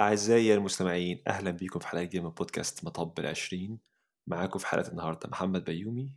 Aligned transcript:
أعزائي 0.00 0.54
المستمعين 0.54 1.22
أهلا 1.26 1.50
بكم 1.50 1.80
في 1.80 1.86
حلقة 1.86 2.02
جديدة 2.02 2.24
من 2.24 2.30
بودكاست 2.30 2.84
مطب 2.84 3.18
العشرين. 3.18 3.78
معاكم 4.26 4.58
في 4.58 4.66
حلقة 4.66 4.88
النهاردة 4.90 5.28
محمد 5.28 5.64
بيومي. 5.64 6.10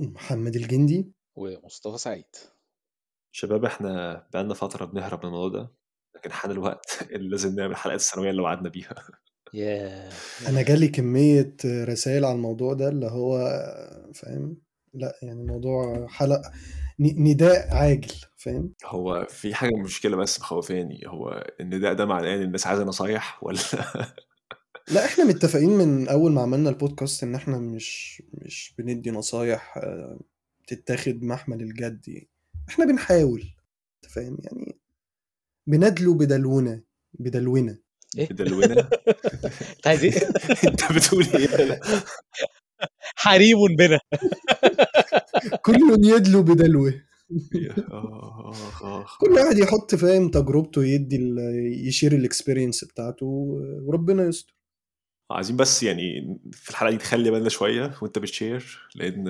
محمد 0.00 0.56
الجندي. 0.56 1.12
ومصطفى 1.36 1.98
سعيد. 1.98 2.24
شباب 3.32 3.64
إحنا 3.64 4.14
بقالنا 4.32 4.54
فترة 4.54 4.84
بنهرب 4.84 5.18
من 5.18 5.24
الموضوع 5.24 5.60
ده 5.62 5.72
لكن 6.16 6.32
حان 6.32 6.50
الوقت 6.50 6.98
اللي 7.14 7.28
لازم 7.28 7.54
نعمل 7.54 7.76
حلقات 7.76 8.00
الثانوية 8.00 8.30
اللي 8.30 8.42
وعدنا 8.42 8.68
بيها. 8.68 8.94
أنا 10.48 10.62
جالي 10.62 10.88
كمية 10.88 11.56
رسائل 11.64 12.24
على 12.24 12.34
الموضوع 12.34 12.74
ده 12.74 12.88
اللي 12.88 13.06
هو 13.06 13.38
فاهم؟ 14.14 14.56
لا 14.94 15.18
يعني 15.22 15.42
موضوع 15.44 16.06
حلقة 16.06 16.52
نداء 17.00 17.74
عاجل 17.74 18.14
فاهم؟ 18.36 18.72
هو 18.84 19.26
في 19.30 19.54
حاجة 19.54 19.76
مشكلة 19.76 20.16
بس 20.16 20.40
مخوفاني 20.40 21.00
هو 21.06 21.52
النداء 21.60 21.94
ده 21.94 22.06
معناه 22.06 22.34
إن 22.36 22.42
الناس 22.42 22.66
عايزة 22.66 22.84
نصايح 22.84 23.44
ولا؟ 23.44 23.58
لا 24.94 25.04
إحنا 25.04 25.24
متفقين 25.24 25.70
من 25.70 26.08
أول 26.08 26.32
ما 26.32 26.42
عملنا 26.42 26.70
البودكاست 26.70 27.22
إن 27.22 27.34
إحنا 27.34 27.58
مش 27.58 28.22
مش 28.34 28.74
بندي 28.78 29.10
نصايح 29.10 29.78
آه، 29.78 30.20
تتاخد 30.66 31.22
محمل 31.22 31.62
الجد 31.62 32.08
يعني. 32.08 32.28
إحنا 32.68 32.84
بنحاول 32.84 33.40
أنت 34.04 34.12
فاهم؟ 34.12 34.36
يعني 34.40 34.76
بندلو 35.66 36.14
بدلونة 36.14 36.82
بدلونة 37.14 37.78
إيه؟ 38.18 38.28
بدلونة 38.28 38.74
أنت 39.76 39.86
عايز 39.86 40.04
إيه؟ 40.04 40.12
أنت 40.70 40.92
بتقول 40.92 41.24
إيه؟ 41.24 41.80
حريم 43.14 43.76
بنا. 43.78 44.00
كل 45.62 45.80
يدلو 46.04 46.42
بدلوه. 46.42 47.02
كل 49.20 49.30
واحد 49.30 49.58
يحط 49.58 49.94
فاهم 49.94 50.28
تجربته 50.30 50.84
يدي 50.84 51.16
يشير 51.86 52.12
الاكسبيرينس 52.12 52.84
بتاعته 52.84 53.26
وربنا 53.86 54.22
يستر. 54.24 54.54
عايزين 55.30 55.56
بس 55.56 55.82
يعني 55.82 56.38
في 56.52 56.70
الحلقة 56.70 56.90
دي 56.90 56.96
تخلي 56.96 57.30
بالنا 57.30 57.48
شوية 57.48 57.94
وانت 58.02 58.18
بتشير 58.18 58.88
لأن 58.94 59.24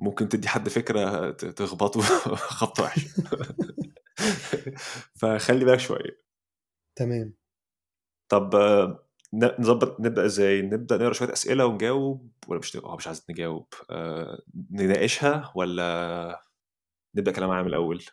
ممكن 0.00 0.28
تدي 0.28 0.48
حد 0.48 0.68
فكرة 0.68 1.30
ت- 1.30 1.44
تخبطه 1.44 2.00
خبطة 2.60 2.82
وحشة. 2.82 3.08
فخلي 5.20 5.64
بالك 5.64 5.78
شوية. 5.80 6.20
تمام. 6.98 7.34
طب 8.30 8.50
نظبط 9.34 10.00
نبدأ 10.00 10.24
إزاي؟ 10.26 10.62
نبدأ 10.62 10.96
نقرأ 10.96 11.12
شوية 11.12 11.32
أسئلة 11.32 11.66
ونجاوب 11.66 12.30
ولا 12.48 12.58
مش 12.58 12.76
آه 12.76 12.96
مش 12.96 13.06
عايز 13.06 13.24
نجاوب. 13.30 13.66
آه، 13.90 14.42
نناقشها 14.70 15.52
ولا 15.54 16.42
نبدأ 17.16 17.32
كلام 17.32 17.50
عام 17.50 17.66
الأول؟ 17.66 18.04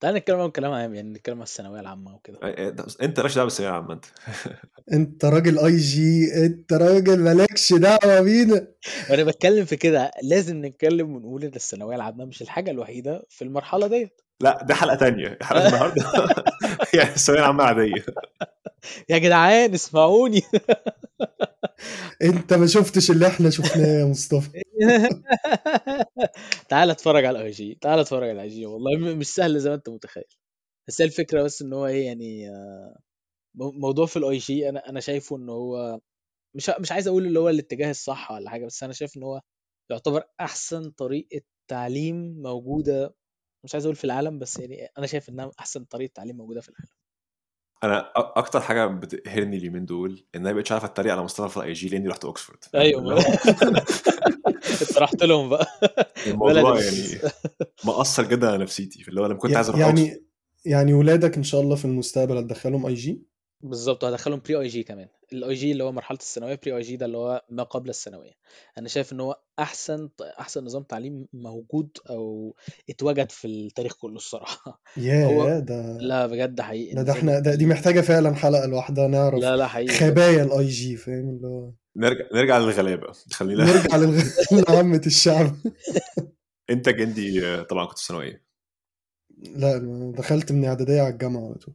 تعال 0.00 0.14
نتكلم 0.14 0.40
عن 0.40 0.50
كلام 0.50 0.72
عام 0.72 0.94
يعني 0.94 1.10
نتكلم 1.10 1.36
عن 1.36 1.42
الثانوية 1.42 1.80
العامة 1.80 2.14
وكده. 2.14 2.38
آه، 2.42 2.68
آه، 2.68 2.86
أنت 3.02 3.20
مالكش 3.20 3.34
دعوة 3.34 3.44
بالثانوية 3.44 3.70
العامة 3.70 3.94
أنت. 3.94 4.04
أنت 4.92 5.24
راجل 5.24 5.58
اي 5.58 5.76
جي 5.76 6.46
أنت 6.46 6.72
راجل 6.72 7.20
مالكش 7.20 7.72
دعوة 7.72 8.20
بينا. 8.20 8.66
وأنا 9.10 9.24
بتكلم 9.24 9.64
في 9.64 9.76
كده 9.76 10.10
لازم 10.22 10.66
نتكلم 10.66 11.14
ونقول 11.14 11.44
إن 11.44 11.54
الثانوية 11.56 11.96
العامة 11.96 12.24
مش 12.24 12.42
الحاجة 12.42 12.70
الوحيدة 12.70 13.26
في 13.28 13.42
المرحلة 13.42 13.86
ديت. 13.86 14.20
لا 14.40 14.62
ده 14.62 14.74
حلقة 14.74 14.96
تانية 14.96 15.38
حلقة 15.42 15.66
النهاردة. 15.66 16.04
يعني 16.94 17.10
الثانوية 17.10 17.42
العامة 17.42 17.64
عادية 17.64 18.04
يا 19.08 19.18
جدعان 19.18 19.74
اسمعوني. 19.74 20.42
انت 22.22 22.52
ما 22.52 22.66
شفتش 22.66 23.10
اللي 23.10 23.26
إحنا 23.26 23.50
شفناه 23.50 24.00
يا 24.00 24.04
مصطفى. 24.04 24.62
تعال 26.68 26.90
اتفرج 26.90 27.24
على 27.24 27.38
ال 27.38 27.50
IG 27.50 27.78
تعال 27.80 27.98
اتفرج 27.98 28.22
على 28.22 28.32
ال 28.32 28.48
IG. 28.48 28.66
والله 28.66 29.14
مش 29.14 29.26
سهل 29.26 29.58
زي 29.60 29.68
ما 29.70 29.74
انت 29.74 29.88
متخيل. 29.88 30.24
بس 30.88 31.00
هي 31.00 31.06
الفكرة 31.06 31.42
بس 31.42 31.62
إن 31.62 31.72
هو 31.72 31.86
إيه 31.86 32.06
يعني 32.06 32.50
آه، 32.50 32.98
مو- 33.56 33.72
موضوع 33.72 34.06
في 34.06 34.16
ال 34.18 34.38
IG 34.38 34.68
أنا 34.68 34.88
أنا 34.88 35.00
شايفه 35.00 35.36
إن 35.36 35.48
هو 35.48 36.00
مش 36.56 36.70
مش 36.80 36.92
عايز 36.92 37.08
أقول 37.08 37.26
اللي 37.26 37.40
هو 37.40 37.48
الاتجاه 37.48 37.90
الصح 37.90 38.30
ولا 38.32 38.50
حاجة 38.50 38.66
بس 38.66 38.82
أنا 38.82 38.92
شايف 38.92 39.16
إن 39.16 39.22
هو 39.22 39.40
يعتبر 39.90 40.24
أحسن 40.40 40.90
طريقة 40.90 41.40
تعليم 41.70 42.42
موجودة 42.42 43.14
مش 43.64 43.74
عايز 43.74 43.84
أقول 43.86 43.96
في 43.96 44.04
العالم 44.04 44.38
بس 44.38 44.58
يعني 44.58 44.88
أنا 44.98 45.06
شايف 45.06 45.28
إنها 45.28 45.50
أحسن 45.60 45.84
طريقة 45.84 46.12
تعليم 46.14 46.36
موجودة 46.36 46.60
في 46.60 46.68
العالم. 46.68 46.99
أنا 47.84 48.12
أكتر 48.16 48.60
حاجة 48.60 48.86
بتقهرني 48.86 49.56
اليومين 49.56 49.86
دول 49.86 50.24
إن 50.34 50.40
أنا 50.40 50.52
مبقتش 50.52 50.72
عارف 50.72 50.84
أتريق 50.84 51.12
على 51.12 51.22
مصطفى 51.22 51.48
في 51.48 51.56
ال 51.56 51.72
IG 51.72 51.88
لأني 51.88 52.08
رحت 52.08 52.24
اوكسفورد 52.24 52.58
أيوه. 52.74 53.18
انت 54.80 54.98
رحت 54.98 55.22
لهم 55.22 55.48
بقى. 55.48 55.66
الموضوع 56.26 56.80
يعني 56.80 57.18
مأثر 57.84 58.24
جدا 58.24 58.48
على 58.48 58.58
نفسيتي 58.58 59.04
اللي 59.08 59.20
هو 59.20 59.26
لما 59.26 59.38
كنت 59.38 59.56
عايز 59.56 59.68
أروح 59.68 59.80
يعني 59.80 60.24
يعني 60.64 60.94
ولادك 60.94 61.36
إن 61.36 61.42
شاء 61.42 61.60
الله 61.60 61.76
في 61.76 61.84
المستقبل 61.84 62.36
هتدخلهم 62.36 62.86
IG 62.86 63.22
بالظبط 63.62 64.04
وهدخلهم 64.04 64.40
pre-IG 64.44 64.82
كمان. 64.82 65.08
ال 65.32 65.54
IG 65.54 65.72
اللي 65.72 65.84
هو 65.84 65.92
مرحلة 65.92 66.18
الثانوية 66.18 66.60
pre-IG 66.62 66.96
ده 66.96 67.06
اللي 67.06 67.16
هو 67.16 67.44
ما 67.50 67.62
قبل 67.62 67.88
الثانوية. 67.90 68.32
أنا 68.78 68.88
شايف 68.88 69.12
إن 69.12 69.20
هو 69.20 69.40
أحسن 69.58 70.08
أحسن 70.40 70.64
نظام 70.64 70.82
تعليم 70.82 71.26
موجود 71.32 71.98
أو 72.10 72.56
اتوجد 72.90 73.30
في 73.32 73.46
التاريخ 73.46 73.94
كله 73.96 74.16
الصراحة. 74.16 74.80
هو 74.98 75.46
ياه 75.46 75.58
ده 75.58 75.98
لا 76.00 76.26
بجد 76.26 76.60
حقيقي. 76.60 76.94
ده, 76.94 77.02
ده 77.02 77.12
إحنا 77.12 77.38
ده 77.38 77.54
دي 77.54 77.66
محتاجة 77.66 78.00
فعلا 78.00 78.34
حلقة 78.34 78.66
لوحدها 78.66 79.08
نعرف 79.08 79.40
لا 79.40 79.56
لا 79.56 79.66
حقيقي. 79.66 79.92
خبايا 79.92 80.42
ال 80.42 80.68
IG 80.68 80.96
فاهم؟ 80.96 81.28
اللي 81.28 81.46
هو 81.48 81.72
نرجع 81.96 82.24
نرجع 82.34 82.58
للغلابة. 82.58 83.12
خلينا 83.32 83.64
نرجع 83.64 83.96
لعامة 84.68 85.02
الشعب. 85.06 85.56
انت 86.70 86.88
جندي 86.88 87.46
آه، 87.46 87.62
طبعا 87.62 87.86
كنت 87.86 87.98
في 87.98 88.06
ثانوية. 88.06 88.44
لا 89.38 89.78
دخلت 90.16 90.52
من 90.52 90.64
إعدادية 90.64 91.00
على 91.02 91.12
الجامعة 91.12 91.44
على 91.46 91.54
طول؟ 91.54 91.74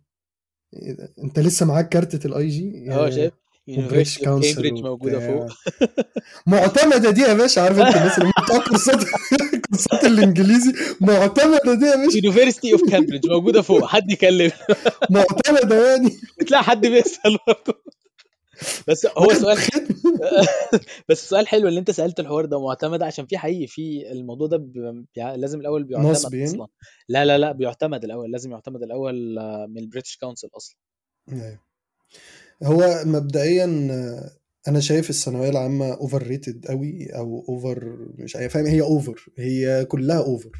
انت 1.24 1.40
لسه 1.40 1.66
معاك 1.66 1.90
كارتة 1.90 2.28
ال 2.28 2.48
IG 2.48 2.92
آه 2.92 3.10
شايف؟ 3.10 3.34
council 3.66 4.22
كامبريدج 4.24 4.80
موجودة 4.84 5.20
فوق. 5.20 5.48
معتمدة 6.48 7.12
دي 7.12 7.22
يا 7.22 7.34
باشا 7.34 7.62
عارف 7.62 7.80
انت 7.80 7.96
الناس 7.96 8.18
اللي 8.20 8.32
بتقرا 8.44 8.68
كورسات 8.68 9.04
كورسات 9.70 10.06
الإنجليزي؟ 10.06 10.74
معتمدة 11.02 11.74
دي 11.74 11.86
يا 11.86 11.96
باشا. 11.96 12.18
University 12.24 12.74
of 12.74 12.82
Cambridge 12.90 13.28
موجودة 13.28 13.62
فوق 13.62 13.86
حد 13.86 14.12
يكلم. 14.12 14.52
معتمدة 15.10 15.92
يعني. 15.92 16.10
بتلاقي 16.40 16.64
حد 16.64 16.86
بيسأل 16.88 17.38
برضه. 17.48 17.82
بس 18.88 19.06
هو 19.18 19.34
سؤال 19.34 19.58
بس 21.10 21.30
سؤال 21.30 21.48
حلو 21.48 21.68
اللي 21.68 21.80
انت 21.80 21.92
سألت 21.92 22.20
الحوار 22.20 22.46
ده 22.46 22.62
معتمد 22.62 23.04
عشان 23.04 23.26
في 23.26 23.38
حقيقي 23.38 23.68
في 23.68 24.12
الموضوع 24.12 24.48
ده 24.48 24.58
بي... 24.58 25.06
لازم 25.18 25.60
الأول 25.60 25.84
بيعتمد 25.84 26.12
نصب 26.12 26.34
يعني 26.34 26.50
أصلا. 26.50 26.68
لا 27.10 27.26
لا 27.26 27.38
لا 27.38 27.52
بيعتمد 27.52 28.04
الأول 28.04 28.32
لازم 28.32 28.52
يعتمد 28.52 28.84
الأول 28.84 29.40
آه، 29.40 29.66
من 29.70 29.78
ال 29.78 29.83
British 29.83 30.18
Council 30.18 30.50
أصلا. 30.54 30.78
أيوة. 31.32 31.60
هو 32.64 33.02
مبدئيا 33.06 33.88
آه، 33.92 34.32
أنا 34.68 34.80
شايف 34.80 35.10
الثانوية 35.10 35.50
العامة 35.50 35.94
overrated 35.94 36.66
قوي 36.68 37.06
أو 37.06 37.46
over 37.50 38.08
مش 38.18 38.36
عارف 38.36 38.54
فاهم؟ 38.54 38.66
هي 38.66 38.82
over 38.82 39.26
هي 39.38 39.86
كلها 39.86 40.20
over 40.20 40.52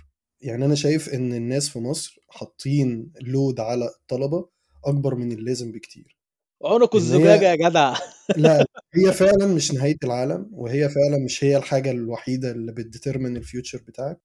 يعني 0.42 0.66
أنا 0.66 0.76
شايف 0.76 1.10
إن 1.10 1.34
الناس 1.34 1.70
في 1.70 1.80
مصر 1.80 2.20
حاطين 2.30 3.12
load 3.22 3.60
على 3.60 3.86
الطلبة 3.86 4.50
أكبر 4.86 5.16
من 5.16 5.32
اللازم 5.32 5.72
بكتير. 5.72 6.18
عنق 6.64 6.96
الزجاجة 6.96 7.46
يا 7.46 7.56
جدع. 7.56 7.96
لا 8.38 8.66
هي 8.96 9.12
فعلا 9.14 9.48
مش 9.48 9.72
نهاية 9.74 9.98
العالم 10.04 10.50
وهي 10.52 10.90
فعلا 10.90 11.18
مش 11.26 11.44
هي 11.44 11.58
الحاجة 11.58 11.92
الوحيدة 11.92 12.52
اللي 12.52 12.72
بت 12.72 12.84
determine 12.84 13.38
ال 13.38 13.44
future 13.44 13.82
بتاعك 13.88 14.20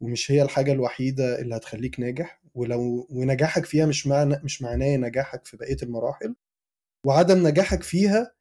ومش 0.00 0.30
هي 0.32 0.42
الحاجة 0.42 0.72
الوحيدة 0.72 1.40
اللي 1.40 1.56
هتخليك 1.56 2.00
ناجح. 2.00 2.42
ولو 2.54 3.06
ونجاحك 3.10 3.64
فيها 3.66 3.86
مش 3.86 4.06
معنى 4.06 4.40
مش 4.44 4.62
معناه 4.62 4.96
نجاحك 4.96 5.46
في 5.46 5.56
بقية 5.56 5.76
المراحل. 5.82 6.34
وعدم 7.06 7.46
نجاحك 7.48 7.82
فيها 7.82 8.32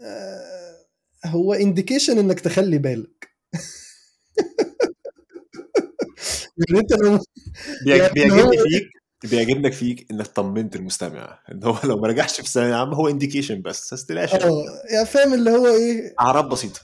آه، 0.00 0.86
هو 1.26 1.54
indication 1.54 2.18
إنك 2.18 2.40
تخلي 2.40 2.78
بالك. 2.78 3.28
يعني 6.68 6.80
أنت 6.80 6.92
لو 6.92 7.18
يعني 7.86 8.12
بيعجبني 8.14 8.58
فيك؟ 8.58 9.01
بيعجبنك 9.30 9.72
فيك 9.72 10.10
إنك 10.10 10.26
طمنت 10.26 10.76
المستمع. 10.76 11.38
إن 11.52 11.64
هو 11.64 11.78
لو 11.84 11.96
ما 11.96 12.12
نجحش 12.12 12.32
في 12.32 12.40
الثانوية 12.46 12.70
العامة 12.70 12.96
هو 12.96 13.08
انديكيشن 13.08 13.62
بس 13.62 13.94
بس 13.94 14.06
تلاش 14.06 14.34
آه 14.34 14.64
يعني 14.90 15.06
فاهم 15.06 15.34
اللي 15.34 15.50
هو 15.50 15.66
إيه؟ 15.66 16.14
أعراض 16.20 16.48
بسيطة. 16.48 16.80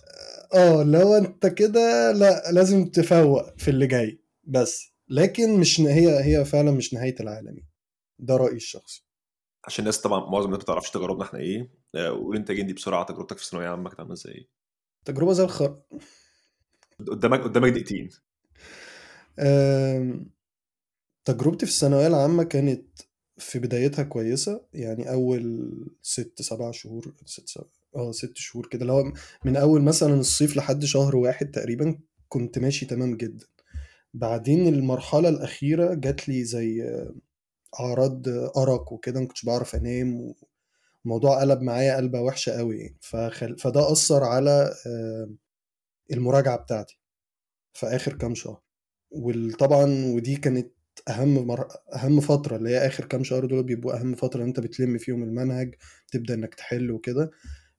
آه 0.54 0.82
اللي 0.82 0.98
هو 0.98 1.16
أنت 1.16 1.46
كده 1.46 2.12
لأ 2.12 2.42
لازم 2.52 2.84
تفوق 2.84 3.58
في 3.58 3.68
اللي 3.68 3.86
جاي 3.86 4.20
بس. 4.44 4.92
لكن 5.08 5.60
مش 5.60 5.80
هي 5.80 6.24
هي 6.24 6.44
فعلا 6.44 6.70
مش 6.70 6.94
نهاية 6.94 7.14
العالم. 7.20 7.56
ده 8.18 8.36
رأيي 8.36 8.56
الشخصي. 8.56 9.04
عشان 9.64 9.82
الناس 9.82 10.00
طبعا 10.00 10.20
معظم 10.30 10.46
الناس 10.46 10.58
ما 10.60 10.64
تعرفش 10.64 10.90
تجاربنا 10.90 11.24
إحنا 11.24 11.38
إيه. 11.40 11.70
آه، 11.94 12.08
قول 12.08 12.36
أنت 12.36 12.52
جندي 12.52 12.72
بسرعة 12.72 13.04
تجربتك 13.04 13.38
في 13.38 13.44
الثانوية 13.44 13.66
العامه 13.66 13.88
كانت 13.88 14.00
عاملة 14.00 14.14
إزاي؟ 14.14 14.48
تجربة 15.04 15.32
زي 15.32 15.44
الخر 15.44 15.82
قدامك 17.08 17.40
قدامك 17.40 17.70
دقيقتين. 17.72 18.10
تجربتي 21.28 21.66
في 21.66 21.72
الثانوية 21.72 22.06
العامة 22.06 22.44
كانت 22.44 22.86
في 23.38 23.58
بدايتها 23.58 24.02
كويسة 24.02 24.64
يعني 24.72 25.10
أول 25.10 25.70
ست 26.02 26.42
سبع 26.42 26.70
شهور 26.70 27.14
ست 27.24 27.48
سبع 27.48 27.66
آه 27.96 28.12
ست 28.12 28.36
شهور 28.36 28.66
كده 28.66 28.82
اللي 28.82 28.92
هو 28.92 29.12
من 29.44 29.56
أول 29.56 29.82
مثلا 29.82 30.14
الصيف 30.14 30.56
لحد 30.56 30.84
شهر 30.84 31.16
واحد 31.16 31.50
تقريبا 31.50 31.98
كنت 32.28 32.58
ماشي 32.58 32.86
تمام 32.86 33.16
جدا. 33.16 33.46
بعدين 34.14 34.68
المرحلة 34.68 35.28
الأخيرة 35.28 35.94
جات 35.94 36.28
لي 36.28 36.44
زي 36.44 36.82
أعراض 37.80 38.28
أرق 38.58 38.92
وكده 38.92 39.20
ما 39.20 39.26
كنتش 39.26 39.44
بعرف 39.44 39.74
أنام 39.74 40.20
و... 40.20 40.34
الموضوع 41.04 41.40
قلب 41.40 41.62
معايا 41.62 41.96
قلبة 41.96 42.20
وحشة 42.20 42.52
قوي 42.52 42.78
يعني. 42.78 42.98
فخل... 43.00 43.58
فده 43.58 43.92
أثر 43.92 44.24
على 44.24 44.74
آه، 44.86 45.30
المراجعة 46.12 46.56
بتاعتي 46.58 47.00
في 47.72 47.86
آخر 47.86 48.14
كام 48.14 48.34
شهر. 48.34 48.60
وطبعا 49.10 49.84
ودي 50.14 50.36
كانت 50.36 50.77
أهم 51.08 51.46
مر... 51.46 51.68
أهم 51.94 52.20
فترة 52.20 52.56
اللي 52.56 52.70
هي 52.70 52.86
آخر 52.86 53.04
كام 53.04 53.24
شهر 53.24 53.46
دول 53.46 53.62
بيبقوا 53.62 54.00
أهم 54.00 54.14
فترة 54.14 54.44
أنت 54.44 54.60
بتلم 54.60 54.98
فيهم 54.98 55.22
المنهج 55.22 55.74
تبدأ 56.12 56.34
إنك 56.34 56.54
تحل 56.54 56.90
وكده. 56.90 57.30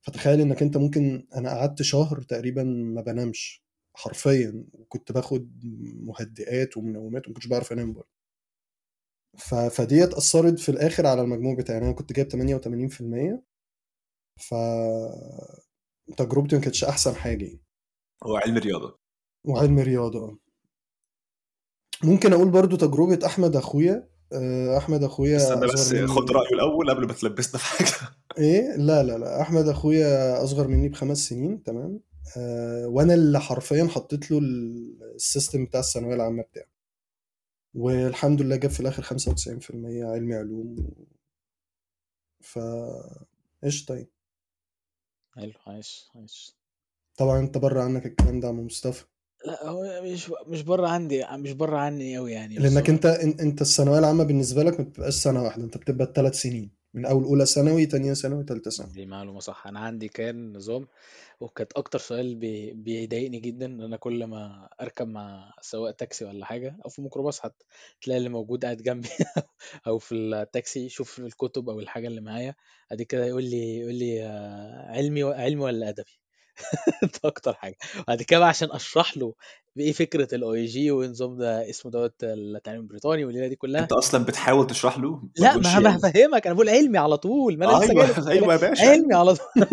فتخيل 0.01 0.41
إنك 0.41 0.61
أنت 0.61 0.77
ممكن 0.77 1.27
أنا 1.35 1.49
قعدت 1.49 1.81
شهر 1.81 2.21
تقريبا 2.21 2.63
ما 2.63 3.01
بنامش 3.01 3.63
حرفيا 3.93 4.65
وكنت 4.73 5.11
باخد 5.11 5.61
مهدئات 6.03 6.77
ومنومات 6.77 7.27
وما 7.27 7.33
كنتش 7.35 7.47
بعرف 7.47 7.71
أنام 7.73 7.93
برضه. 7.93 8.09
ف... 9.37 9.55
فديت 9.55 10.13
أثرت 10.13 10.59
في 10.59 10.69
الآخر 10.69 11.07
على 11.07 11.21
المجموع 11.21 11.55
بتاعي. 11.55 11.77
يعني 11.77 11.89
أنا 11.89 11.95
كنت 11.97 12.13
جايب 12.13 12.29
88% 12.29 13.43
ف 14.37 14.53
تجربتي 16.17 16.55
ما 16.55 16.61
كانتش 16.61 16.83
أحسن 16.83 17.15
حاجة 17.15 17.45
يعني. 17.45 17.61
هو 18.23 18.35
علم 18.37 18.57
رياضة. 18.57 18.99
وعلم 19.47 19.79
رياضة 19.79 20.19
آه. 20.19 20.37
ممكن 22.03 22.33
أقول 22.33 22.49
برضو 22.49 22.75
تجربة 22.75 23.19
أحمد 23.25 23.55
أخويا 23.55 24.09
آه، 24.33 24.77
أحمد 24.77 25.03
أخويا 25.03 25.37
استنى 25.37 25.67
بس 25.67 25.73
أصغر 25.73 26.07
خد 26.07 26.21
مني 26.23 26.31
رأيه 26.31 26.49
الأول 26.53 26.89
قبل 26.89 27.07
ما 27.07 27.13
تلبسنا 27.13 27.59
في 27.59 27.65
حاجة. 27.65 28.09
إيه؟ 28.37 28.75
لا 28.75 29.03
لا 29.03 29.17
لا 29.17 29.41
أحمد 29.41 29.67
أخويا 29.67 30.43
أصغر 30.43 30.67
مني 30.67 30.89
بخمس 30.89 31.17
سنين 31.29 31.63
تمام. 31.63 31.99
آه 32.37 32.87
وأنا 32.87 33.13
اللي 33.13 33.39
حرفيا 33.39 33.87
حطيت 33.87 34.31
له 34.31 34.37
ال- 34.37 34.99
السيستم 35.15 35.65
بتاع 35.65 35.79
الثانوية 35.79 36.15
العامة 36.15 36.43
بتاعه 36.43 36.65
والحمد 37.73 38.41
لله 38.41 38.55
جاب 38.55 38.71
في 38.71 38.79
الآخر 38.79 39.03
95% 39.03 40.05
علمي 40.05 40.35
علوم 40.35 40.75
ف 42.41 42.59
قشطه 43.63 43.95
يعني. 43.95 44.09
حلو 45.35 45.53
عايش 45.67 46.09
عايش. 46.15 46.55
طبعا 47.17 47.39
أنت 47.39 47.57
بره 47.57 47.83
عنك 47.83 48.05
الكلام 48.05 48.39
ده 48.39 48.47
يا 48.47 48.53
عم 48.53 48.65
مصطفى. 48.65 49.05
لا 49.45 49.65
هو 49.67 50.01
مش 50.03 50.31
مش 50.47 50.61
بره 50.61 50.87
عندي 50.87 51.25
مش 51.31 51.51
بره 51.51 51.77
عني 51.77 52.17
قوي 52.17 52.31
يعني 52.31 52.55
لأنك 52.55 52.89
أنت 52.89 53.07
إن- 53.07 53.41
أنت 53.41 53.61
الثانوية 53.61 53.99
العامة 53.99 54.23
بالنسبة 54.23 54.63
لك 54.63 54.79
ما 54.79 54.85
بتبقاش 54.85 55.13
سنه 55.13 55.43
واحدة 55.43 55.63
أنت 55.63 55.77
بتبقى 55.77 56.11
ثلاث 56.15 56.35
سنين 56.35 56.71
من 56.93 57.05
أول 57.05 57.23
أولى 57.23 57.45
ثانوي 57.45 57.85
تانية 57.85 58.13
ثانوي 58.13 58.43
ثالثه 58.43 58.71
ثانوي. 58.71 58.93
دي 58.93 59.05
معلومة 59.05 59.39
صح. 59.39 59.67
أنا 59.67 59.79
عندي 59.79 60.07
كان 60.07 60.53
نظام 60.53 60.87
وكانت 61.39 61.73
أكتر 61.73 61.99
سؤال 61.99 62.35
بي... 62.35 62.73
بيضايقني 62.73 63.39
جدا 63.39 63.65
إن 63.65 63.81
أنا 63.81 63.97
كل 63.97 64.23
ما 64.23 64.69
أركب 64.81 65.07
مع 65.07 65.53
سواق 65.61 65.91
تاكسي 65.91 66.25
ولا 66.25 66.45
حاجة 66.45 66.77
أو 66.85 66.89
في 66.89 67.01
ميكروباص 67.01 67.39
حتى 67.39 67.65
تلاقي 68.01 68.17
اللي 68.17 68.29
موجود 68.29 68.65
قاعد 68.65 68.77
جنبي 68.77 69.09
أو 69.87 69.97
في 69.99 70.15
التاكسي 70.15 70.85
يشوف 70.85 71.19
الكتب 71.19 71.69
أو 71.69 71.79
الحاجة 71.79 72.07
اللي 72.07 72.21
معايا 72.21 72.55
أدي 72.91 73.05
كده 73.05 73.25
يقول 73.25 73.43
لي 73.43 73.77
يقول 73.79 73.95
لي 73.95 74.23
آه، 74.23 74.91
علمي 74.91 75.23
و- 75.23 75.31
علمي 75.31 75.61
ولا 75.63 75.89
أدبي؟ 75.89 76.19
ده 77.03 77.19
أكتر 77.25 77.53
حاجة. 77.53 77.77
بعد 78.07 78.21
كده 78.21 78.39
بقى 78.39 78.49
عشان 78.49 78.71
أشرح 78.71 79.17
له 79.17 79.33
بإيه 79.75 79.91
فكرة 79.91 80.35
ال 80.35 80.65
IG 80.65 80.91
ونظام 80.91 81.37
ده 81.37 81.69
اسمه 81.69 81.91
دوت 81.91 82.13
التعليم 82.23 82.81
البريطاني 82.81 83.25
والليلة 83.25 83.47
دي 83.47 83.55
كلها. 83.55 83.81
أنت 83.81 83.91
أصلا 83.91 84.25
بتحاول 84.25 84.67
تشرح 84.67 84.97
له؟ 84.97 85.21
لا 85.37 85.57
ما 85.57 85.59
أنا 85.59 85.71
يعني. 85.71 85.87
هفهمك 85.97 86.45
أنا 86.47 86.55
بقول 86.55 86.69
علمي 86.69 86.97
على 86.97 87.17
طول 87.17 87.57
ما 87.57 87.65
أنا 87.65 87.85
لسه 87.85 87.91
أيوه 87.91 88.05
الكلام 88.09 88.27
أيوه 88.29 88.53
يا 88.53 88.57
باشا. 88.59 88.89
علمي 88.89 89.15
على 89.15 89.35
طول. 89.35 89.67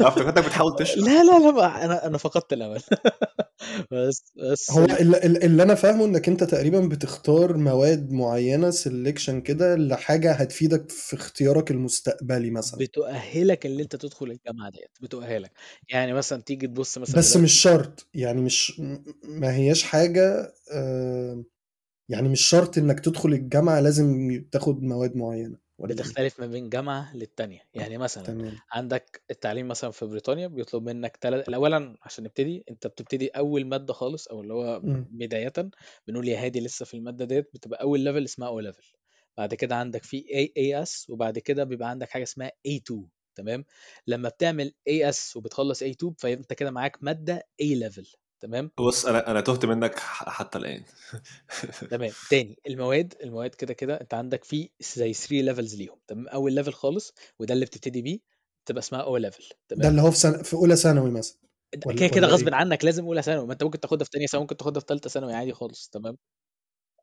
افتكرتك 0.00 0.44
بتحاول 0.44 0.76
تشرح. 0.76 1.04
لا 1.04 1.24
لا 1.24 1.50
لا 1.50 1.84
أنا 1.84 2.06
أنا 2.06 2.18
فقدت 2.18 2.52
الأمل. 2.52 2.82
بس 3.90 4.32
بس. 4.36 4.70
هو 4.70 4.84
اللي, 4.84 5.18
اللي 5.26 5.62
أنا 5.62 5.74
فاهمه 5.74 6.04
إنك 6.04 6.28
أنت 6.28 6.44
تقريبا 6.44 6.80
بتختار 6.80 7.56
مواد 7.56 8.12
معينة 8.12 8.70
سelection 8.70 9.30
كده 9.44 9.76
لحاجة 9.76 10.32
هتفيدك 10.32 10.90
في 10.90 11.16
اختيارك 11.16 11.70
المستقبلي 11.70 12.50
مثلا. 12.50 12.80
بتؤهلك 12.80 13.66
إن 13.66 13.80
أنت 13.80 13.96
تدخل 13.96 14.26
الجامعة 14.30 14.70
ديت 14.70 14.90
بتؤهلك. 15.00 15.52
يعني 15.88 16.12
مثلا 16.12 16.42
تيجي 16.42 16.66
تبص 16.66 16.98
مثلا 16.98 17.16
بس 17.16 17.26
دلوقتي 17.28 17.42
مش 17.44 17.52
شرط 17.52 18.06
يعني 18.14 18.40
مش 18.40 18.82
ما 19.24 19.54
هياش 19.54 19.82
حاجة 19.82 20.54
آه، 20.72 21.44
يعني 22.08 22.28
مش 22.28 22.40
شرط 22.40 22.78
إنك 22.78 23.00
تدخل 23.00 23.32
الجامعة 23.32 23.80
لازم 23.80 24.40
تاخد 24.52 24.82
مواد 24.82 25.16
معينة. 25.16 25.65
بتختلف 25.82 26.40
ما 26.40 26.46
بين 26.46 26.68
جامعة 26.70 27.16
للتانية. 27.16 27.60
يعني 27.74 27.98
مثلا 27.98 28.24
تمام. 28.24 28.60
عندك 28.72 29.22
التعليم 29.30 29.68
مثلا 29.68 29.90
في 29.90 30.06
بريطانيا 30.06 30.46
بيطلب 30.46 30.82
منك 30.82 31.16
تلات 31.16 31.48
اولا 31.48 31.96
عشان 32.02 32.24
نبتدي 32.24 32.64
أنت 32.70 32.86
بتبتدي 32.86 33.28
أول 33.28 33.64
مادة 33.66 33.92
خالص 33.92 34.28
أو 34.28 34.40
اللي 34.40 34.54
هو 34.54 34.80
مم. 34.82 35.08
بداية 35.10 35.52
بنقول 36.08 36.28
يا 36.28 36.44
هادي 36.44 36.60
لسه 36.60 36.84
في 36.84 36.94
المادة 36.94 37.24
ديت 37.24 37.50
بتبقى 37.54 37.82
أول 37.82 38.00
level 38.00 38.24
اسمها 38.24 38.48
O 38.48 38.60
level 38.60 38.92
بعد 39.36 39.54
كده 39.54 39.76
عندك 39.76 40.04
في 40.04 40.16
AS 40.34 41.10
وبعد 41.10 41.38
كده 41.38 41.64
بيبقى 41.64 41.90
عندك 41.90 42.10
حاجة 42.10 42.22
اسمها 42.22 42.52
A2 42.66 43.08
تمام؟ 43.34 43.64
لما 44.06 44.28
بتعمل 44.28 44.74
AS 44.88 45.36
وبتخلص 45.36 45.82
A2 45.82 46.14
فأنت 46.18 46.52
كده 46.52 46.70
معاك 46.70 47.02
مادة 47.02 47.48
A 47.60 47.74
level 47.74 48.06
تمام؟ 48.40 48.70
بص 48.78 49.06
أنا 49.06 49.30
أنا 49.30 49.40
تهت 49.40 49.64
منك 49.64 49.98
ح- 49.98 50.28
حتى 50.28 50.58
الآن. 50.58 50.84
تمام. 51.90 52.10
تاني 52.30 52.58
المواد 52.66 53.14
المواد 53.22 53.54
كده 53.54 53.74
كده 53.74 54.00
أنت 54.00 54.14
عندك 54.14 54.44
في 54.44 54.70
زي 54.80 55.12
3 55.12 55.34
levels 55.42 55.74
ليهم 55.76 55.98
تمام؟ 56.06 56.28
أول 56.28 56.52
level 56.52 56.72
خالص 56.72 57.12
وده 57.38 57.54
اللي 57.54 57.64
بتبتدي 57.66 58.02
بيه 58.02 58.18
تبقى 58.66 58.78
اسمها 58.78 59.00
O 59.00 59.16
level 59.16 59.48
ده 59.48 59.76
تمام 59.76 59.90
اللي 59.90 60.02
هو 60.02 60.10
في 60.10 60.16
سنة 60.18 60.42
في 60.42 60.54
أولى 60.54 60.76
ثانوي 60.76 61.10
مثلا. 61.10 61.38
ده 61.74 61.92
كده 61.92 62.06
كده 62.08 62.26
غصب 62.26 62.54
عنك 62.54 62.84
لازم 62.84 63.04
أولى 63.04 63.22
ثانوي 63.22 63.46
ما 63.46 63.52
أنت 63.52 63.62
ممكن 63.62 63.80
تاخدها 63.80 64.04
في 64.04 64.10
ثانية 64.12 64.26
ثانوي 64.26 64.42
ممكن 64.44 64.56
تاخدها 64.56 64.80
في 64.80 64.86
ثالثه 64.88 65.10
ثانوي 65.10 65.34
عادي 65.34 65.52
خالص 65.52 65.88
تمام؟ 65.88 66.18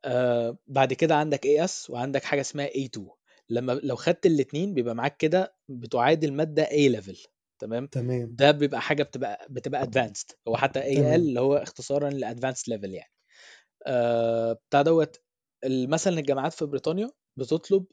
آه 0.04 0.58
بعد 0.66 0.92
كده 0.92 1.14
عندك 1.16 1.46
AS 1.46 1.90
وعندك 1.90 2.24
حاجة 2.24 2.40
اسمها 2.40 2.66
A2 2.74 3.08
لما 3.50 3.72
لو 3.72 3.96
خدت 3.96 4.26
الاثنين 4.26 4.74
بيبقى 4.74 4.94
معاك 4.94 5.16
كده 5.16 5.54
بتعادل 5.68 6.32
مادة 6.32 6.62
A 6.70 6.88
level 6.88 7.24
تمام؟ 7.58 7.86
تمام. 7.86 8.34
ده 8.36 8.50
بيبقى 8.50 8.80
حاجة 8.80 9.02
بتبقى 9.02 9.46
بتبقى 9.50 9.82
advanced 9.82 10.26
هو 10.48 10.56
حتى 10.56 10.82
A 10.82 11.14
L 11.16 11.20
اللي 11.20 11.40
هو 11.40 11.56
اختصارا 11.56 12.10
ل 12.10 12.16
advanced 12.16 12.68
level 12.68 12.94
يعني. 12.94 13.12
آه 13.86 14.52
بتاع 14.52 14.82
دوت 14.82 15.16
مثلا 15.66 16.18
الجامعات 16.18 16.52
في 16.52 16.64
بريطانيا 16.66 17.10
بتطلب 17.38 17.86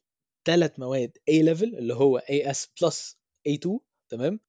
ثلاث 0.48 0.80
مواد 0.80 1.18
A 1.32 1.34
level 1.34 1.64
اللي 1.78 1.94
هو 1.94 2.20
AS 2.20 2.58
plus 2.58 3.16
A2 3.50 3.78
تمام؟ 4.12 4.40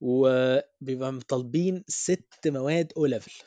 وبيبقى 0.00 1.12
مطالبين 1.12 1.84
ست 1.88 2.48
مواد 2.48 2.92
O 2.98 3.02
level 3.18 3.44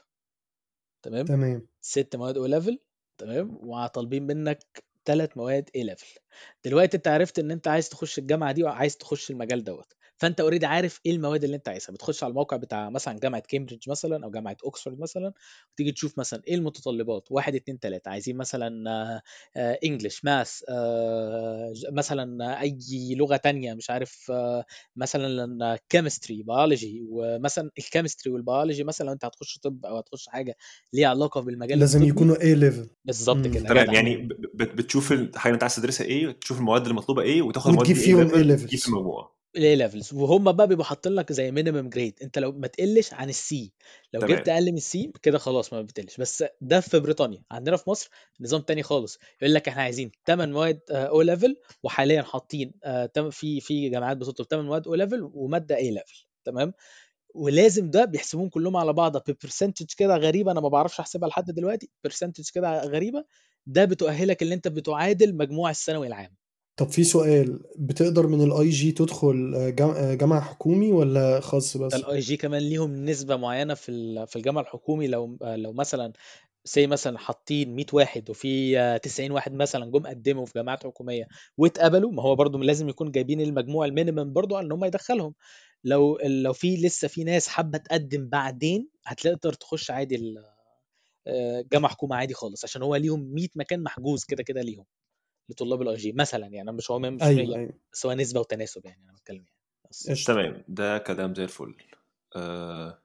تمام؟ 1.06 1.26
تمام. 1.26 1.68
ست 1.82 2.16
مواد 2.16 2.38
O 2.38 2.46
level 2.46 2.80
تمام؟ 3.18 3.58
وطالبين 3.62 4.24
منك 4.28 4.84
ثلاث 5.06 5.38
مواد 5.38 5.70
A 5.75 5.84
level 5.84 6.19
دلوقتي 6.66 6.98
انت 6.98 7.08
عرفت 7.08 7.40
ان 7.40 7.52
انت 7.52 7.68
عايز 7.68 7.90
تخش 7.90 8.20
الجامعة 8.20 8.52
دي 8.52 8.64
وعايز 8.64 8.98
تخش 8.98 9.32
المجال 9.32 9.64
دوت. 9.64 9.94
فأنت 10.18 10.40
already 10.40 10.66
عارف 10.66 11.00
إيه 11.06 11.12
المواد 11.12 11.44
اللي 11.44 11.56
أنت 11.56 11.69
عايزها. 11.69 11.94
بتخش 11.94 12.24
على 12.24 12.31
الموقع 12.31 12.57
بتاع 12.57 12.90
مثلا 12.90 13.19
جامعة 13.19 13.44
كامبريدج 13.48 13.90
مثلا 13.90 14.26
أو 14.26 14.31
جامعة 14.31 14.57
اوكسفورد 14.66 15.00
مثلا 15.00 15.34
وتيجي 15.74 15.92
تشوف 15.92 16.19
مثلا 16.19 16.42
إيه 16.48 16.56
المتطلبات. 16.56 17.28
واحد 17.31 17.56
اتنين 17.56 17.80
تلاتة. 17.80 18.10
عايزين 18.10 18.38
مثلا 18.38 19.22
English 19.57 20.24
math 20.24 20.62
مثلا 21.92 22.62
أي 22.62 22.78
لغة 23.16 23.36
تانية 23.38 23.74
مش 23.74 23.90
عارف 23.90 24.31
آه، 24.31 24.66
مثلا 24.95 25.80
chemistry 25.90 26.44
biology 26.44 27.06
ومثلا 27.10 27.72
ال 27.78 27.83
chemistry 27.83 28.33
وال 28.33 28.45
biology 28.45 28.83
مثلا 28.84 29.06
لو 29.06 29.14
أنت 29.14 29.26
هتخش 29.26 29.57
طب 29.57 29.86
أو 29.86 29.98
هتخش 29.98 30.28
حاجة 30.30 30.57
ليها 30.94 31.07
علاقة 31.07 31.42
بالمجال 31.42 31.80
لازم 31.80 32.00
الطبي. 32.04 32.10
يكونوا 32.12 32.36
A 32.36 32.40
level. 32.74 32.88
بالظبط. 33.06 33.48
كده. 33.48 33.69
تمام. 33.69 33.94
يعني 33.94 34.30
بتشوف 34.54 35.12
الحاجة 35.12 35.45
اللي 35.45 35.54
أنت 35.54 35.64
عايز 35.64 35.76
تدرسها 35.76 36.06
إيه 36.06 36.31
تشوف 36.31 36.60
المواد 36.60 36.88
المطلوبه 36.88 37.22
إيه 37.22 37.42
وتاخد 37.42 37.69
المواد 37.69 37.90
وتجيب 37.90 37.98
دي 37.98 38.04
فيهم 38.04 38.30
A 38.30 38.36
level 38.35 38.68
تجيب 38.68 38.80
في 38.80 38.86
levels 38.86 38.90
المجموع 38.90 39.34
ال 39.57 39.76
A 39.76 39.81
levels 39.81 40.14
وهم 40.14 40.52
بقى 40.52 40.68
بيبقوا 40.68 40.85
حاطين 40.85 41.12
لك 41.14 41.31
زي 41.31 41.52
minimum 41.52 41.90
grade 41.90 42.19
انت 42.21 42.40
لو 42.40 42.52
ما 42.52 42.68
تقلش 42.68 43.14
عن 43.14 43.30
ال 43.30 43.52
C 43.52 43.74
لو 44.14 44.19
جبت 44.21 44.45
تمام 44.45 44.57
أقل 44.57 44.71
من 44.71 44.78
السي 44.78 45.12
كده 45.24 45.38
خلاص 45.38 45.74
ما 45.74 45.81
بتقلش. 45.81 46.18
بس 46.18 46.44
ده 46.62 46.80
في 46.80 47.00
بريطانيا. 47.00 47.44
عندنا 47.52 47.78
في 47.78 47.90
مصر 47.90 48.09
نظام 48.42 48.62
تاني 48.62 48.83
خالص. 48.83 49.19
يقول 49.42 49.54
لك 49.54 49.68
إحنا 49.68 49.81
عايزين 49.81 50.12
8 50.26 50.54
مواد 50.54 50.80
O 50.92 51.21
level 51.21 51.56
وحاليا 51.83 52.21
حاطين 52.21 52.74
آه، 52.83 53.09
في 53.31 53.62
في 53.62 53.90
جامعات 53.90 54.18
بتطلب 54.18 54.47
8 54.47 54.68
مواد 54.68 54.88
O 54.88 54.95
level 54.95 55.30
ومادة 55.33 55.76
A 55.78 55.92
level 55.92 56.26
تمام؟ 56.45 56.74
ولازم 57.35 57.90
ده 57.92 58.06
بيحسبوهم 58.06 58.50
كلهم 58.50 58.78
على 58.78 58.94
بعض. 58.94 59.18
ب 59.18 59.24
percentage 59.24 59.85
كده 59.97 60.18
غريبة 60.18 60.52
أنا 60.52 60.62
ما 60.62 60.69
بعرفش 60.69 61.00
أحسبها 61.00 61.30
لحد 61.30 61.52
دلوقتي. 61.52 61.90
percentage 62.04 62.50
كده 62.50 62.83
غريبة. 62.85 63.26
ده 63.66 63.85
بتؤهلك 63.85 64.44
إن 64.44 64.52
أنت 64.52 64.68
بتعادل 64.68 65.35
مجموع 65.38 65.69
الثانوي 65.69 66.07
العام. 66.07 66.35
طب 66.78 66.90
في 66.90 67.04
سؤال 67.04 67.60
بتقدر 67.78 68.28
من 68.28 68.42
ال 68.44 68.69
IG 68.69 68.92
تدخل 68.92 69.52
جام- 69.76 70.18
جامعة 70.18 70.42
حكومي 70.42 70.92
ولا 70.92 71.40
خاص 71.40 71.78
بس؟ 71.78 71.94
الاي 71.94 72.20
جي 72.20 72.38
كمان 72.38 72.62
ليهم 72.62 73.06
نسبة 73.06 73.36
معينة 73.36 73.74
في 73.74 74.26
في 74.28 74.36
الجامعة 74.36 74.62
الحكومي 74.62 75.08
لو 75.08 75.38
لو 75.42 75.74
مثلا 75.74 76.14
زي 76.66 76.88
مثلا 76.88 77.18
حاطين 77.18 77.76
100 77.76 77.86
واحد 77.94 78.30
وفي 78.30 78.80
آه، 78.80 78.98
90 78.98 79.32
واحد 79.32 79.54
مثلا 79.54 79.92
جم 79.92 80.08
قدموا 80.08 80.46
في 80.46 80.52
جامعات 80.56 80.84
حكومية 80.84 81.28
واتقبلوا 81.58 82.12
ما 82.12 82.24
هو 82.24 82.36
برضو 82.36 82.58
لازم 82.58 82.90
يكون 82.90 83.12
جايبين 83.12 83.42
المجموع 83.42 83.86
ال 83.85 83.92
minimum 83.92 84.33
برضو 84.34 84.60
إن 84.60 84.72
هم 84.72 84.86
يدخلهم. 84.86 85.34
لو 85.84 86.18
لو 86.24 86.54
في 86.54 86.78
لسه 86.78 87.08
في 87.08 87.24
ناس 87.24 87.48
حابة 87.48 87.78
تقدم 87.78 88.30
بعدين 88.30 88.90
هتلاقي 89.06 89.38
تقدر 89.38 89.54
تخش 89.54 89.92
عادي 89.92 90.16
ال- 90.16 90.46
آه، 91.28 91.66
جامعه 91.74 91.92
حكومة 91.92 92.16
عادي 92.16 92.34
خالص 92.34 92.64
عشان 92.64 92.82
هو 92.84 92.96
ليهم 92.96 93.34
100 93.34 93.48
مكان 93.56 93.84
محجوز 93.84 94.24
كده 94.26 94.44
كده 94.44 94.62
ليهم. 94.62 94.86
لطلاب 95.49 95.81
ال 95.81 95.95
IG 95.95 96.12
مثلا 96.11 96.45
يعني 96.47 96.61
أنا 96.61 96.71
مش 96.71 96.92
هو 96.92 96.99
مش 96.99 97.21
أيوه 97.21 97.56
أيوه. 97.56 97.73
بس 97.94 98.06
هو 98.06 98.14
نسبة 98.14 98.40
وتناسب 98.40 98.85
يعني 98.85 99.04
أنا 99.04 99.14
بتكلم 99.14 99.45
يعني. 100.07 100.19
تمام. 100.25 100.64
ده 100.68 100.97
كلام 100.97 101.35
زي 101.35 101.44
الفل. 101.44 101.75
آه. 102.35 103.02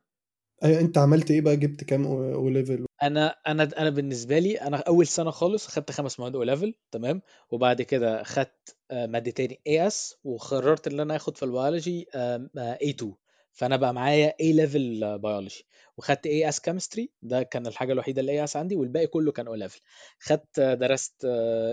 أيوه 0.64 0.80
أنت 0.80 0.98
عملت 0.98 1.30
إيه 1.30 1.40
بقى؟ 1.40 1.56
جبت 1.56 1.84
كام 1.84 2.06
O 2.06 2.48
level 2.48 2.86
أنا 3.02 3.26
أنا 3.46 3.62
أنا 3.78 3.90
بالنسبة 3.90 4.38
لي 4.38 4.60
أنا 4.60 4.76
أول 4.76 5.06
سنة 5.06 5.30
خالص 5.30 5.66
خدت 5.66 5.90
خمس 5.90 6.20
مواد 6.20 6.36
O 6.36 6.42
level 6.42 6.74
تمام؟ 6.90 7.22
وبعد 7.50 7.82
كده 7.82 8.22
خدت 8.22 8.76
آه، 8.90 9.06
مادتين 9.06 9.56
AS 9.66 10.16
وقررت 10.24 10.86
إن 10.88 11.00
أنا 11.00 11.16
آخد 11.16 11.36
في 11.36 11.42
ال 11.44 12.06
biology 12.14 12.90
A2 12.90 13.14
فأنا 13.52 13.76
بقى 13.76 13.94
معايا 13.94 14.34
A 14.40 14.52
level 14.52 15.18
biology 15.18 15.66
وخدت 15.96 16.26
AS 16.26 16.60
chemistry 16.60 17.10
ده 17.22 17.42
كان 17.42 17.66
الحاجة 17.66 17.92
الوحيدة 17.92 18.20
اللي 18.20 18.32
AS 18.32 18.56
عندي 18.56 18.76
والباقي 18.76 19.06
كله 19.06 19.32
كان 19.32 19.46
O 19.46 19.54
level 19.54 19.80
خدت 20.18 20.58
آه، 20.58 20.74
درست 20.74 21.24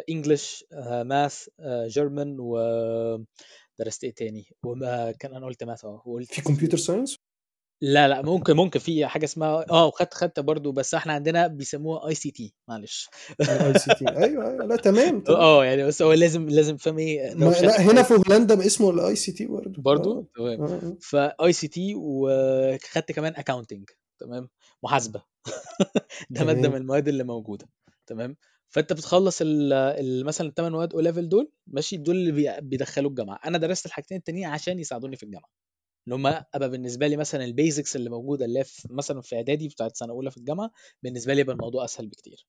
English 0.10 0.66
math 1.04 1.48
German 1.88 2.38
و 2.40 2.58
درست 3.80 4.04
إيه 4.04 4.14
تاني؟ 4.14 4.46
وكان 4.66 5.36
أنا 5.36 5.46
قلت 5.46 5.64
math 5.64 5.86
آه 5.86 6.04
وقلت 6.06 6.34
في 6.34 6.42
computer 6.42 6.78
science 6.78 7.18
لا 7.82 8.08
لا 8.08 8.22
ممكن 8.22 8.56
ممكن 8.56 8.80
في 8.80 9.06
حاجة 9.06 9.26
اسمها 9.26 9.66
آه 9.72 9.86
وخدت 9.86 10.14
خدت 10.14 10.40
برضو 10.40 10.72
بس 10.72 10.94
إحنا 10.94 11.14
عندنا 11.14 11.48
بيسموها 11.48 12.08
ICT 12.08 12.54
معلش. 12.68 13.10
ال 13.42 13.80
ICT 13.80 14.06
أيوه 14.10 14.50
أيوه. 14.50 14.66
لا 14.66 14.76
تمام 14.76 15.22
تمام. 15.22 15.40
آه 15.40 15.66
يعني 15.66 15.84
بس 15.84 16.02
هو 16.02 16.14
لازم 16.14 16.50
لازم 16.50 16.78
فاهم 16.78 16.98
إيه 17.00 17.34
ما 17.36 17.46
روشنة 17.48 17.62
لا 17.68 17.82
هنا 17.82 18.04
في 18.04 18.14
هولندا 18.14 18.66
اسمه 18.66 18.90
ال 18.90 19.16
ICT 19.16 19.46
برضه. 19.46 19.82
برضو 19.82 20.20
آه، 20.20 20.26
تمام. 20.36 20.62
آه، 20.62 20.74
آه. 20.76 20.98
ف 21.02 21.54
ICT 21.54 21.94
وخدت 21.96 23.12
كمان 23.12 23.34
accounting 23.36 23.90
تمام 24.20 24.50
محاسبة. 24.84 25.24
ده 26.30 26.44
مادة 26.46 26.60
تمام. 26.60 26.72
من 26.72 26.78
المواد 26.78 27.08
اللي 27.08 27.24
موجودة 27.24 27.70
تمام. 28.08 28.36
فأنت 28.70 28.94
بتخلص 28.94 29.42
ال- 29.42 29.74
ال- 29.74 30.26
مثلا 30.26 30.48
الثمان 30.48 30.72
مواد 30.72 30.94
O 30.94 31.00
level 31.00 31.30
دول 31.30 31.52
ماشي 31.68 31.98
دول 31.98 32.16
اللي 32.16 32.32
بي- 32.32 32.62
بيدخلوك 32.62 33.12
الجامعة 33.12 33.40
أنا 33.46 33.58
درست 33.58 33.86
الحاجتين 33.86 34.18
التانيين 34.18 34.48
عشان 34.48 34.80
يساعدوني 34.80 35.16
في 35.16 35.24
الجامعة. 35.24 35.50
إن 36.08 36.14
هم 36.14 36.28
أبقى 36.28 36.70
بالنسبة 36.70 37.08
لي 37.08 37.18
مثلا 37.18 37.46
ال 37.46 37.53
basics 37.53 37.96
اللي 37.96 38.10
موجودة 38.10 38.46
اللي 38.46 38.64
في 38.64 38.88
مثلا 38.92 39.22
في 39.22 39.36
إعدادي 39.36 39.68
بتاعت 39.68 39.96
سنة 39.98 40.14
أولى 40.14 40.32
في 40.32 40.38
الجامعة 40.38 40.72
بالنسبة 41.04 41.34
لي 41.34 41.42
يبقى 41.42 41.56
الموضوع 41.56 41.86
أسهل 41.86 42.08
بكتير. 42.08 42.48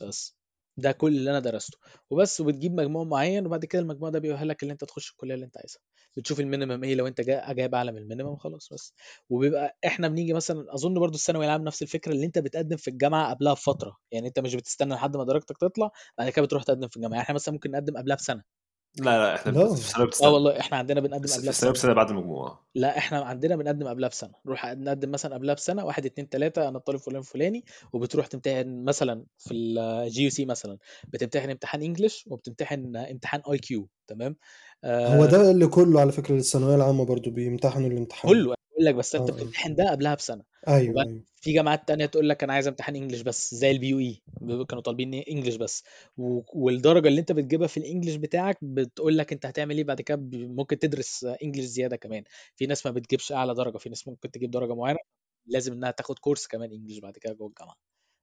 بس 0.00 0.36
ده 0.78 0.92
كل 0.92 1.16
اللي 1.16 1.30
أنا 1.30 1.40
درسته. 1.40 1.78
وبس 2.10 2.40
وبتجيب 2.40 2.72
مجموع 2.74 3.04
معين 3.04 3.46
وبعد 3.46 3.64
كده 3.64 3.82
المجموع 3.82 4.10
ده 4.10 4.18
بيؤهلك 4.18 4.64
ان 4.64 4.70
أنت 4.70 4.84
تخش 4.84 5.10
الكلية 5.10 5.34
اللي 5.34 5.46
أنت 5.46 5.56
عايزها. 5.58 5.80
بتشوف 6.16 6.40
ال 6.40 6.46
minimum 6.46 6.84
إيه 6.84 6.94
لو 6.94 7.06
أنت 7.06 7.20
جا- 7.20 7.52
جايب 7.52 7.74
أعلى 7.74 7.92
من 7.92 7.98
ال 7.98 8.03
minimum 8.03 8.36
خلاص 8.36 8.68
بس. 8.72 8.94
وبيبقى 9.30 9.78
إحنا 9.86 10.08
بنيجي 10.08 10.32
مثلا 10.32 10.74
أظن 10.74 10.94
برضو 11.00 11.14
الثانوي 11.16 11.44
العام 11.46 11.64
نفس 11.64 11.82
الفكرة 11.82 12.12
اللي 12.12 12.26
أنت 12.26 12.38
بتقدم 12.38 12.76
في 12.76 12.88
الجامعة 12.90 13.30
قبلها 13.34 13.52
بفترة. 13.52 13.96
يعني 14.12 14.28
أنت 14.28 14.38
مش 14.40 14.54
بتستنى 14.54 14.94
لحد 14.94 15.16
ما 15.16 15.24
درجتك 15.24 15.58
تطلع 15.58 15.90
بعد 16.18 16.30
كده 16.30 16.44
بتروح 16.44 16.62
تقدم 16.62 16.88
في 16.88 16.96
الجامعة. 16.96 17.14
يعني 17.14 17.22
إحنا 17.24 17.34
مثلا 17.34 17.54
ممكن 17.54 17.70
نقدم 17.70 17.96
قبلها 17.98 18.16
بسنة. 18.16 18.55
لا 18.98 19.04
لا 19.04 19.34
إحنا 19.34 19.52
لا. 19.52 19.74
في 19.74 19.74
السنة 19.74 20.10
آه 20.28 20.32
والله 20.32 20.60
إحنا 20.60 20.76
عندنا 20.78 21.00
بنقدم 21.00 21.32
قبلها 21.32 21.50
بسنه 21.50 21.70
بسنه 21.70 21.92
بعد 21.92 22.10
المجموعة. 22.10 22.66
لا 22.74 22.98
إحنا 22.98 23.20
عندنا 23.20 23.56
بنقدم 23.56 23.88
قبلها 23.88 24.08
بسنة. 24.08 24.30
نروح 24.46 24.66
نقدم 24.66 25.10
مثلا 25.10 25.34
قبلها 25.34 25.54
بسنة 25.54 25.84
واحد 25.84 26.06
اتنين 26.06 26.28
تلاتة 26.28 26.68
أنا 26.68 26.78
الطالب 26.78 26.98
فلان 26.98 27.22
فلاني 27.22 27.64
وبتروح 27.92 28.26
تمتحن 28.26 28.84
مثلا 28.84 29.24
في 29.38 29.54
ال 29.54 30.24
GUC 30.24 30.44
مثلا. 30.44 30.78
بتمتحن 31.08 31.50
امتحان 31.50 31.82
English 31.82 32.24
وبتمتحن 32.26 32.96
امتحان 32.96 33.40
IQ 33.52 33.88
تمام؟ 34.06 34.36
هو 34.84 35.24
آه 35.24 35.26
ده 35.26 35.50
اللي 35.50 35.66
كله 35.66 36.00
على 36.00 36.12
فكرة 36.12 36.34
الثانوية 36.34 36.74
العامة 36.74 37.04
برضو 37.04 37.30
بيمتحنوا 37.30 37.88
الامتحان. 37.88 38.32
كله. 38.32 38.54
بقول 38.76 38.86
لك 38.86 38.94
بس 38.94 39.14
أنت 39.14 39.30
آه،. 39.30 39.34
بتمتحن 39.34 39.74
ده 39.74 39.90
قبلها 39.90 40.14
بسنة. 40.14 40.42
أيوه 40.68 40.90
وبعد 40.90 41.06
أيوه. 41.06 41.22
في 41.36 41.52
جامعات 41.52 41.88
تانية 41.88 42.06
تقول 42.06 42.28
لك 42.28 42.42
أنا 42.42 42.52
عايز 42.52 42.68
امتحان 42.68 42.96
English 42.96 43.20
بس 43.20 43.54
زي 43.54 43.70
ال 43.70 43.88
BUE 43.88 44.22
كانوا 44.68 44.82
طالبين 44.82 45.14
انجلش 45.14 45.54
بس. 45.56 45.84
و- 46.18 46.40
والدرجة 46.52 47.08
اللي 47.08 47.20
أنت 47.20 47.32
بتجيبها 47.32 47.66
في 47.66 47.76
الإنجليش 47.76 48.16
بتاعك 48.16 48.58
بتقول 48.62 49.18
لك 49.18 49.32
أنت 49.32 49.46
هتعمل 49.46 49.76
إيه 49.76 49.84
بعد 49.84 50.00
كده 50.00 50.16
ممكن 50.32 50.78
تدرس 50.78 51.24
انجلش 51.24 51.64
زيادة 51.64 51.96
كمان. 51.96 52.24
في 52.56 52.66
ناس 52.66 52.86
ما 52.86 52.92
بتجيبش 52.92 53.32
أعلى 53.32 53.54
درجة 53.54 53.78
في 53.78 53.88
ناس 53.88 54.08
ممكن 54.08 54.30
تجيب 54.30 54.50
درجة 54.50 54.74
معينة 54.74 54.98
لازم 55.46 55.72
إنها 55.72 55.90
تاخد 55.90 56.18
كورس 56.18 56.46
كمان 56.46 56.70
انجلش 56.72 56.98
بعد 56.98 57.18
كده 57.18 57.32
جوه 57.32 57.48
الجامعة. 57.48 57.76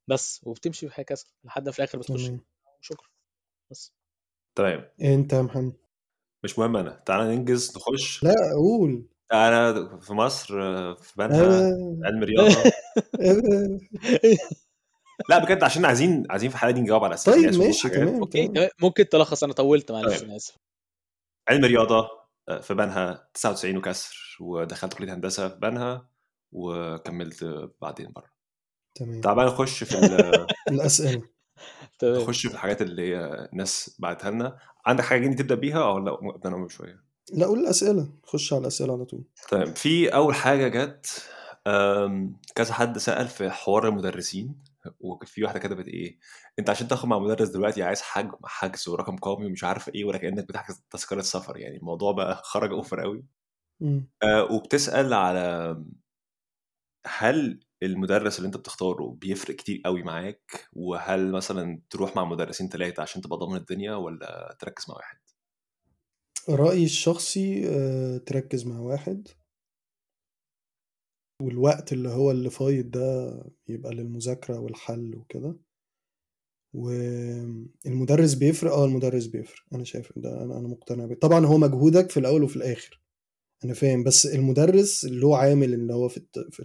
بس 0.08 0.42
وبتمشي 0.44 0.88
هكذا 0.94 1.24
لحد 1.44 1.70
في 1.70 1.80
الآخر 1.80 1.98
بتخش. 1.98 2.32
شكرا. 2.82 3.08
بس. 3.72 3.94
تمام 4.56 4.86
أنت 5.02 5.34
يا 5.34 5.42
محمد؟ 5.42 5.74
مش 6.44 6.60
مهم 6.60 6.78
أنا. 6.78 7.04
تعالى 7.06 7.36
ننجز 7.36 7.74
نخش. 7.78 8.24
لا 8.24 8.34
قول. 8.56 9.06
أنا 9.34 9.98
في 10.00 10.14
مصر 10.14 10.48
في 10.96 11.14
بنها 11.18 11.44
آه، 11.44 11.98
علم 12.04 12.24
رياضة. 12.24 12.72
لا 15.30 15.38
بجد 15.46 15.64
عشان 15.64 15.86
عايزين 15.86 16.24
عايزين 16.30 16.50
في 16.50 16.56
الحلقة 16.56 16.72
دي 16.72 16.82
نجاوب 16.82 17.04
على 17.04 17.14
أسئلة 17.14 17.52
طيب 17.52 17.60
ماشي 17.62 17.90
تمام 17.90 18.20
أوكي. 18.20 18.70
ممكن 18.82 19.10
تلخص 19.10 19.44
أنا 19.44 19.54
طولت 19.54 19.92
معلش 19.92 20.20
طيب. 20.20 20.24
أنا 20.30 20.36
آسف. 20.36 20.58
علم 21.50 21.66
رياضة 21.66 22.10
آه، 22.50 22.60
في 22.60 22.74
بنها 22.74 23.30
99 23.34 23.78
وكسر 23.78 24.38
ودخلت 24.42 24.94
كلية 24.94 25.14
هندسة 25.14 25.50
في 25.50 25.56
بنها 25.56 26.10
وكملت 26.52 27.44
بعدين 27.82 28.12
بره. 28.12 28.30
تمام. 28.96 29.22
تعال 29.22 29.36
بقى 29.36 29.46
نخش 29.46 29.84
في 29.84 30.00
ال- 30.00 30.48
الأسئلة. 30.76 31.22
تمام. 32.00 32.22
نخش 32.22 32.48
في 32.48 32.54
الحاجات 32.54 32.82
اللي 32.82 33.02
هي 33.16 33.48
الناس 33.54 33.96
بعتها 34.00 34.32
لنا. 34.32 34.58
عندك 34.86 35.04
حاجة 35.04 35.36
تبدأ 35.36 35.56
بيها 35.56 35.84
أو 35.84 36.00
لا؟ 36.00 36.14
أبدأ 36.36 36.50
أنا 36.50 36.68
شوية. 36.68 37.04
لا 37.34 37.46
قول 37.46 37.60
الأسئلة. 37.60 38.08
خش 38.24 38.54
على 38.54 38.62
الأسئلة 38.62 38.94
على 38.94 39.06
طول. 39.06 39.24
طيب 39.52 39.76
في 39.76 40.16
أول 40.16 40.36
حاجة 40.36 40.68
جت 40.68 41.24
كذا 42.56 42.74
حد 42.74 42.98
سأل 42.98 43.28
في 43.28 43.50
حوار 43.50 43.88
المدرسين 43.88 44.56
وفي 45.00 45.44
واحدة 45.44 45.60
كتبت 45.60 45.88
إيه 45.88 46.20
أنت 46.60 46.70
عشان 46.70 46.88
تاخد 46.88 47.10
مع 47.10 47.20
مدرس 47.20 47.50
دلوقتي 47.50 47.84
عايز 47.84 48.02
حجم 48.02 48.32
حجز 48.46 48.88
ورقم 48.88 49.16
قومي 49.18 49.46
ومش 49.46 49.64
عارف 49.64 49.90
إيه 49.90 50.06
ولا 50.06 50.18
كانك 50.18 50.48
بتحجز 50.48 50.84
تذكرة 50.90 51.22
سفر. 51.22 51.58
يعني 51.58 51.78
الموضوع 51.78 52.12
بقى 52.12 52.42
خرج 52.52 52.72
اوفر 52.72 53.02
قوي. 53.02 53.26
مم. 53.80 54.08
أه 54.24 54.44
وبتسأل 54.52 55.14
على 55.14 55.76
هل 57.08 57.60
المدرس 57.84 58.38
اللي 58.38 58.48
أنت 58.48 58.58
بتختاره 58.58 59.18
بيفرق 59.22 59.56
كتير 59.56 59.82
قوي 59.86 60.04
معاك 60.04 60.70
وهل 60.74 61.32
مثلا 61.32 61.82
تروح 61.90 62.16
مع 62.16 62.26
مدرسين 62.26 62.70
ثلاثة 62.70 63.02
عشان 63.04 63.22
تبقى 63.22 63.38
ضامن 63.38 63.56
الدنيا 63.56 63.96
ولا 63.96 64.56
تركز 64.60 64.86
مع 64.90 64.96
واحد؟ 64.96 65.18
رأيي 66.50 66.84
الشخصي 66.86 67.68
آه، 67.70 68.18
تركز 68.18 68.66
مع 68.66 68.80
واحد. 68.80 69.28
والوقت 71.42 71.94
اللي 71.94 72.10
هو 72.10 72.32
اللي 72.32 72.50
فايض 72.50 72.92
ده 72.92 73.34
يبقى 73.68 73.94
للمذاكرة 73.94 74.60
والحل 74.60 75.16
وكده. 75.16 75.56
والمدرس 76.74 78.34
بيفرق 78.34 78.72
آه 78.74 78.86
المدرس 78.86 79.26
بيفرق. 79.26 79.64
أنا 79.74 79.84
شايف 79.84 80.14
ده 80.20 80.44
أنا 80.44 80.58
أنا 80.60 80.68
مقتنع 80.68 81.06
بيه. 81.06 81.16
طبعا 81.16 81.46
هو 81.46 81.58
مجهودك 81.58 82.12
في 82.12 82.20
الأول 82.20 82.44
وفي 82.44 82.56
الآخر. 82.56 83.02
أنا 83.66 83.74
فاهم. 83.74 84.04
بس 84.04 84.26
المدرس 84.26 85.06
هو 85.06 85.36
عامل 85.36 85.74
إن 85.74 85.92
هو 85.92 86.10
في 86.10 86.22
في 86.52 86.64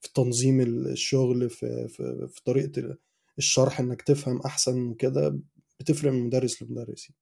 في 0.00 0.12
تنظيم 0.14 0.60
الشغل 0.60 1.50
في 1.50 1.88
في, 1.88 2.28
في 2.32 2.42
طريقة 2.44 2.98
الشرح 3.38 3.80
إنك 3.80 4.02
تفهم 4.02 4.40
أحسن 4.42 4.82
وكده 4.88 5.40
بتفرق 5.80 6.12
من 6.12 6.26
مدرس 6.26 6.62
لمدرس 6.62 7.12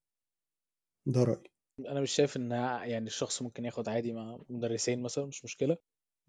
ده 1.06 1.24
رأيي. 1.24 1.57
أنا 1.86 2.00
مش 2.00 2.10
شايف 2.12 2.36
إن 2.36 2.50
يعني 2.84 3.06
الشخص 3.06 3.42
ممكن 3.42 3.64
ياخد 3.64 3.88
عادي 3.88 4.12
مع 4.12 4.38
مدرسين 4.48 5.02
مثلا 5.02 5.26
مش 5.26 5.44
مشكلة. 5.44 5.76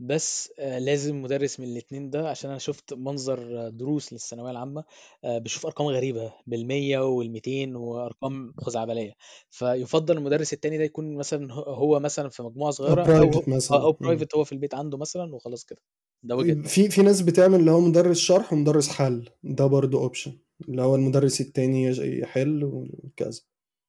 بس 0.02 0.52
آه، 0.60 0.80
لازم 0.80 1.22
مدرس 1.22 1.60
من 1.60 1.68
الاتنين 1.68 2.10
ده 2.10 2.30
عشان 2.30 2.50
أنا 2.50 2.60
شفت 2.60 2.94
منظر 2.94 3.68
آه، 3.68 3.70
دروس 3.70 4.14
للثانوية 4.14 4.52
العامة 4.52 4.84
آه، 5.24 5.38
بشوف 5.38 5.66
أرقام 5.66 5.88
غريبة 5.88 6.34
بالمية 6.48 7.00
والميتين 7.00 7.76
وأرقام 7.76 8.54
خزعبلية. 8.58 9.14
فيفضل 9.50 10.18
المدرس 10.18 10.54
التاني 10.54 10.78
ده 10.78 10.84
يكون 10.84 11.16
مثلا 11.18 11.54
هو- 11.54 11.62
هو 11.74 12.00
مثلا 12.00 12.30
في 12.30 12.44
مجموعة 12.44 12.68
أو 12.68 12.72
صغيرة 12.72 13.02
أو 13.02 13.06
private 13.06 13.50
مثلا. 13.50 13.78
أو 13.84 13.92
مم. 13.92 13.98
private 14.02 14.36
هو 14.36 14.44
في 14.44 14.52
البيت 14.52 14.74
عنده 14.76 14.98
مثلا 14.98 15.36
وخلاص 15.36 15.66
كده. 15.66 15.80
ده 16.24 16.36
وجهة 16.36 16.54
نظري. 16.54 16.70
في 16.70 16.90
في 16.90 17.02
ناس 17.02 17.22
بتعمل 17.22 17.60
اللي 17.60 17.72
هو 17.72 17.80
مدرس 17.80 18.18
شرح 18.18 18.54
ومدرس 18.54 18.90
حل. 18.90 19.30
ده 19.44 19.66
برضو 19.66 20.00
option 20.00 20.40
اللي 20.70 20.82
هو 20.82 20.96
المدرس 20.96 21.42
التاني 21.42 21.84
يج- 21.84 22.00
يحل 22.24 22.64
وكذا. 22.64 23.42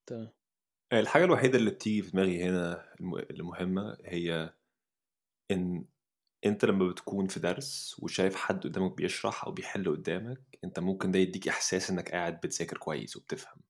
تمام. 0.07 0.33
الحاجة 0.93 1.25
الوحيدة 1.25 1.59
اللي 1.59 1.71
بتيجي 1.71 2.03
في 2.03 2.11
دماغي 2.11 2.43
هنا 2.45 2.95
الم- 3.01 3.17
المهمة 3.19 3.97
هي 4.05 4.55
إن 5.51 5.85
أنت 6.47 6.65
لما 6.65 6.89
بتكون 6.91 7.29
في 7.29 7.41
درس 7.41 7.97
وشايف 8.01 8.37
حد 8.37 8.65
قدامك 8.65 8.97
بيشرح 8.97 9.45
أو 9.45 9.53
بيحل 9.53 9.91
قدامك 9.97 10.41
أنت 10.65 10.79
ممكن 10.81 11.11
ده 11.13 11.19
يديك 11.19 11.49
إحساس 11.49 11.91
إنك 11.91 12.13
قاعد 12.13 12.41
بتذاكر 12.41 12.79
كويس 12.79 13.17
وبتفهم. 13.17 13.61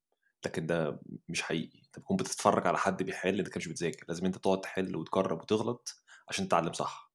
لكن 0.47 0.67
ده 0.67 1.00
مش 1.29 1.43
حقيقي. 1.43 1.79
أنت 1.87 1.99
بتكون 1.99 2.17
بتتفرج 2.17 2.67
على 2.67 2.79
حد 2.79 3.03
بيحل 3.03 3.39
أنت 3.39 3.49
كده 3.49 3.59
مش 3.59 3.69
بتذاكر. 3.69 4.05
لازم 4.09 4.27
أنت 4.27 4.39
تقعد 4.39 4.61
تحل 4.61 4.97
وتجرب 4.97 5.43
وتغلط 5.43 6.03
عشان 6.29 6.49
تتعلم 6.49 6.73
صح. 6.73 7.12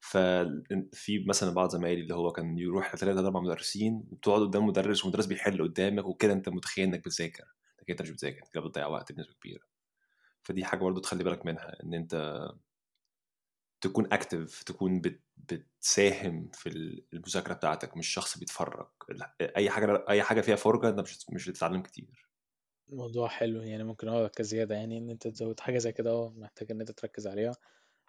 ففي 0.00 1.24
مثلا 1.28 1.50
بعض 1.54 1.70
زمايلي 1.70 2.02
اللي 2.02 2.14
هو 2.14 2.32
كان 2.32 2.58
يروح 2.58 2.94
لثلاثة 2.94 3.20
أربع 3.20 3.40
مدرسين 3.40 4.04
وبتقعد 4.12 4.40
قدام 4.42 4.66
مدرس 4.66 5.04
ومدرس 5.04 5.26
بيحل 5.26 5.62
قدامك 5.62 6.06
وكده 6.06 6.32
أنت 6.32 6.48
متخيل 6.48 6.84
إنك 6.88 7.00
بتذاكر. 7.04 7.44
لكن 7.84 7.92
أنت 7.94 8.02
مش 8.02 8.10
بتذاكر 8.10 8.38
أنت 8.38 8.48
كده 8.54 8.62
بتضيع 8.62 8.86
وقت 8.86 9.12
بنسبة 9.12 9.34
كبيرة. 9.34 9.64
فدي 10.42 10.64
حاجة 10.64 10.80
برضو 10.80 11.00
تخلي 11.00 11.24
بالك 11.24 11.46
منها 11.46 11.82
إن 11.84 11.94
أنت 11.94 12.38
تكون 13.80 14.12
اكتف 14.12 14.62
تكون 14.62 15.00
بت 15.00 15.22
بتساهم 15.36 16.50
في 16.54 16.68
المذاكرة 17.12 17.54
بتاعتك 17.54 17.96
مش 17.96 18.08
شخص 18.08 18.38
بيتفرج. 18.38 18.88
أي 19.56 19.70
حاجة 19.70 20.04
أي 20.08 20.22
حاجة 20.22 20.40
فيها 20.40 20.56
فرجة 20.56 20.88
أنت 20.88 21.00
مش 21.00 21.26
مش 21.30 21.48
هتتعلم 21.48 21.82
كتير. 21.82 22.28
موضوع 22.88 23.28
حلو 23.28 23.62
يعني 23.62 23.84
ممكن 23.84 24.08
هو 24.08 24.28
كزيادة 24.28 24.74
يعني 24.74 24.98
إن 24.98 25.10
أنت 25.10 25.28
تزود 25.28 25.60
حاجة 25.60 25.78
زي 25.78 25.92
كده 25.92 26.10
آه 26.10 26.30
محتاج 26.36 26.70
إن 26.70 26.80
أنت 26.80 26.90
تركز 26.90 27.26
عليها. 27.26 27.52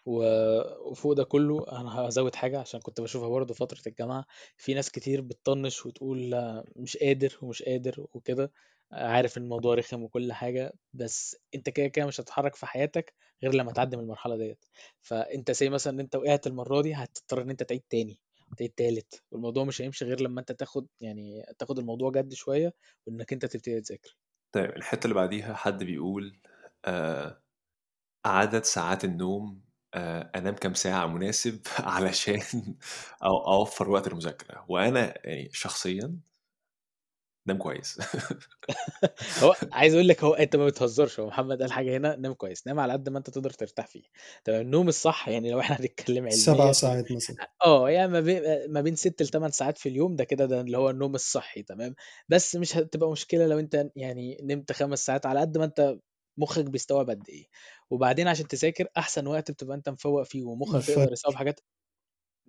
وفوق 0.05 1.13
ده 1.13 1.23
كله 1.23 1.65
أنا 1.71 1.89
هزود 1.99 2.35
حاجة 2.35 2.59
عشان 2.59 2.79
كنت 2.79 3.01
بشوفها 3.01 3.29
برضه 3.29 3.53
فترة 3.53 3.81
الجامعة 3.87 4.25
في 4.57 4.73
ناس 4.73 4.91
كتير 4.91 5.21
بتطنش 5.21 5.85
وتقول 5.85 6.35
مش 6.75 6.97
قادر 6.97 7.37
ومش 7.41 7.63
قادر 7.63 8.05
وكده 8.13 8.51
عارف 8.91 9.37
الموضوع 9.37 9.75
رخم 9.75 10.03
وكل 10.03 10.33
حاجة 10.33 10.73
بس 10.93 11.37
أنت 11.55 11.69
كده 11.69 11.87
كده 11.87 12.05
مش 12.05 12.19
هتتحرك 12.21 12.55
في 12.55 12.65
حياتك 12.65 13.13
غير 13.43 13.53
لما 13.55 13.71
تعدي 13.71 13.97
من 13.97 14.03
المرحلة 14.03 14.37
ديت. 14.37 14.65
فأنت 15.01 15.51
زي 15.51 15.69
مثلا 15.69 15.93
إن 15.93 15.99
أنت 15.99 16.15
وقعت 16.15 16.47
المرة 16.47 16.81
دي 16.81 16.93
هتضطر 16.93 17.41
إن 17.41 17.49
أنت 17.49 17.63
تعيد 17.63 17.83
تاني 17.89 18.19
تعيد 18.57 18.71
تالت 18.77 19.23
والموضوع 19.31 19.63
مش 19.63 19.81
هيمشي 19.81 20.05
غير 20.05 20.21
لما 20.21 20.39
أنت 20.39 20.51
تاخد 20.51 20.87
يعني 21.01 21.43
تاخد 21.59 21.79
الموضوع 21.79 22.11
جد 22.11 22.33
شوية 22.33 22.73
وإنك 23.05 23.33
أنت 23.33 23.45
تبتدي 23.45 23.81
تذاكر. 23.81 24.17
طيب 24.51 24.69
الحتة 24.69 25.03
اللي 25.05 25.15
بعديها 25.15 25.53
حد 25.53 25.83
بيقول 25.83 26.39
آه 26.85 27.41
عدد 28.25 28.63
ساعات 28.63 29.05
النوم 29.05 29.64
آه 29.95 30.31
أنام 30.35 30.55
كام 30.55 30.73
ساعة 30.73 31.07
مناسب 31.07 31.59
علشان 31.79 32.41
أو 33.23 33.37
أوفر 33.53 33.89
وقت 33.89 34.07
المذاكرة. 34.07 34.65
وأنا 34.69 35.27
يعني 35.27 35.49
شخصيا 35.53 36.19
نام 37.47 37.57
كويس. 37.57 37.99
هو 39.43 39.55
عايز 39.71 39.93
أقول 39.93 40.07
لك 40.07 40.23
هو 40.23 40.33
أنت 40.33 40.55
ما 40.55 40.65
بتهزرش 40.65 41.19
هو 41.19 41.27
محمد 41.27 41.61
قال 41.61 41.71
حاجة 41.71 41.97
هنا 41.97 42.15
نام 42.15 42.33
كويس. 42.33 42.67
نام 42.67 42.79
على 42.79 42.93
قد 42.93 43.09
ما 43.09 43.17
أنت 43.17 43.29
تقدر 43.29 43.49
ترتاح 43.49 43.87
فيه. 43.87 44.03
تمام 44.43 44.61
النوم 44.61 44.87
الصح 44.87 45.29
يعني 45.29 45.51
لو 45.51 45.59
إحنا 45.59 45.75
هنتكلم 45.79 46.29
سبع 46.29 46.57
علميا 46.57 46.71
ساعات 46.73 47.11
مثلا. 47.11 47.51
آه 47.65 47.89
يعني 47.89 48.11
ما 48.11 48.19
بين 48.19 48.41
ما 48.71 48.81
بين 48.81 48.95
6 48.95 49.23
ل 49.25 49.27
8 49.27 49.51
ساعات 49.51 49.77
في 49.77 49.89
اليوم 49.89 50.15
ده 50.15 50.23
كده 50.23 50.45
ده 50.45 50.61
اللي 50.61 50.77
هو 50.77 50.89
النوم 50.89 51.15
الصحي 51.15 51.63
تمام؟ 51.63 51.95
بس 52.29 52.55
مش 52.55 52.77
هتبقى 52.77 53.11
مشكلة 53.11 53.47
لو 53.47 53.59
أنت 53.59 53.89
يعني 53.95 54.37
نمت 54.43 54.71
خمس 54.71 55.05
ساعات 55.05 55.25
على 55.25 55.39
قد 55.39 55.57
ما 55.57 55.65
أنت 55.65 55.97
مخك 56.37 56.65
بيستوعب 56.65 57.09
قد 57.09 57.29
إيه. 57.29 57.45
وبعدين 57.91 58.27
عشان 58.27 58.47
تذاكر 58.47 58.87
أحسن 58.97 59.27
وقت 59.27 59.51
بتبقى 59.51 59.75
أنت 59.77 59.89
مفوق 59.89 60.23
فيه 60.23 60.43
ومخك 60.43 60.89
يقدر 60.89 61.11
يستوعب 61.11 61.35
حاجات 61.35 61.59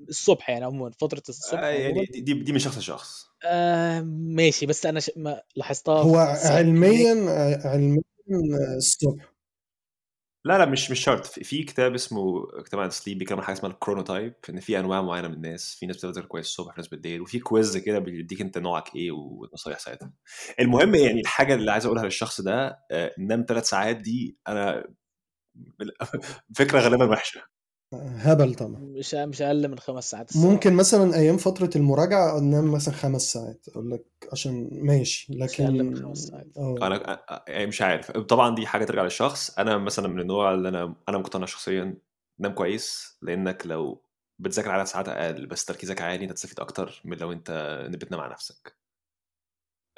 الصبح 0.09 0.51
يعني 0.51 0.65
عموما 0.65 0.91
فترة 0.91 1.19
آه 1.19 1.29
الصبح 1.29 1.61
يعني 1.63 1.85
عموما. 1.85 2.05
دي, 2.15 2.35
دي 2.35 2.53
من 2.53 2.59
شخص. 2.59 2.79
لشخص 2.79 3.27
آه 3.45 4.01
ماشي 4.11 4.67
بس 4.67 4.87
أنا 4.87 5.01
ش... 5.01 5.11
ما 5.17 5.43
لاحظتها 5.57 6.03
هو 6.03 6.27
في 6.27 6.33
الساعة 6.33 6.57
علميا 6.57 7.61
علميا 7.65 8.03
الصبح. 8.77 9.33
لا 10.45 10.59
لا 10.59 10.65
مش 10.67 10.91
مش 10.91 11.01
شرط. 11.01 11.27
في, 11.27 11.63
كتاب 11.63 11.95
اسمه 11.95 12.47
كتاب 12.65 12.81
عن 12.81 12.89
ال 12.89 12.94
sleep 12.94 13.19
بيتكلم 13.19 13.39
عن 13.39 13.45
حاجة 13.45 13.57
اسمها 13.57 13.71
ال 13.73 13.78
chronotype 13.78 14.35
إن 14.51 14.61
في 14.61 14.79
أنواع 14.79 15.03
معينة 15.03 15.29
من 15.29 15.35
الناس. 15.35 15.75
في 15.81 15.87
ناس 15.87 15.97
بتقدر 15.97 16.25
كويس 16.25 16.47
الصبح 16.47 16.75
في 16.75 16.81
ناس 16.81 16.89
بالليل 16.89 17.21
وفي 17.21 17.39
quiz 17.39 17.77
كده 17.77 17.99
بيديك 17.99 18.41
أنت 18.41 18.59
نوعك 18.59 18.97
إيه 18.97 19.11
والنصايح 19.13 19.79
ساعتها. 19.79 20.13
المهم 20.61 20.95
يعني 20.95 21.21
الحاجة 21.21 21.55
اللي 21.55 21.73
عايز 21.73 21.87
أقولها 21.87 22.05
للشخص 22.05 22.41
ده 22.41 22.79
آه، 22.91 23.15
نام 23.19 23.45
ثلاث 23.49 23.69
ساعات 23.69 23.97
دي 23.97 24.39
أنا 24.49 24.85
فكرة 26.59 26.81
غالبا 26.81 27.05
وحشة. 27.11 27.43
هبل 27.95 28.55
طبعا. 28.55 28.81
مش 28.81 29.15
مش 29.15 29.43
أقل 29.43 29.69
من 29.69 29.79
خمس 29.79 30.11
ساعات 30.11 30.31
الصراحة. 30.31 30.49
ممكن 30.51 30.73
مثلا 30.73 31.15
أيام 31.17 31.37
فترة 31.37 31.71
المراجعة 31.77 32.39
أنام 32.39 32.73
مثلا 32.73 32.95
خمس 32.95 33.33
ساعات 33.33 33.67
أقول 33.69 33.91
لك 33.91 34.05
عشان 34.33 34.69
ماشي 34.73 35.33
مش 35.33 35.61
أقل 35.61 35.83
من 35.83 35.95
لكن 35.95 36.05
خمس 36.05 36.19
ساعات. 36.19 36.47
آه. 36.57 36.77
أنا 37.49 37.67
مش 37.67 37.83
عارف. 37.83 38.11
طبعا 38.11 38.55
دي 38.55 38.67
حاجة 38.67 38.85
ترجع 38.85 39.03
للشخص. 39.03 39.59
أنا 39.59 39.79
مثلا 39.79 40.09
من 40.09 40.21
النوع 40.21 40.55
اللي 40.55 40.69
أنا 40.69 40.95
أنا 41.09 41.19
مقتنع 41.19 41.47
شخصيا 41.47 41.99
نام 42.39 42.53
كويس 42.53 43.19
لأنك 43.23 43.67
لو 43.67 44.03
بتذاكر 44.39 44.71
عدد 44.71 44.87
ساعات 44.87 45.09
أقل 45.09 45.47
بس 45.47 45.65
تركيزك 45.65 46.01
عالي 46.03 46.25
أنت 46.25 46.33
تستفيد 46.33 46.61
أكتر 46.61 47.03
من 47.05 47.17
لو 47.17 47.33
أنت 47.33 47.51
بتنام 47.91 48.21
على 48.21 48.33
نفسك. 48.33 48.77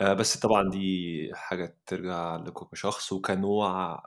آه، 0.00 0.12
بس 0.12 0.36
طبعا 0.36 0.70
دي 0.70 1.30
حاجة 1.34 1.76
ترجع 1.86 2.36
لكم 2.36 2.66
كشخص. 2.72 3.12
وكنوع 3.12 4.02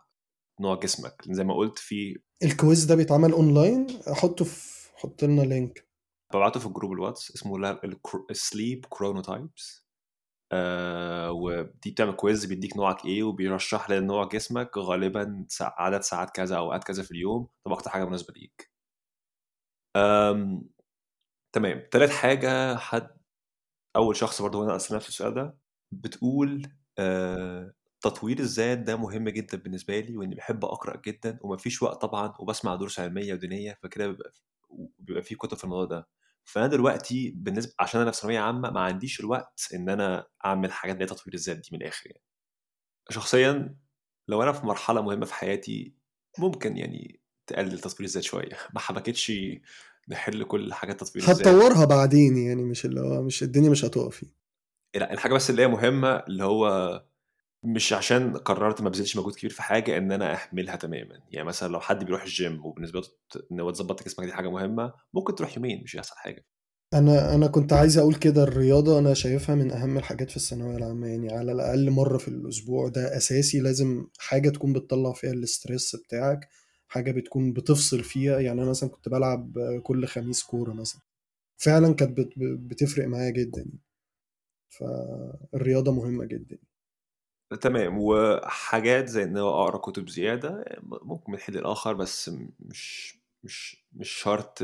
نوع 0.61 0.75
جسمك 0.79 1.15
زي 1.29 1.43
ما 1.43 1.53
قلت 1.53 1.79
في 1.79 2.19
ال 2.43 2.52
quiz 2.52 2.85
ده 2.85 2.95
بيتعمل 2.95 3.31
أونلاين 3.31 3.87
احطه 4.11 4.45
في 4.45 4.89
حط 4.95 5.23
لنا 5.23 5.41
link 5.41 5.87
ببعته 6.33 6.59
في 6.59 6.69
group 6.69 6.91
الواتس 6.91 7.31
اسمه 7.35 7.79
sleep 8.31 8.85
chronotypes 8.89 9.85
آه 10.53 11.31
ودي 11.31 11.91
بتعمل 11.91 12.11
quiz 12.11 12.45
بيديك 12.45 12.77
نوعك 12.77 13.05
إيه 13.05 13.23
وبيرشح 13.23 13.89
لك 13.89 14.03
نوع 14.03 14.27
جسمك 14.27 14.77
غالبا 14.77 15.45
عدد 15.61 16.01
ساعات 16.01 16.29
كذا 16.29 16.57
اوقات 16.57 16.83
كذا 16.83 17.03
في 17.03 17.11
اليوم. 17.11 17.47
طب 17.65 17.71
أكتر 17.71 17.89
حاجة 17.89 18.05
مناسبة 18.05 18.33
ليك. 18.33 18.71
آم، 19.95 20.69
تمام. 21.55 21.87
تالت 21.91 22.11
حاجة 22.11 22.75
حد 22.75 23.17
أول 23.95 24.15
شخص 24.15 24.41
برضه 24.41 24.59
وأنا 24.59 24.75
اسال 24.75 24.95
نفس 24.97 25.07
السؤال 25.09 25.33
ده 25.33 25.57
بتقول 25.93 26.67
آه 26.99 27.73
تطوير 28.01 28.39
الذات 28.39 28.77
ده 28.77 28.95
مهم 28.95 29.29
جدا 29.29 29.57
بالنسبة 29.57 29.99
لي 29.99 30.17
وإني 30.17 30.35
بحب 30.35 30.65
أقرأ 30.65 31.01
جدا 31.05 31.39
ومفيش 31.41 31.81
وقت 31.81 32.01
طبعا 32.01 32.33
وبسمع 32.39 32.75
دروس 32.75 32.99
علمية 32.99 33.33
ودينية 33.33 33.79
فكده 33.83 34.07
بيبقى 34.07 34.33
بيبقى 34.99 35.23
في 35.23 35.35
كتب 35.35 35.57
في 35.57 35.63
الموضوع 35.63 35.85
ده. 35.85 36.07
فأنا 36.43 36.67
دلوقتي 36.67 37.33
بالنسبة 37.35 37.73
عشان 37.79 38.01
أنا 38.01 38.11
في 38.11 38.17
ثانوية 38.17 38.39
عامة 38.39 38.71
ما 38.71 38.79
عنديش 38.79 39.19
الوقت 39.19 39.67
إن 39.73 39.89
أنا 39.89 40.27
أعمل 40.45 40.71
حاجات 40.71 40.95
اللي 40.95 41.05
هي 41.05 41.09
تطوير 41.09 41.33
الذات 41.33 41.57
دي 41.57 41.69
من 41.71 41.81
الآخر 41.81 42.07
يعني. 42.07 42.23
شخصيا 43.09 43.75
لو 44.27 44.43
أنا 44.43 44.51
في 44.51 44.65
مرحلة 44.65 45.01
مهمة 45.01 45.25
في 45.25 45.33
حياتي 45.33 45.93
ممكن 46.39 46.77
يعني 46.77 47.19
تقلل 47.47 47.79
تطوير 47.79 48.09
الذات 48.09 48.23
شوية. 48.23 48.57
ما 48.73 48.79
حبكتش 48.79 49.31
نحل 50.09 50.43
كل 50.43 50.73
حاجات 50.73 50.99
تطوير 50.99 51.23
الذات. 51.23 51.47
هتطورها 51.47 51.85
بعدين 51.85 52.37
يعني 52.37 52.63
مش 52.63 52.85
اللي 52.85 53.01
هو 53.01 53.21
مش 53.21 53.43
الدنيا 53.43 53.69
مش 53.69 53.85
هتقف 53.85 54.25
لا 54.95 55.13
الحاجة 55.13 55.33
بس 55.33 55.49
اللي 55.49 55.61
هي 55.61 55.67
مهمة 55.67 56.15
اللي 56.15 56.43
هو 56.43 56.67
مش 57.63 57.93
عشان 57.93 58.37
قررت 58.37 58.81
ما 58.81 58.89
بذلش 58.89 59.17
مجهود 59.17 59.35
كبير 59.35 59.51
في 59.51 59.61
حاجة 59.61 59.97
إن 59.97 60.11
أنا 60.11 60.33
أهملها 60.43 60.75
تماما. 60.75 61.19
يعني 61.31 61.47
مثلا 61.47 61.71
لو 61.71 61.79
حد 61.79 62.03
بيروح 62.03 62.23
الجيم 62.23 62.65
وبالنسبة 62.65 62.99
له 62.99 63.07
إن 63.51 63.59
هو 63.59 63.71
تظبط 63.71 64.03
جسمك 64.03 64.25
دي 64.25 64.33
حاجة 64.33 64.49
مهمة 64.51 64.93
ممكن 65.13 65.35
تروح 65.35 65.57
يومين 65.57 65.83
مش 65.83 65.95
هيحصل 65.95 66.15
حاجة. 66.15 66.45
أنا 66.93 67.35
أنا 67.35 67.47
كنت 67.47 67.73
عايز 67.73 67.97
أقول 67.97 68.15
كده 68.15 68.43
الرياضة 68.43 68.99
أنا 68.99 69.13
شايفها 69.13 69.55
من 69.55 69.71
أهم 69.71 69.97
الحاجات 69.97 70.29
في 70.29 70.37
الثانوية 70.37 70.77
العامة. 70.77 71.07
يعني 71.07 71.33
على 71.33 71.51
الأقل 71.51 71.91
مرة 71.91 72.17
في 72.17 72.27
الأسبوع 72.27 72.87
ده 72.89 73.17
أساسي 73.17 73.59
لازم 73.59 74.07
حاجة 74.19 74.49
تكون 74.49 74.73
بتطلع 74.73 75.13
فيها 75.13 75.31
الاسترس 75.31 75.95
بتاعك 75.95 76.49
حاجة 76.87 77.11
بتكون 77.11 77.53
بتفصل 77.53 78.03
فيها. 78.03 78.39
يعني 78.39 78.61
أنا 78.61 78.69
مثلا 78.69 78.89
كنت 78.89 79.09
بلعب 79.09 79.53
كل 79.83 80.05
خميس 80.07 80.43
كورة 80.43 80.73
مثلا. 80.73 81.01
فعلا 81.57 81.93
كانت 81.93 82.17
بت- 82.19 82.33
بتفرق 82.39 83.07
معايا 83.07 83.29
جدا. 83.31 83.65
فالرياضة 84.69 85.91
مهمة 85.91 86.25
جدا. 86.25 86.57
تمام 87.61 87.97
وحاجات 87.99 89.07
زي 89.07 89.23
إن 89.23 89.37
هو 89.37 89.63
أقرأ 89.63 89.77
كتب 89.77 90.09
زيادة 90.09 90.65
ممكن 90.83 91.31
من 91.31 91.37
حين 91.37 91.55
الآخر 91.55 91.93
بس 91.93 92.31
مش 92.59 93.15
مش 93.43 93.85
مش 93.93 94.09
شرط 94.09 94.57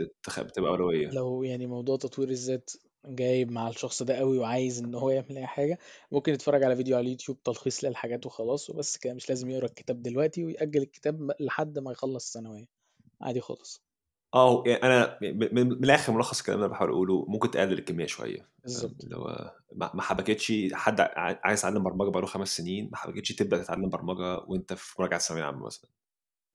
تبقى 0.54 0.69
أولوية. 0.71 1.08
لو 1.10 1.43
يعني 1.43 1.67
موضوع 1.67 1.97
تطوير 1.97 2.30
الذات 2.30 2.71
جايب 3.06 3.52
مع 3.52 3.67
الشخص 3.69 4.04
ده 4.04 4.15
قوي 4.15 4.38
وعايز 4.38 4.80
إن 4.84 4.95
هو 4.95 5.10
يعمل 5.10 5.38
أي 5.38 5.45
حاجة 5.47 5.80
ممكن 6.12 6.34
يتفرج 6.34 6.63
على 6.63 6.76
فيديو 6.76 6.97
على 6.97 7.06
اليوتيوب 7.06 7.43
تلخيص 7.43 7.84
للحاجات 7.84 8.26
وخلاص 8.26 8.69
وبس 8.69 8.97
كده 8.97 9.13
مش 9.13 9.30
لازم 9.30 9.50
يقرأ 9.50 9.65
الكتاب 9.65 10.02
دلوقتي 10.02 10.43
ويأجل 10.45 10.82
الكتاب 10.82 11.32
لحد 11.39 11.80
ما 11.80 11.91
يخلص 11.91 12.28
الثانويه 12.28 12.65
عادي 13.21 13.41
خالص. 13.41 13.87
آه 14.38 14.63
يعني 14.65 14.84
أنا 14.84 15.19
من, 15.21 15.71
الآخر 15.71 16.13
ملخص 16.13 16.39
الكلام 16.39 16.58
اللي 16.58 16.65
أنا 16.65 16.73
بحاول 16.73 16.89
أقوله 16.89 17.26
ممكن 17.28 17.52
تقلل 17.52 17.73
الكمية 17.73 18.06
شوية؟ 18.06 18.50
بالظبط. 18.63 19.04
اللي 19.04 19.17
هو 19.17 19.56
ما 19.76 20.02
حبكتش 20.02 20.54
حد 20.73 21.02
عايز 21.15 21.60
يتعلم 21.60 21.84
برمجة 21.84 22.10
بقاله 22.10 22.28
خمس 22.28 22.58
سنين 22.58 22.89
ما 22.91 22.97
حبكتش 22.97 23.36
تبدأ 23.36 23.63
تتعلم 23.63 23.89
برمجة 23.89 24.38
وأنت 24.47 24.73
في 24.73 24.95
مراجعة 25.02 25.19
ثانويه 25.19 25.43
عامه 25.43 25.65
مثلا. 25.65 25.89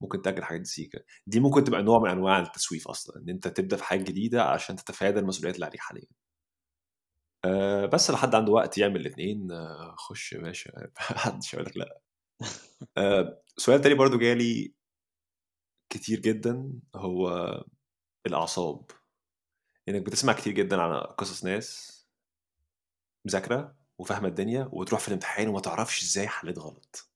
ممكن 0.03 0.23
تأجل 0.23 0.45
حاجات 0.45 0.61
دي 0.61 0.66
سيكا 0.68 1.01
دي 1.27 1.40
ممكن 1.40 1.64
تبقى 1.64 1.83
نوع 1.83 1.99
من 1.99 2.11
أنواع 2.11 2.38
التسويف 2.40 2.88
أصلا 2.88 3.23
إن 3.23 3.29
أنت 3.29 3.49
تبدأ 3.49 3.77
في 3.77 3.85
حاجة 3.85 4.03
جديدة 4.03 4.42
عشان 4.45 4.77
تتفادى 4.77 5.18
المسؤوليات 5.21 5.55
اللي 5.55 5.66
عليك 5.66 5.81
حاليا. 5.81 6.07
أه 7.45 7.87
بس 7.87 8.11
لو 8.11 8.16
حد 8.16 8.35
عنده 8.35 8.53
وقت 8.53 8.79
يعمل 8.79 9.01
الاثنين 9.01 9.53
أه 9.53 9.95
خش 9.99 10.33
يا 10.33 10.38
باشا. 10.38 10.71
محدش 11.11 11.55
هيقول 11.55 11.66
لك 11.66 11.77
لأ. 11.77 12.01
أه 12.97 13.42
سؤال 13.57 13.81
تاني 13.81 13.95
برضو 13.95 14.18
جالي 14.18 14.75
كتير 15.92 16.20
جدا 16.20 16.72
هو 16.94 17.28
الأعصاب. 18.26 18.90
إنك 19.88 20.02
بتسمع 20.02 20.33
كتير 20.33 20.52
جدا 20.52 20.83
عن 20.83 21.00
قصص 21.00 21.44
ناس 21.44 21.92
مذاكرة 23.24 23.74
وفاهمة 23.98 24.28
الدنيا 24.28 24.68
وتروح 24.72 25.00
في 25.00 25.09
الامتحان 25.09 25.48
وما 25.48 25.61
تعرفش 25.61 26.02
إزاي 26.02 26.28
حليت 26.28 26.59
غلط. 26.59 27.11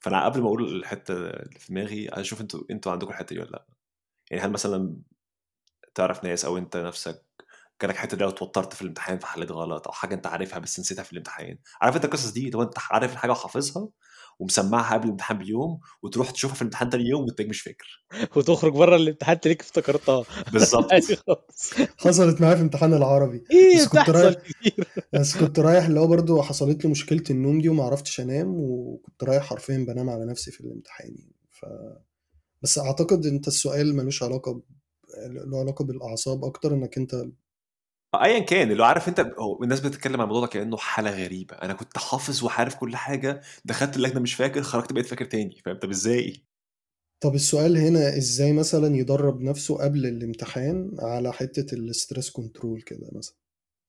فأنا 0.00 0.24
قبل 0.24 0.40
ما 0.40 0.46
أقول 0.46 0.76
الحتة 0.76 1.14
اللي 1.14 1.58
في 1.58 1.72
دماغي 1.72 2.08
أشوف 2.08 2.40
إنتوا 2.40 2.60
إنتوا 2.70 2.92
عندكم 2.92 3.10
الحتة 3.10 3.34
دي 3.34 3.40
ولا 3.40 3.50
لأ؟ 3.50 3.66
يعني 4.30 4.42
هل 4.42 4.52
مثلا 4.52 4.96
تعرف 5.94 6.24
ناس 6.24 6.44
أو 6.44 6.58
أنت 6.58 6.76
نفسك 6.76 7.24
جالك 7.82 7.96
حتة 7.96 8.16
دي 8.16 8.28
اتوترت 8.28 8.74
في 8.74 8.82
الامتحان 8.82 9.18
فحليت 9.18 9.52
غلط 9.52 9.86
أو 9.88 9.92
حاجة 9.92 10.14
أنت 10.14 10.26
عارفها 10.26 10.58
بس 10.58 10.80
نسيتها 10.80 11.02
في 11.02 11.12
الامتحان؟ 11.12 11.58
عارف 11.80 11.96
أنت 11.96 12.04
القصص 12.04 12.30
دي؟ 12.32 12.50
لو 12.50 12.62
أنت 12.62 12.74
عارف 12.90 13.12
الحاجة 13.12 13.30
وحافظها؟ 13.30 13.88
ومسمعها 14.38 14.94
قبل 14.94 15.04
الامتحان 15.04 15.38
بيوم 15.38 15.80
وتروح 16.02 16.30
تشوفها 16.30 16.54
في 16.54 16.62
الامتحان 16.62 16.90
تاني 16.90 17.04
يوم 17.04 17.24
وانت 17.24 17.40
مش 17.42 17.60
فاكر. 17.60 18.04
وتخرج 18.36 18.72
بره 18.72 18.96
الامتحان 18.96 19.40
تلاقيك 19.40 19.62
افتكرتها. 19.62 20.24
بالظبط. 20.52 20.90
خالص 20.92 21.74
حصلت 22.04 22.40
معايا 22.40 22.56
في 22.56 22.62
امتحان 22.62 22.94
العربي. 22.94 23.44
إيه 23.50 23.78
بس 23.78 23.88
كنت 23.88 24.10
رايح 24.10 24.34
كتير. 24.34 24.88
بس 25.14 25.36
كنت 25.36 25.58
رايح 25.58 25.84
اللي 25.84 26.00
هو 26.00 26.06
برضه 26.06 26.42
حصلت 26.42 26.84
لي 26.84 26.90
مشكلة 26.90 27.24
النوم 27.30 27.60
دي 27.60 27.68
وما 27.68 27.84
عرفتش 27.84 28.20
أنام 28.20 28.54
وكنت 28.56 29.24
رايح 29.24 29.42
حرفيا 29.42 29.78
بنام 29.78 30.10
على 30.10 30.26
نفسي 30.26 30.50
في 30.50 30.60
الامتحان 30.60 31.14
يعني. 31.18 31.34
ف 31.50 31.64
بس 32.62 32.78
أعتقد 32.78 33.26
أنت 33.26 33.48
السؤال 33.48 33.96
ملوش 33.96 34.22
علاقة 34.22 34.52
ب... 34.52 34.62
له 35.26 35.58
علاقة 35.60 35.84
بالأعصاب 35.84 36.44
أكتر 36.44 36.74
إنك 36.74 36.98
أنت 36.98 37.24
ايا 38.14 38.38
كان 38.38 38.70
اللي 38.70 38.82
هو 38.82 38.86
عارف 38.86 39.08
أنت 39.08 39.20
هو 39.20 39.62
الناس 39.62 39.80
بتتكلم 39.80 40.14
عن 40.14 40.20
الموضوع 40.20 40.40
ده 40.40 40.46
كأنه 40.46 40.76
حالة 40.76 41.10
غريبة. 41.10 41.56
أنا 41.56 41.74
كنت 41.74 41.98
حافظ 41.98 42.44
وعارف 42.44 42.74
كل 42.74 42.96
حاجة 42.96 43.40
دخلت 43.64 43.96
اللجنه 43.96 44.20
مش 44.20 44.34
فاكر 44.34 44.62
خرجت 44.62 44.92
بقيت 44.92 45.06
فاكر 45.06 45.24
تاني. 45.24 45.60
فاهم؟ 45.64 45.78
طب 45.78 45.90
إزاي؟ 45.90 46.44
طب 47.22 47.34
السؤال 47.34 47.76
هنا 47.78 48.16
إزاي 48.16 48.52
مثلا 48.52 48.96
يدرب 48.96 49.40
نفسه 49.40 49.78
قبل 49.84 50.06
الامتحان 50.06 50.96
على 51.00 51.32
حتة 51.32 51.74
ال 51.74 51.82
stress 51.82 52.30
control 52.30 52.82
كده 52.82 53.10
مثلا؟ 53.12 53.34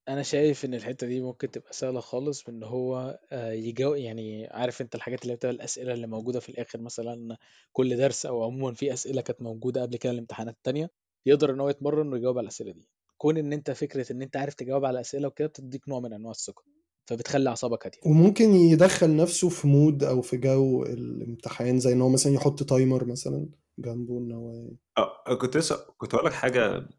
أنا 0.09 0.23
شايف 0.23 0.65
إن 0.65 0.73
الحتة 0.73 1.07
دي 1.07 1.21
ممكن 1.21 1.51
تبقى 1.51 1.73
سهلة 1.73 1.99
خالص 1.99 2.43
بإن 2.43 2.63
هو 2.63 3.19
آه، 3.31 3.51
يجاوب 3.51 3.95
يعني 3.95 4.47
عارف 4.47 4.81
أنت 4.81 4.95
الحاجات 4.95 5.23
اللي 5.23 5.35
بتبقى 5.35 5.55
الأسئلة 5.55 5.93
اللي 5.93 6.07
موجودة 6.07 6.39
في 6.39 6.49
الآخر 6.49 6.81
مثلا 6.81 7.37
كل 7.71 7.97
درس 7.97 8.25
أو 8.25 8.43
عموما 8.43 8.73
في 8.73 8.93
أسئلة 8.93 9.21
كانت 9.21 9.41
موجودة 9.41 9.81
قبل 9.81 9.97
كده 9.97 10.11
الامتحانات 10.13 10.55
التانية 10.55 10.89
يقدر 11.25 11.53
إن 11.53 11.59
هو 11.59 11.69
يتمرن 11.69 12.13
ويجاوب 12.13 12.37
على 12.37 12.43
الأسئلة 12.43 12.71
دي. 12.71 12.89
كون 13.19 13.37
إن 13.37 13.53
أنت 13.53 13.71
فكرة 13.71 14.11
إن 14.11 14.21
أنت 14.21 14.37
عارف 14.37 14.53
تجاوب 14.53 14.85
على 14.85 14.99
أسئلة 15.01 15.27
وكده 15.27 15.47
بتديك 15.47 15.89
نوع 15.89 15.99
من 15.99 16.13
أنواع 16.13 16.31
الثقة 16.31 16.63
فبتخلي 17.05 17.49
أعصابك 17.49 17.85
هادية. 17.85 17.99
وممكن 18.05 18.53
يدخل 18.53 19.15
نفسه 19.15 19.49
في 19.49 19.67
mood 19.67 20.03
أو 20.03 20.21
في 20.21 20.37
جو 20.37 20.83
الامتحان 20.83 21.79
زي 21.79 21.93
إن 21.93 22.01
هو 22.01 22.09
مثلا 22.09 22.33
يحط 22.33 22.63
timer 22.63 23.05
مثلا 23.05 23.49
جنبه 23.79 24.17
إن 24.17 24.31
هو 24.31 24.71
أه 24.97 25.33
كنت 25.35 25.57
لسه 25.57 25.85
كنت 25.97 26.15
هقول 26.15 26.25
لك 26.25 26.33
حاجة 26.33 26.89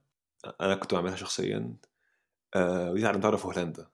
أنا 0.61 0.75
كنت 0.75 0.95
بعملها 0.95 1.17
شخصيا 1.17 1.77
آه، 2.55 2.91
ودي 2.91 3.03
اتعلمتها 3.03 3.37
في 3.37 3.47
هولندا. 3.47 3.87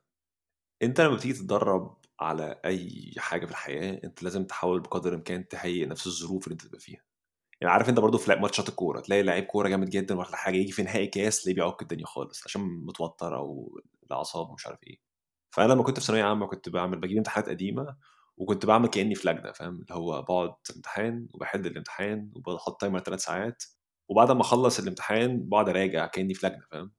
أنت 0.83 1.01
لما 1.01 1.15
بتيجي 1.15 1.35
تتدرب 1.35 1.97
على 2.21 2.61
أي 2.65 3.13
حاجة 3.19 3.45
في 3.47 3.51
الحياة 3.53 4.01
أنت 4.05 4.23
لازم 4.23 4.45
تحاول 4.45 4.81
بقدر 4.81 5.09
الإمكان 5.11 5.49
تهيئ 5.49 5.87
نفس 5.87 6.07
الظروف 6.07 6.45
اللي 6.45 6.53
أنت 6.53 6.67
تبقى 6.67 6.81
فيها. 6.81 7.01
يعني 7.61 7.73
عارف 7.73 7.89
انت 7.89 8.01
برضو 8.01 8.19
في 8.19 8.35
ماتشات 8.35 8.69
الكورة 8.69 9.01
تلاقي 9.01 9.23
لعيب 9.23 9.45
كورة 9.45 9.69
جامد 9.69 9.91
جدا 9.91 10.15
ولا 10.19 10.37
حاجة 10.37 10.57
يجي 10.57 10.73
في 10.73 10.83
نهائي 10.83 11.07
كاس 11.07 11.43
تلاقيه 11.43 11.55
بيعك 11.55 11.83
الدنيا 11.83 12.07
خالص؟ 12.07 12.43
عشان 12.47 12.61
متوتر 12.63 13.37
أو 13.37 13.81
الأعصاب 14.07 14.51
ومش 14.51 14.67
عارف 14.67 14.79
إيه. 14.87 14.99
فأنا 15.51 15.73
لما 15.73 15.83
كنت 15.83 16.01
في 16.01 16.07
ثانوية 16.07 16.25
عامة 16.25 16.47
كنت 16.47 16.69
بعمل 16.69 17.01
بجيب 17.01 17.17
امتحانات 17.17 17.49
قديمة 17.49 17.97
وكنت 18.37 18.67
بعمل 18.67 18.89
كأني 18.89 19.15
في 19.15 19.29
لجنة 19.29 19.53
فاهم؟ 19.53 19.75
اللي 19.75 19.95
هو 19.95 20.23
بقعد 20.23 20.55
في 20.65 20.71
الامتحان 20.71 21.29
وبحل 21.35 21.67
الامتحان 21.67 22.31
وبحط 22.35 22.81
تايمر 22.81 22.99
ثلاث 23.01 23.21
ساعات 23.25 23.63
وبعد 24.09 24.33
ما 24.33 24.41
أخلص 24.41 24.79
الامتحان 24.79 25.49
بقعد 25.49 25.69
أراجع 25.69 26.07
كأني 26.07 26.35
في 26.35 26.47
لجنة 26.47 26.63
فاهم؟ 26.73 26.93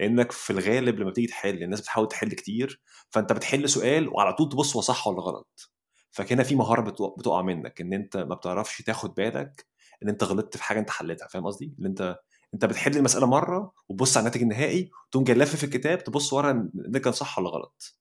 لأنك 0.00 0.32
في 0.32 0.50
الغالب 0.50 1.00
لما 1.00 1.10
بتيجي 1.10 1.26
تحل 1.26 1.62
الناس 1.62 1.80
بتحاول 1.80 2.08
تحل 2.08 2.28
كتير 2.32 2.80
فأنت 3.10 3.32
بتحل 3.32 3.68
سؤال 3.68 4.08
وعلى 4.08 4.32
طول 4.32 4.48
تبص 4.48 4.76
هو 4.76 4.82
صح 4.82 5.06
ولا 5.08 5.20
غلط. 5.22 5.70
فكده 6.10 6.42
في 6.42 6.54
مهارة 6.56 6.90
بتقع 7.18 7.42
منك 7.42 7.80
إن 7.80 7.92
أنت 7.92 8.16
ما 8.16 8.34
بتعرفش 8.34 8.82
تاخد 8.82 9.14
بالك 9.14 9.69
إن 10.02 10.08
أنت 10.08 10.24
غلطت 10.24 10.56
في 10.56 10.62
حاجة 10.62 10.78
أنت 10.78 10.90
حلتها 10.90 11.28
فاهم 11.28 11.46
قصدي؟ 11.46 11.74
إن 11.80 11.86
أنت 11.86 12.18
أنت 12.54 12.64
بتحل 12.64 12.96
المسألة 12.96 13.26
مرة 13.26 13.72
وتبص 13.88 14.16
على 14.16 14.26
الناتج 14.26 14.42
النهائي 14.42 14.90
وتقوم 15.08 15.24
جاي 15.24 15.36
لافف 15.36 15.64
الكتاب 15.64 16.04
تبص 16.04 16.32
ورا 16.32 16.70
ده 16.74 16.98
كان 16.98 17.12
صح 17.12 17.38
ولا 17.38 17.48
غلط 17.50 17.96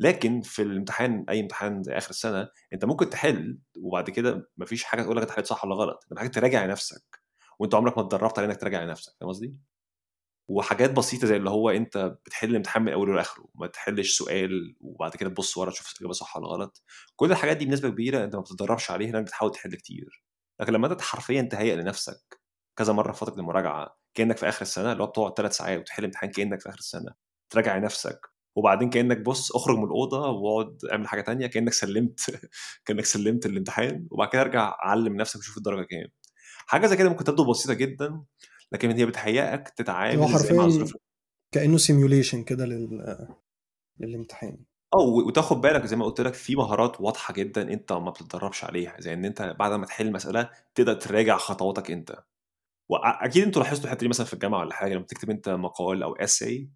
لكن 0.00 0.40
في 0.40 0.62
الامتحان 0.62 1.24
أي 1.28 1.40
امتحان 1.40 1.82
زي 1.82 1.92
آخر 1.92 2.10
السنة 2.10 2.48
أنت 2.72 2.84
ممكن 2.84 3.10
تحل 3.10 3.58
وبعد 3.76 4.10
كده 4.10 4.50
مفيش 4.56 4.84
حاجة 4.84 5.02
تقول 5.02 5.16
لك 5.16 5.22
أنت 5.22 5.30
حليت 5.30 5.46
صح 5.46 5.64
ولا 5.64 5.74
غلط 5.74 6.00
أنت 6.04 6.12
محتاج 6.12 6.30
تراجع 6.30 6.66
نفسك 6.66 7.04
وأنت 7.58 7.74
عمرك 7.74 7.98
ما 7.98 8.04
اتدربت 8.04 8.38
على 8.38 8.46
إنك 8.48 8.60
تراجع 8.60 8.84
نفسك 8.84 9.12
فاهم 9.20 9.28
قصدي؟ 9.30 9.54
وحاجات 10.48 10.90
بسيطة 10.90 11.26
زي 11.26 11.36
اللي 11.36 11.50
هو 11.50 11.70
أنت 11.70 11.98
بتحل 12.26 12.50
الامتحان 12.50 12.82
من 12.82 12.92
أوله 12.92 13.14
لآخره 13.14 13.48
ما 13.54 13.66
تحلش 13.66 14.18
سؤال 14.18 14.76
وبعد 14.80 15.16
كده 15.16 15.30
تبص 15.30 15.56
ورا 15.56 15.70
تشوف 15.70 15.92
الاجابه 15.92 16.12
صح 16.12 16.36
ولا 16.36 16.46
غلط 16.48 16.82
كل 17.16 17.32
الحاجات 17.32 17.56
دي 17.56 17.64
بنسبة 17.66 17.88
كبيرة 17.88 18.24
أنت 18.24 18.34
ما 18.36 18.40
بتتدربش 18.40 18.90
عليها 18.90 19.10
انك 19.10 19.24
بتحاول 19.24 19.52
تحل 19.52 19.74
كتير 19.74 20.23
لكن 20.60 20.72
لما 20.72 20.92
انت 20.92 21.00
حرفيا 21.00 21.42
تهيئ 21.42 21.76
لنفسك 21.76 22.40
كذا 22.76 22.92
مرة 22.92 23.12
في 23.12 23.18
فترة 23.18 23.34
المراجعة 23.34 23.98
كأنك 24.14 24.36
في 24.36 24.48
آخر 24.48 24.62
السنة 24.62 24.92
اللي 24.92 25.02
هو 25.02 25.06
بتقعد 25.06 25.34
ثلاث 25.36 25.56
ساعات 25.56 25.78
وتحل 25.80 26.04
امتحان 26.04 26.30
كأنك 26.30 26.60
في 26.60 26.68
آخر 26.68 26.78
السنة 26.78 27.14
تراجع 27.50 27.78
نفسك. 27.78 28.20
وبعدين 28.56 28.90
كأنك 28.90 29.20
بص 29.20 29.56
اخرج 29.56 29.78
من 29.78 29.84
الأوضة 29.84 30.30
واقعد 30.30 30.78
اعمل 30.92 31.08
حاجة 31.08 31.20
تانية 31.20 31.46
كأنك 31.46 31.72
سلمت 31.72 32.20
كأنك 32.86 33.04
سلمت 33.04 33.46
الامتحان 33.46 34.08
وبعد 34.10 34.28
كده 34.28 34.42
ارجع 34.42 34.76
علم 34.80 35.16
نفسك 35.16 35.40
وشوف 35.40 35.56
الدرجة 35.56 35.86
كام. 35.86 36.06
حاجة 36.66 36.86
زي 36.86 36.96
كده 36.96 37.08
ممكن 37.08 37.24
تبدو 37.24 37.50
بسيطة 37.50 37.74
جدا 37.74 38.22
لكن 38.72 38.90
هي 38.90 39.06
بتهيئك 39.06 39.68
تتعامل 39.68 40.22
إزاي 40.22 40.56
مع 40.56 40.64
حرفيا 40.64 40.66
الظروف 40.66 40.96
كأنه 41.52 41.76
سيميوليشن 41.76 42.44
كده 42.44 42.66
لل... 42.66 43.28
للامتحان. 44.00 44.58
آه 44.94 44.98
و- 44.98 45.26
وتاخد 45.26 45.60
بالك 45.60 45.86
زي 45.86 45.96
ما 45.96 46.04
قلت 46.04 46.20
لك 46.20 46.34
في 46.34 46.56
مهارات 46.56 47.00
واضحة 47.00 47.34
جدا 47.34 47.72
أنت 47.72 47.92
ما 47.92 48.10
بتتدربش 48.10 48.64
عليها 48.64 48.96
زي 49.00 49.12
إن 49.14 49.24
أنت 49.24 49.42
بعد 49.58 49.72
ما 49.72 49.86
تحل 49.86 50.12
مسألة 50.12 50.50
تقدر 50.74 50.94
تراجع 50.94 51.36
خطواتك 51.36 51.90
أنت. 51.90 52.24
واكيد 52.88 53.44
أنتوا 53.44 53.62
لاحظتوا 53.62 53.84
الحتة 53.86 54.00
دي 54.00 54.08
مثلا 54.08 54.26
في 54.26 54.34
الجامعة 54.34 54.60
ولا 54.60 54.74
حاجة 54.74 54.94
لما 54.94 55.04
تكتب 55.04 55.30
أنت 55.30 55.48
مقال 55.48 56.02
أو 56.02 56.14
اساي 56.16 56.68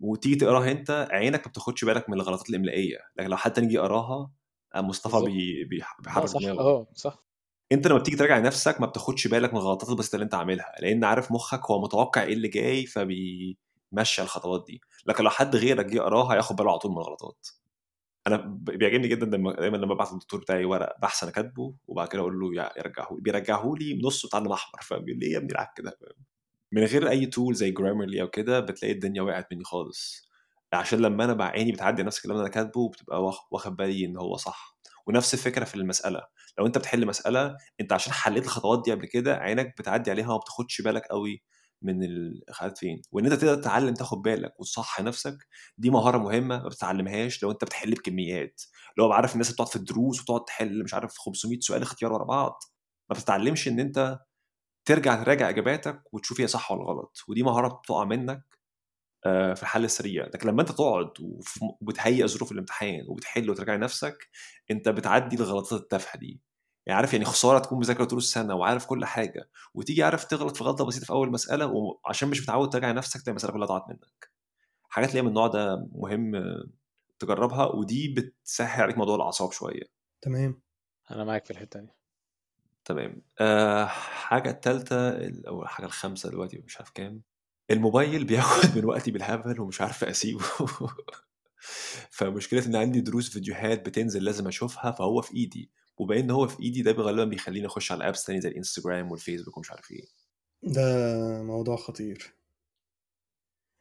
وتيجي 0.00 0.36
تقراها 0.36 0.70
أنت 0.72 1.08
عينك 1.10 1.40
ما 1.46 1.50
بتاخدش 1.50 1.84
بالك 1.84 2.10
من 2.10 2.14
الغلطات 2.20 2.50
الإملائية 2.50 2.98
لكن 3.16 3.30
لو 3.30 3.36
حد 3.36 3.52
تاني 3.52 3.66
يجي 3.66 3.76
يقراها 3.76 4.30
آه، 4.74 4.80
مصطفى 4.80 5.12
بالظبط 5.14 5.30
بي 5.30 5.62
آه 5.62 5.66
بيحرك 6.02 6.26
صح. 6.26 6.40
دماغه. 6.40 6.60
آه 6.60 6.86
صح. 6.94 7.24
أنت 7.72 7.86
لما 7.86 7.98
بتيجي 7.98 8.16
تراجع 8.16 8.38
نفسك 8.38 8.80
ما 8.80 8.86
بتاخدش 8.86 9.26
بالك 9.28 9.54
من 9.54 9.60
الغلطات 9.60 9.90
البسيطة 9.90 10.14
اللي 10.16 10.24
أنت 10.24 10.34
عاملها 10.34 10.72
لأن 10.80 11.04
عارف 11.04 11.32
مخك 11.32 11.70
هو 11.70 11.82
متوقع 11.82 12.22
إيه 12.22 12.32
اللي 12.32 12.48
جاي 12.48 12.86
فبيمشي 12.86 14.22
الخطوات 14.22 14.64
دي. 14.66 14.80
لكن 15.06 15.24
لو 15.24 15.30
حد 15.30 15.56
غيرك 15.56 15.86
جه 15.86 16.00
قراها 16.00 16.34
هياخد 16.34 16.56
باله 16.56 16.70
على 16.70 16.78
طول 16.78 16.90
من 16.92 16.98
الغلطات. 16.98 17.46
أنا 18.26 18.36
بيعجبني 18.60 19.08
جدا 19.08 19.26
لما 19.26 19.52
دايما 19.52 19.76
لما 19.76 19.94
ببعت 19.94 20.12
للدكتور 20.12 20.40
بتاعي 20.40 20.64
ورق 20.64 20.96
بحث 21.02 21.22
أنا 21.22 21.32
كاتبه 21.32 21.74
وبعد 21.86 22.08
كده 22.08 22.20
أقول 22.20 22.40
له 22.40 22.70
يرجعه 22.78 23.08
بيرجعه 23.20 23.72
لي 23.80 24.00
نصه 24.04 24.28
اتعلم 24.28 24.52
أحمر 24.52 24.80
فاهم؟ 24.82 25.04
بيقول 25.04 25.20
لي 25.20 25.30
يا 25.30 25.38
ابني 25.38 25.52
العك 25.52 25.70
كده؟ 25.76 25.98
من 26.72 26.84
غير 26.84 27.08
أي 27.10 27.26
تول 27.26 27.54
زي 27.54 27.70
جرامرلي 27.70 28.22
أو 28.22 28.28
كده 28.30 28.60
بتلاقي 28.60 28.92
الدنيا 28.94 29.22
وقعت 29.22 29.52
مني 29.52 29.64
خالص. 29.64 30.30
عشان 30.72 30.98
لما 30.98 31.24
أنا 31.24 31.32
بعيني 31.32 31.72
بتعدي 31.72 32.02
نفس 32.02 32.16
الكلام 32.18 32.36
اللي 32.36 32.46
أنا 32.46 32.54
كاتبه 32.54 32.88
بتبقى 32.90 33.24
واخ- 33.24 33.52
واخد 33.52 33.76
بالي 33.76 34.04
إن 34.04 34.16
هو 34.16 34.36
صح. 34.36 34.78
ونفس 35.06 35.34
الفكرة 35.34 35.64
في 35.64 35.74
المسألة. 35.74 36.20
لو 36.58 36.66
أنت 36.66 36.78
بتحل 36.78 37.06
مسألة 37.06 37.56
أنت 37.80 37.92
عشان 37.92 38.12
حليت 38.12 38.44
الخطوات 38.44 38.82
دي 38.84 38.92
قبل 38.92 39.06
كده 39.06 39.36
عينك 39.36 39.74
بتعدي 39.78 40.10
عليها 40.10 40.26
وما 40.28 40.36
بتاخدش 40.38 40.80
بالك 40.80 41.02
قوي 41.06 41.42
من 41.82 42.04
الخطوات 42.04 42.78
فين؟ 42.78 43.02
وإن 43.12 43.24
أنت 43.26 43.34
تقدر 43.34 43.54
تتعلم 43.62 43.94
تاخد 43.94 44.22
بالك 44.22 44.60
وتصحي 44.60 45.02
نفسك 45.02 45.36
دي 45.78 45.90
مهارة 45.90 46.18
مهمة 46.18 46.62
ما 46.62 46.68
بتتعلمهاش 46.68 47.42
لو 47.42 47.50
أنت 47.50 47.64
بتحل 47.64 47.90
بكميات. 47.94 48.62
لو 48.98 49.08
بعرف 49.08 49.32
الناس 49.32 49.52
بتقعد 49.52 49.68
في 49.68 49.76
الدروس 49.76 50.20
وتقعد 50.20 50.44
تحل 50.44 50.82
مش 50.84 50.94
عارف 50.94 51.18
500 51.18 51.60
سؤال 51.60 51.82
اختيار 51.82 52.12
ورا 52.12 52.24
بعض 52.24 52.58
ما 53.10 53.16
بتتعلمش 53.16 53.68
إن 53.68 53.80
أنت 53.80 54.18
ترجع 54.86 55.22
تراجع 55.24 55.48
إجاباتك 55.48 56.02
وتشوف 56.14 56.40
هي 56.40 56.46
صح 56.46 56.72
ولا 56.72 56.82
غلط. 56.84 57.18
ودي 57.28 57.42
مهارة 57.42 57.68
بتقع 57.68 58.04
منك 58.04 58.44
آه، 59.26 59.54
في 59.54 59.62
الحل 59.62 59.84
السريع. 59.84 60.26
لكن 60.26 60.48
لما 60.48 60.62
أنت 60.62 60.72
تقعد 60.72 61.10
وبتهيئ 61.82 62.26
ظروف 62.26 62.52
الامتحان 62.52 63.04
وبتحل 63.08 63.50
وتراجع 63.50 63.76
نفسك 63.76 64.18
أنت 64.70 64.88
بتعدي 64.88 65.36
الغلطات 65.36 65.80
التافهة 65.82 66.18
دي. 66.18 66.40
يعني 66.86 66.96
عارف 66.96 67.12
يعني 67.12 67.24
خسارة 67.24 67.58
تكون 67.58 67.78
مذاكرة 67.78 68.04
طول 68.04 68.18
السنة 68.18 68.54
وعارف 68.54 68.86
كل 68.86 69.04
حاجة 69.04 69.50
وتيجي 69.74 70.02
عارف 70.02 70.24
تغلط 70.24 70.56
في 70.56 70.64
غلطة 70.64 70.84
بسيطة 70.84 71.04
في 71.06 71.12
أول 71.12 71.30
مسألة 71.32 71.66
وعشان 71.66 72.28
مش 72.28 72.42
متعود 72.42 72.70
تراجع 72.70 72.92
نفسك 72.92 73.14
تلاقي 73.22 73.30
المسألة 73.30 73.52
كلها 73.52 73.66
ضاعت 73.66 73.88
منك. 73.88 74.30
حاجات 74.88 75.08
اللي 75.08 75.18
هي 75.18 75.22
من 75.22 75.28
النوع 75.28 75.46
ده 75.46 75.88
مهم 75.92 76.32
تجربها 77.18 77.66
ودي 77.66 78.14
بتسهل 78.14 78.82
عليك 78.82 78.98
موضوع 78.98 79.16
الأعصاب 79.16 79.52
شوية. 79.52 79.82
تمام. 80.22 80.60
أنا 81.10 81.24
معاك 81.24 81.44
في 81.44 81.50
الحتة 81.50 81.80
دي. 81.80 81.88
تمام. 82.84 83.22
أه 83.40 83.84
حاجة 83.86 84.50
التالتة 84.50 85.08
ال- 85.08 85.46
أو 85.46 85.62
الحاجة 85.62 85.86
الخامسة 85.86 86.30
دلوقتي 86.30 86.58
مش 86.66 86.76
عارف 86.78 86.90
كام. 86.90 87.22
الموبايل 87.70 88.24
بياخد 88.24 88.78
من 88.78 88.84
وقتي 88.84 89.10
بالهبل 89.10 89.60
ومش 89.60 89.80
عارف 89.80 90.04
أسيبه. 90.04 90.44
فمشكلة 92.10 92.66
إن 92.66 92.76
عندي 92.76 93.00
دروس 93.00 93.30
فيديوهات 93.30 93.86
بتنزل 93.86 94.24
لازم 94.24 94.46
أشوفها 94.48 94.90
فهو 94.90 95.20
في 95.22 95.34
إيدي. 95.36 95.70
وبما 95.98 96.20
إن 96.20 96.30
هو 96.30 96.48
في 96.48 96.62
إيدي 96.62 96.82
ده 96.82 96.92
غالبا 96.92 97.24
بيخليني 97.24 97.66
أخش 97.66 97.92
على 97.92 98.08
أبس 98.08 98.24
تاني 98.24 98.40
زي 98.40 98.48
الإنستجرام 98.48 99.10
والفيسبوك 99.10 99.56
ومش 99.56 99.70
عارف 99.70 99.90
إيه. 99.90 100.04
ده 100.62 101.42
موضوع 101.42 101.76
خطير. 101.76 102.36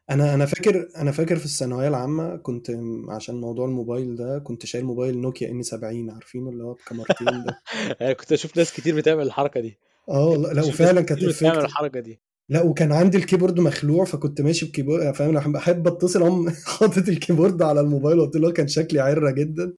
أنا 0.10 0.34
أنا 0.34 0.46
فاكر 0.46 0.90
أنا 0.98 1.12
فاكر 1.12 1.36
في 1.36 1.46
الثانوية 1.46 1.88
العامة 1.88 2.36
كنت 2.36 2.72
عشان 3.10 3.36
موضوع 3.36 3.66
الموبايل 3.66 4.16
ده 4.16 4.40
كنت 4.40 4.66
شايل 4.66 4.86
موبايل 4.86 5.18
نوكيا 5.18 5.52
N 5.52 5.62
70 5.64 6.10
عارفينه 6.10 6.50
اللي 6.50 6.64
هو 6.64 6.74
بكاميرتين 6.74 7.44
ده؟ 7.44 7.62
أنا 8.02 8.14
كنت 8.14 8.32
أشوف 8.32 8.58
ناس 8.58 8.74
كتير 8.74 8.96
بتعمل 8.96 9.24
الحركة 9.24 9.60
دي. 9.60 9.78
آه 10.10 10.36
لا 10.36 10.64
وفعلا 10.64 11.02
كانت 11.02 11.26
بتعمل 11.26 11.66
الحركة 11.66 12.00
دي. 12.00 12.20
لا 12.50 12.62
وكان 12.62 12.92
عندي 12.92 13.18
ال 13.18 13.22
keyboard 13.22 13.60
مخلوع 13.60 14.06
فكنت 14.06 14.42
ماشي 14.42 14.66
ب 14.66 14.71
keyboard 14.71 15.16
فاهم 15.16 15.32
لما 15.32 15.54
بحب 15.54 15.88
أتصل 15.88 16.22
أقوم 16.22 16.50
حاطط 16.80 17.08
ال 17.08 17.14
keyboard 17.14 17.62
على 17.62 17.82
الموبايل 17.82 18.20
وقلت 18.20 18.36
له 18.36 18.52
كان 18.52 18.68
شكلي 18.68 19.00
عرة 19.00 19.32
جدا. 19.32 19.74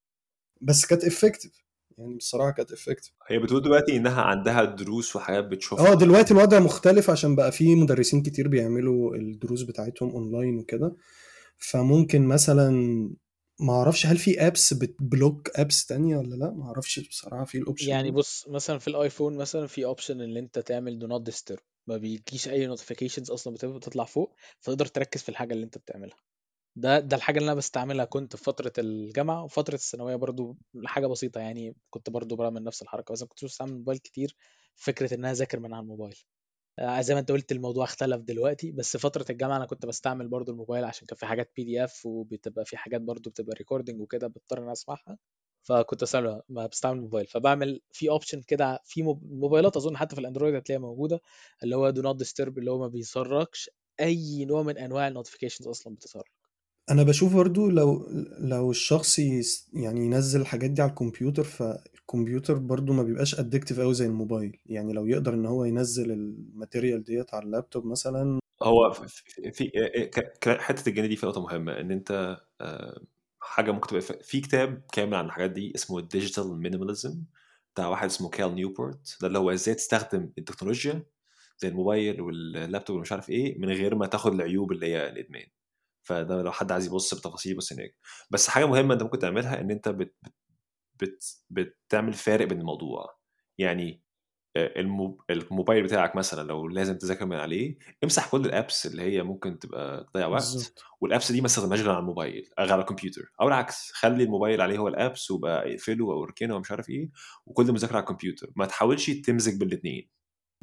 بس 0.61 0.85
كانت 0.85 1.03
effective 1.03 1.66
يعني 1.97 2.15
بصراحة 2.15 2.51
كانت 2.51 2.71
effective 2.71 3.13
هي 3.27 3.39
بتقول 3.39 3.61
دلوقتي 3.61 3.97
إنها 3.97 4.21
عندها 4.21 4.63
دروس 4.63 5.15
وحاجات 5.15 5.45
بتشوفها. 5.45 5.91
آه 5.91 5.93
دلوقتي 5.93 6.33
الوضع 6.33 6.59
مختلف 6.59 7.09
عشان 7.09 7.35
بقى 7.35 7.51
في 7.51 7.75
مدرسين 7.75 8.23
كتير 8.23 8.47
بيعملوا 8.47 9.15
الدروس 9.15 9.61
بتاعتهم 9.61 10.09
اونلاين 10.09 10.57
وكده. 10.57 10.95
فممكن 11.57 12.27
مثلا 12.27 12.71
ما 13.59 13.73
أعرفش 13.73 14.05
هل 14.05 14.17
في 14.17 14.47
apps 14.47 14.73
بت 14.73 14.95
block 14.95 15.49
apps 15.55 15.85
تانية 15.85 16.17
ولا 16.17 16.35
لأ؟ 16.35 16.51
ما 16.51 16.65
أعرفش 16.65 16.99
بصراحة 16.99 17.45
في 17.45 17.57
ال 17.57 17.62
option 17.62 17.89
يعني 17.89 18.11
بص 18.11 18.47
مثلا 18.47 18.77
في 18.77 18.87
ال 18.87 18.94
iPhone 18.94 19.37
مثلا 19.37 19.67
في 19.67 19.85
option 19.85 20.21
إن 20.21 20.37
أنت 20.37 20.59
تعمل 20.59 20.99
do 20.99 21.07
not 21.07 21.21
disturb 21.21 21.59
ما 21.87 21.97
بيجيش 21.97 22.47
أي 22.47 22.67
notifications 22.67 23.31
أصلا 23.31 23.53
بتطلع 23.53 24.05
فوق 24.05 24.35
فتقدر 24.59 24.85
تركز 24.85 25.21
في 25.21 25.29
الحاجة 25.29 25.53
اللي 25.53 25.65
أنت 25.65 25.77
بتعملها. 25.77 26.17
ده 26.77 26.99
ده 26.99 27.17
الحاجة 27.17 27.37
اللي 27.39 27.47
أنا 27.51 27.57
بستعملها 27.57 28.05
كنت 28.05 28.35
في 28.35 28.43
فترة 28.43 28.73
الجامعة 28.77 29.43
وفترة 29.43 29.73
الثانوية 29.75 30.15
برضو 30.15 30.57
حاجة 30.85 31.07
بسيطة 31.07 31.39
يعني 31.41 31.75
كنت 31.89 32.09
برضو 32.09 32.35
بعمل 32.35 32.63
نفس 32.63 32.81
الحركة 32.81 33.11
بس 33.13 33.21
ما 33.21 33.27
كنتش 33.27 33.45
بستعمل 33.45 33.71
الموبايل 33.71 33.99
كتير 33.99 34.35
فكرة 34.75 35.13
إن 35.13 35.19
أنا 35.19 35.31
أذاكر 35.31 35.59
من 35.59 35.73
على 35.73 35.83
الموبايل. 35.83 36.15
آه، 36.79 37.01
زي 37.01 37.13
ما 37.13 37.19
أنت 37.19 37.31
قلت 37.31 37.51
الموضوع 37.51 37.83
اختلف 37.85 38.21
دلوقتي 38.21 38.71
بس 38.71 38.97
فترة 38.97 39.25
الجامعة 39.29 39.57
أنا 39.57 39.65
كنت 39.65 39.85
بستعمل 39.85 40.27
برضو 40.27 40.51
الموبايل 40.51 40.83
عشان 40.85 41.07
كان 41.07 41.17
في 41.17 41.25
حاجات 41.25 41.51
PDF 41.57 42.05
وبتبقى 42.05 42.65
في 42.65 42.77
حاجات 42.77 43.01
برضو 43.01 43.29
بتبقى 43.29 43.55
recording 43.57 44.01
وكده 44.01 44.27
بضطر 44.27 44.57
إن 44.57 44.63
أنا 44.63 44.71
أسمعها 44.73 45.17
فكنت 45.63 46.01
بستعمل 46.03 46.41
ما 46.49 46.67
بستعمل 46.67 46.97
الموبايل. 46.97 47.27
فبعمل 47.27 47.81
في 47.91 48.09
option 48.09 48.41
كده 48.41 48.79
في 48.85 49.03
موب- 49.03 49.31
موبايلات 49.33 49.77
أظن 49.77 49.97
حتى 49.97 50.15
في 50.15 50.21
ال 50.21 50.26
Android 50.26 50.55
هتلاقيها 50.55 50.81
موجودة 50.81 51.21
اللي 51.63 51.75
هو 51.75 51.89
do 51.89 52.01
not 52.01 52.15
disturb 52.17 52.57
اللي 52.57 52.71
هو 52.71 52.79
ما 52.79 52.87
بيسركش 52.87 53.69
أي 53.99 54.45
نوع 54.45 54.63
من 54.63 54.77
أنواع 54.77 55.07
ال 55.07 55.12
notifications 55.12 55.67
أصلا 55.67 55.95
بتظهر 55.95 56.29
أنا 56.91 57.03
بشوف 57.03 57.35
برضو 57.35 57.69
لو 57.69 58.07
لو 58.39 58.71
الشخص 58.71 59.19
يعني 59.73 60.05
ينزل 60.05 60.41
الحاجات 60.41 60.69
دي 60.71 60.81
على 60.81 60.89
الكمبيوتر 60.89 61.43
فالكمبيوتر 61.43 62.57
برضو 62.57 62.93
ما 62.93 63.03
بيبقاش 63.03 63.39
addictive 63.39 63.79
قوي 63.79 63.93
زي 63.93 64.05
الموبايل. 64.05 64.57
يعني 64.65 64.93
لو 64.93 65.05
يقدر 65.05 65.33
إن 65.33 65.45
هو 65.45 65.65
ينزل 65.65 66.11
ال 66.11 66.22
material 66.22 67.03
ديت 67.03 67.33
على 67.33 67.45
اللابتوب 67.45 67.85
مثلا. 67.85 68.39
هو 68.63 68.91
في, 69.53 69.67
ك- 70.13 70.37
ك- 70.41 70.61
حتة 70.61 70.89
الجنيه 70.89 71.07
دي 71.07 71.15
في 71.15 71.25
نقطة 71.25 71.41
مهمة 71.41 71.79
إن 71.79 71.91
أنت 71.91 72.37
آه، 72.61 73.01
حاجة 73.39 73.71
ممكن 73.71 73.87
تبقى 73.87 74.01
في 74.01 74.41
كتاب 74.41 74.81
كامل 74.93 75.15
عن 75.15 75.25
الحاجات 75.25 75.51
دي 75.51 75.71
اسمه 75.75 75.99
ال 75.99 76.07
Digital 76.07 76.59
Minimalism 76.59 77.23
بتاع 77.73 77.87
واحد 77.87 78.05
اسمه 78.09 78.29
كال 78.29 78.55
نيوبورت 78.55 79.17
ده 79.21 79.27
اللي 79.27 79.39
هو 79.39 79.51
إزاي 79.51 79.75
تستخدم 79.75 80.29
التكنولوجيا 80.37 81.03
زي 81.59 81.67
الموبايل 81.67 82.21
واللابتوب 82.21 82.97
ومش 82.97 83.11
عارف 83.11 83.29
إيه 83.29 83.59
من 83.59 83.69
غير 83.69 83.95
ما 83.95 84.05
تاخد 84.07 84.33
العيوب 84.33 84.71
اللي 84.71 84.85
هي 84.85 85.09
الإدمان. 85.09 85.45
فده 86.07 86.41
لو 86.41 86.51
حد 86.51 86.71
عايز 86.71 86.85
يبص 86.87 87.13
بتفاصيل 87.15 87.57
بص 87.57 87.73
هناك. 87.73 87.95
بس 88.31 88.47
حاجة 88.49 88.65
مهمة 88.65 88.93
أنت 88.93 89.03
ممكن 89.03 89.19
تعملها 89.19 89.61
إن 89.61 89.71
أنت 89.71 89.89
بت 89.89 90.15
بت 91.01 91.23
بتعمل 91.49 92.13
فارق 92.13 92.47
بين 92.47 92.59
الموضوع. 92.59 93.17
يعني 93.57 94.03
آه، 94.57 94.79
المو- 94.79 95.23
الموبايل 95.29 95.83
بتاعك 95.83 96.15
مثلا 96.15 96.47
لو 96.47 96.67
لازم 96.67 96.97
تذاكر 96.97 97.25
من 97.25 97.35
عليه 97.37 97.77
امسح 98.03 98.31
كل 98.31 98.45
ال 98.45 98.53
apps 98.53 98.85
اللي 98.85 99.01
هي 99.01 99.23
ممكن 99.23 99.59
تبقى 99.59 100.07
تضيع 100.13 100.27
وقت. 100.27 100.41
بالظبط. 100.41 100.83
وال 101.01 101.11
apps 101.11 101.31
دي 101.31 101.41
ما 101.41 101.47
تستخدمهاش 101.47 101.79
غير 101.81 101.89
على 101.91 101.99
الموبايل 101.99 102.49
غير 102.59 102.73
على 102.73 102.81
الكمبيوتر. 102.81 103.31
أو 103.41 103.47
العكس 103.47 103.91
خلي 103.91 104.23
الموبايل 104.23 104.61
عليه 104.61 104.77
هو 104.77 104.87
ال 104.87 104.96
apps 104.96 105.31
وبقى 105.31 105.71
اقفله 105.73 106.13
أو 106.13 106.23
اركنه 106.23 106.55
ومش 106.55 106.71
عارف 106.71 106.89
إيه 106.89 107.09
وكل 107.45 107.71
مذاكرة 107.71 107.95
على 107.95 108.03
الكمبيوتر. 108.03 108.51
ما 108.55 108.65
تحاولش 108.65 109.09
تمزج 109.09 109.59
بالاثنين 109.59 110.09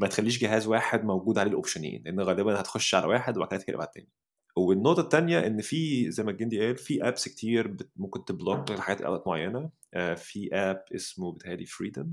ما 0.00 0.07
تخليش 0.09 0.38
جهاز 0.38 0.66
واحد 0.66 1.04
موجود 1.04 1.38
عليه 1.38 1.50
ال 1.51 1.56
optionين 1.56 2.03
لأن 2.04 2.20
غالبا 2.20 2.61
هتخش 2.61 2.94
على 2.94 3.07
واحد 3.07 3.37
وبعد 3.37 3.48
كده 3.48 3.59
تقلب 3.61 3.76
على 3.80 3.87
التاني. 3.87 4.11
والنقطة 4.57 5.01
التانية 5.01 5.47
إن 5.47 5.61
في 5.61 6.11
زي 6.11 6.23
ما 6.23 6.31
الجندي 6.31 6.67
قال 6.67 6.77
في 6.77 7.09
apps 7.09 7.29
كتير 7.29 7.69
بت- 7.69 7.90
ممكن 7.97 8.25
تblock 8.25 8.70
لحاجات 8.71 9.03
أوقات 9.03 9.27
معينة. 9.27 9.71
آه، 9.95 10.14
في 10.14 10.49
app 10.53 10.85
اسمه 10.95 11.33
بتهيألي 11.33 11.67
Freedom 11.66 12.11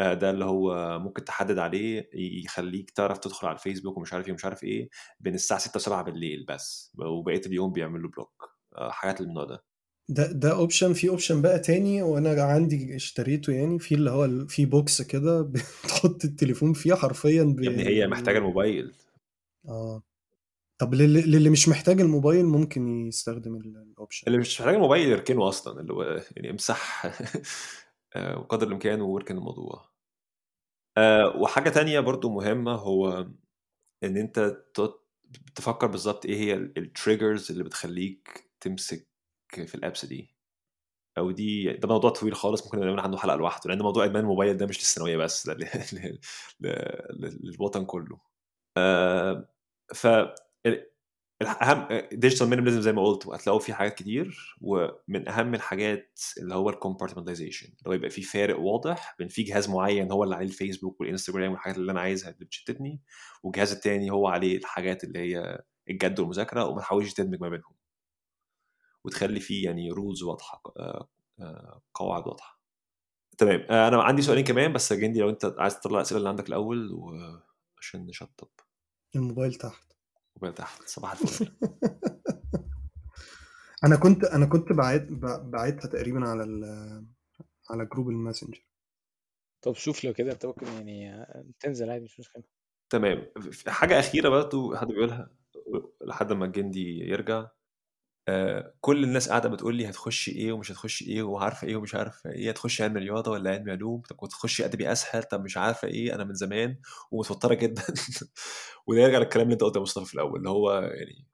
ده 0.00 0.30
اللي 0.30 0.44
هو 0.44 0.98
ممكن 0.98 1.24
تحدد 1.24 1.58
عليه 1.58 2.10
يخليك 2.14 2.90
تعرف 2.90 3.18
تدخل 3.18 3.46
على 3.46 3.54
الفيسبوك 3.56 3.96
ومش 3.98 4.12
عارف 4.12 4.26
إيه 4.26 4.32
ومش 4.32 4.44
عارف 4.44 4.64
إيه 4.64 4.88
بين 5.20 5.34
الساعة 5.34 5.60
6 5.60 5.80
و7 5.80 6.04
بالليل 6.04 6.44
بس. 6.48 6.92
وبقية 6.98 7.40
اليوم 7.46 7.72
بيعمل 7.72 8.02
له 8.02 8.08
block 8.08 8.50
آه، 8.76 8.90
حاجات 8.90 9.22
من 9.22 9.28
النوع 9.28 9.44
ده. 9.44 9.64
ده 10.08 10.32
ده 10.32 10.52
option 10.56 10.92
في 10.92 11.08
option 11.08 11.42
بقى 11.42 11.58
تاني 11.58 12.02
وأنا 12.02 12.42
عندي 12.42 12.96
اشتريته 12.96 13.52
يعني 13.52 13.78
في 13.78 13.94
اللي 13.94 14.10
هو 14.10 14.46
في 14.46 14.66
box 14.66 15.02
كده 15.02 15.42
بتحط 15.52 16.24
التليفون 16.24 16.72
فيه 16.72 16.94
حرفيا 16.94 17.42
ب... 17.44 17.60
يا 17.64 17.70
ابني 17.70 17.86
هي 17.86 18.06
محتاجة 18.06 18.38
الموبايل. 18.38 18.92
آه. 19.68 20.02
طب 20.78 20.94
للي, 20.94 21.20
للي 21.22 21.50
مش 21.50 21.68
محتاج 21.68 22.00
الموبايل 22.00 22.46
ممكن 22.46 23.06
يستخدم 23.08 23.56
ال- 23.56 23.76
ال 23.76 23.83
option 23.83 24.26
اللي 24.26 24.38
مش 24.38 24.60
محتاج 24.60 24.74
الموبايل 24.74 25.08
يركنه 25.08 25.48
أصلا 25.48 25.80
اللي 25.80 25.92
هو 25.92 26.02
يعني 26.36 26.50
امسح 26.50 27.06
آه، 28.16 28.38
وقدر 28.38 28.66
الإمكان 28.66 29.00
واركن 29.00 29.36
الموضوع. 29.36 29.90
آه، 30.98 31.36
وحاجة 31.36 31.70
تانية 31.70 32.00
برضو 32.00 32.30
مهمة 32.30 32.72
هو 32.74 33.26
إن 34.04 34.16
أنت 34.16 34.38
ت- 34.74 35.00
تفكر 35.56 35.86
بالظبط 35.86 36.26
إيه 36.26 36.36
هي 36.36 36.54
التريجرز 36.54 37.50
اللي 37.50 37.64
بتخليك 37.64 38.50
تمسك 38.60 39.08
في 39.66 39.74
الأبس 39.74 40.04
دي. 40.04 40.36
أو 41.18 41.30
دي 41.30 41.72
ده 41.72 41.88
موضوع 41.88 42.10
طويل 42.10 42.34
خالص 42.36 42.64
ممكن 42.64 42.80
نعمل 42.80 43.00
عنه 43.00 43.16
حلقة 43.18 43.36
لوحده 43.36 43.70
لأن 43.70 43.82
موضوع 43.82 44.04
إدمان 44.04 44.22
الموبايل 44.22 44.56
ده 44.56 44.66
مش 44.66 44.78
للثانوية 44.78 45.16
بس 45.16 45.48
ده 45.50 45.56
للوطن 47.40 47.84
كله. 47.84 48.20
آه، 48.76 49.48
ف 49.94 50.06
الاهم 51.42 51.88
Digital 52.12 52.48
Minimalism 52.48 52.80
زي 52.80 52.92
ما 52.92 53.04
قلت 53.04 53.26
وهتلاقوا 53.26 53.60
فيه 53.60 53.72
حاجات 53.72 53.94
كتير 53.94 54.56
ومن 54.60 55.28
أهم 55.28 55.54
الحاجات 55.54 56.20
اللي 56.38 56.54
هو 56.54 56.70
ال 56.70 56.75
compartmentalization 56.75 57.66
اللي 57.66 57.88
هو 57.88 57.92
يبقى 57.92 58.10
فيه 58.10 58.22
فارق 58.22 58.60
واضح 58.60 59.14
بين 59.18 59.28
في 59.28 59.42
جهاز 59.42 59.70
معين 59.70 60.12
هو 60.12 60.24
اللي 60.24 60.36
عليه 60.36 60.46
الفيسبوك 60.46 61.00
والإنستجرام 61.00 61.52
والحاجات 61.52 61.78
اللي 61.78 61.92
أنا 61.92 62.00
عايزها 62.00 62.30
اللي 62.30 62.44
بتشتتني 62.44 63.00
والجهاز 63.42 63.72
التاني 63.72 64.10
هو 64.10 64.28
عليه 64.28 64.56
الحاجات 64.56 65.04
اللي 65.04 65.18
هي 65.18 65.62
الجد 65.90 66.20
والمذاكرة 66.20 66.64
وما 66.64 66.80
تحاولش 66.80 67.12
تدمج 67.12 67.40
ما 67.40 67.48
بينهم. 67.48 67.74
وتخلي 69.04 69.40
فيه 69.40 69.64
يعني 69.64 69.90
rules 69.90 70.22
واضحة 70.22 70.62
آه، 70.76 71.08
آه، 71.40 71.82
قواعد 71.94 72.26
واضحة. 72.26 72.60
تمام 73.38 73.60
آه، 73.70 73.88
أنا 73.88 74.02
عندي 74.02 74.22
سؤالين 74.22 74.44
كمان 74.44 74.72
بس 74.72 74.92
جندي 74.92 75.20
لو 75.20 75.30
أنت 75.30 75.54
عايز 75.58 75.80
تطلع 75.80 75.96
الأسئلة 75.96 76.18
اللي 76.18 76.28
عندك 76.28 76.48
الأول 76.48 76.92
وعشان 76.92 78.06
نشطب. 78.06 78.48
الموبايل 79.16 79.54
تحت. 79.54 79.95
وبعد 80.36 80.54
تحت 80.54 80.82
صباح 80.88 81.12
الفل. 81.12 81.48
أنا 83.84 83.96
كنت 83.96 84.24
أنا 84.24 84.46
كنت 84.46 84.72
بعت 84.72 85.02
ب- 85.02 85.50
بعتها 85.50 85.88
تقريبا 85.88 86.28
على 86.28 86.42
ال- 86.44 87.06
على 87.70 87.84
جروب 87.86 88.08
الماسنجر. 88.08 88.66
طب 89.62 89.74
شوف 89.74 90.04
لو 90.04 90.12
كده 90.12 90.32
أنت 90.32 90.46
ممكن 90.46 90.66
يعني 90.66 91.26
تنزل 91.60 91.90
عادي 91.90 92.04
مش 92.04 92.20
مشكلة. 92.20 92.42
تمام. 92.90 93.26
في 93.52 93.70
حاجة 93.70 93.98
أخيرة 93.98 94.28
برضه 94.28 94.76
حد 94.76 94.86
بيقولها 94.86 95.30
لحد 96.04 96.32
ما 96.32 96.44
الجندي 96.44 96.98
يرجع. 96.98 97.46
آه، 98.28 98.74
كل 98.80 99.04
الناس 99.04 99.28
قاعدة 99.28 99.48
بتقول 99.48 99.76
لي 99.76 99.88
هتخش 99.90 100.28
إيه 100.28 100.52
ومش 100.52 100.72
هتخش 100.72 101.02
إيه 101.02 101.22
وعارفة 101.22 101.66
إيه 101.68 101.76
ومش 101.76 101.94
عارفة 101.94 102.30
إيه 102.30 102.50
هتخش 102.50 102.82
علم 102.82 102.96
رياضة 102.96 103.30
ولا 103.30 103.50
علم 103.50 103.70
علوم؟ 103.70 104.02
طب 104.02 104.16
كنت 104.16 104.30
تخش 104.32 104.60
أدبي 104.60 104.92
أسهل؟ 104.92 105.22
طب 105.22 105.44
مش 105.44 105.56
عارفة 105.56 105.88
إيه 105.88 106.14
أنا 106.14 106.24
من 106.24 106.34
زمان 106.34 106.78
ومتوترة 107.10 107.54
جدا. 107.54 107.82
وده 108.86 109.00
يرجع 109.00 109.18
للكلام 109.18 109.44
اللي 109.44 109.52
أنت 109.54 109.62
قلته 109.62 109.78
يا 109.78 109.82
مصطفى 109.82 110.06
في 110.06 110.14
الأول 110.14 110.38
اللي 110.38 110.50
هو 110.50 110.72
يعني 110.80 111.26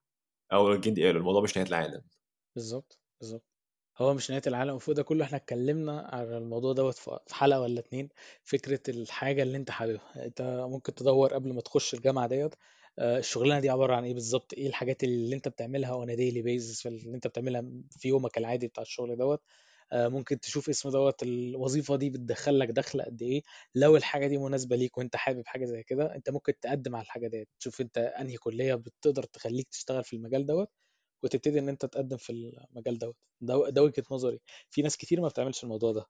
أو 0.53 0.73
الجندي 0.73 1.07
قال 1.07 1.17
الموضوع 1.17 1.43
مش 1.43 1.57
نهاية 1.57 1.69
العالم. 1.69 2.03
بالظبط 2.57 3.01
بالظبط. 3.21 3.45
هو 3.99 4.15
مش 4.15 4.31
نهاية 4.31 4.43
العالم 4.47 4.75
وفوق 4.75 4.95
ده 4.95 5.03
كله 5.03 5.25
إحنا 5.25 5.37
اتكلمنا 5.37 6.01
على 6.13 6.39
الموضوع 6.39 6.73
دوت 6.73 6.95
في 6.99 7.19
حلقة 7.33 7.61
ولا 7.61 7.81
اتنين 7.81 8.09
فكرة 8.45 8.81
الحاجة 8.89 9.43
اللي 9.43 9.57
أنت 9.57 9.71
حاببها. 9.71 10.27
أنت 10.27 10.43
ممكن 10.71 10.95
تدور 10.95 11.35
قبل 11.35 11.53
ما 11.55 11.61
تخش 11.61 11.95
الجامعة 11.95 12.27
ديت 12.27 12.55
آه، 12.99 13.19
الشغلانة 13.19 13.61
دي 13.61 13.71
عبارة 13.71 13.95
عن 13.95 14.05
إيه 14.05 14.15
بالظبط 14.15 14.55
إيه 14.55 14.67
الحاجات 14.67 15.05
اللي 15.05 15.37
أنت 15.37 15.49
بتعملها 15.49 16.07
a 16.07 16.09
daily 16.09 16.43
basis 16.45 16.87
اللي 16.87 17.15
أنت 17.15 17.27
بتعملها 17.27 17.65
في 17.91 18.09
يومك 18.09 18.39
العادي 18.39 18.67
بتاع 18.69 18.83
الشغل 18.83 19.17
دوت؟ 19.17 19.43
آه، 19.93 20.09
ممكن 20.09 20.41
تشوف 20.41 20.69
اسم 20.69 20.91
دوت 20.91 21.23
الوظيفة 21.23 21.97
دي 21.97 22.11
بتدخل 22.11 22.59
لك 22.59 22.69
دخل 22.71 23.03
قد 23.03 23.23
إيه؟ 23.23 23.43
لو 23.75 23.97
الحاجة 23.97 24.27
دي 24.27 24.39
مناسبة 24.39 24.77
ليك 24.77 24.99
وأنت 24.99 25.17
حابب 25.17 25.43
حاجة 25.47 25.65
زي 25.65 25.83
كده 25.83 26.15
أنت 26.15 26.31
ممكن 26.31 26.53
تقدم 26.61 26.97
على 26.97 27.05
الحاجة 27.05 27.29
ديت. 27.29 27.49
تشوف 27.61 27.81
أنت 27.81 27.99
أنهي 27.99 28.37
كلية 28.37 28.75
بتقدر 28.75 29.23
تخليك 29.23 29.69
تشتغل 29.69 30.05
في 30.05 30.17
المجال 30.17 30.47
دوت 30.47 30.69
وتبتدي 31.25 31.59
إن 31.59 31.69
أنت 31.69 31.87
تقدم 31.87 32.17
في 32.17 32.31
المجال 32.31 32.99
دوت. 32.99 33.17
ده 33.41 33.71
ده 33.71 33.83
وجهة 33.83 34.05
نظري. 34.11 34.41
في 34.71 34.83
ناس 34.83 34.97
كتير 34.97 35.21
ما 35.21 35.29
بتعملش 35.29 35.65
الموضوع 35.65 35.93
ده. 35.93 36.07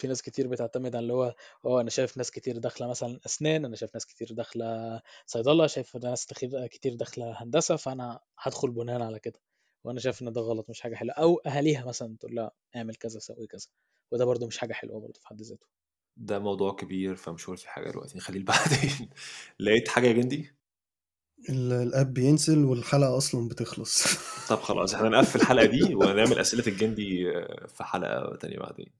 في 0.00 0.06
ناس 0.08 0.22
كتير 0.22 0.48
بتعتمد 0.48 0.96
على 0.96 1.02
اللي 1.02 1.12
هو 1.12 1.34
آه 1.64 1.80
أنا 1.80 1.90
شايف 1.90 2.16
ناس 2.16 2.30
كتير 2.30 2.58
داخلة 2.58 2.86
مثلا 2.88 3.20
أسنان 3.26 3.64
أنا 3.64 3.76
شايف 3.76 3.94
ناس 3.94 4.06
كتير 4.06 4.28
داخلة 4.32 5.00
صيدلة 5.26 5.66
شايف 5.66 5.96
ناس 5.96 6.26
كتير 6.70 6.94
داخلة 6.94 7.42
هندسة 7.42 7.76
فأنا 7.76 8.20
هدخل 8.38 8.70
بناء 8.70 9.02
على 9.02 9.18
كده. 9.18 9.40
وأنا 9.84 10.00
شايف 10.00 10.22
إن 10.22 10.32
ده 10.32 10.40
غلط 10.40 10.70
مش 10.70 10.80
حاجة 10.80 10.94
حلوة. 10.94 11.14
أو 11.14 11.36
أهاليها 11.46 11.84
مثلا 11.84 12.16
تقول 12.20 12.34
لها 12.34 12.50
اعمل 12.76 12.94
كذا 12.94 13.18
سوي 13.18 13.46
كذا. 13.46 13.66
وده 14.12 14.24
برضو 14.24 14.46
مش 14.46 14.58
حاجة 14.58 14.72
حلوة 14.72 15.00
برضو 15.00 15.20
في 15.20 15.26
حد 15.28 15.42
ذاته. 15.42 15.66
ده 16.16 16.38
موضوع 16.38 16.72
كبير 16.72 17.16
فمش 17.16 17.44
هقول 17.44 17.56
في 17.56 17.68
حاجة 17.68 17.90
دلوقتي. 17.90 18.18
نخليه 18.18 18.44
بعدين 18.44 19.10
لقيت 19.60 19.88
حاجة 19.88 20.06
يا 20.06 20.12
جندي؟ 20.12 20.54
ال- 21.48 21.72
ال 21.72 21.83
app 21.83 22.14
بينزل 22.14 22.64
والحلقة 22.64 23.16
أصلا 23.16 23.48
بتخلص. 23.48 24.04
طب 24.50 24.60
خلاص 24.60 24.94
إحنا 24.94 25.08
نقفل 25.08 25.40
الحلقة 25.40 25.66
دي 25.66 25.94
ونعمل 25.94 26.38
أسئلة 26.38 26.66
الجندي 26.66 27.32
في 27.68 27.84
حلقة 27.84 28.36
تانية 28.36 28.58
بعدين. 28.58 28.99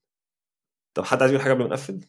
طب 0.97 1.05
حد 1.05 1.23
عايز 1.23 1.33
يقول 1.33 1.43
حاجة 1.43 1.53
قبل 1.53 1.63
ما 1.63 1.69
نقفل؟ 1.69 2.01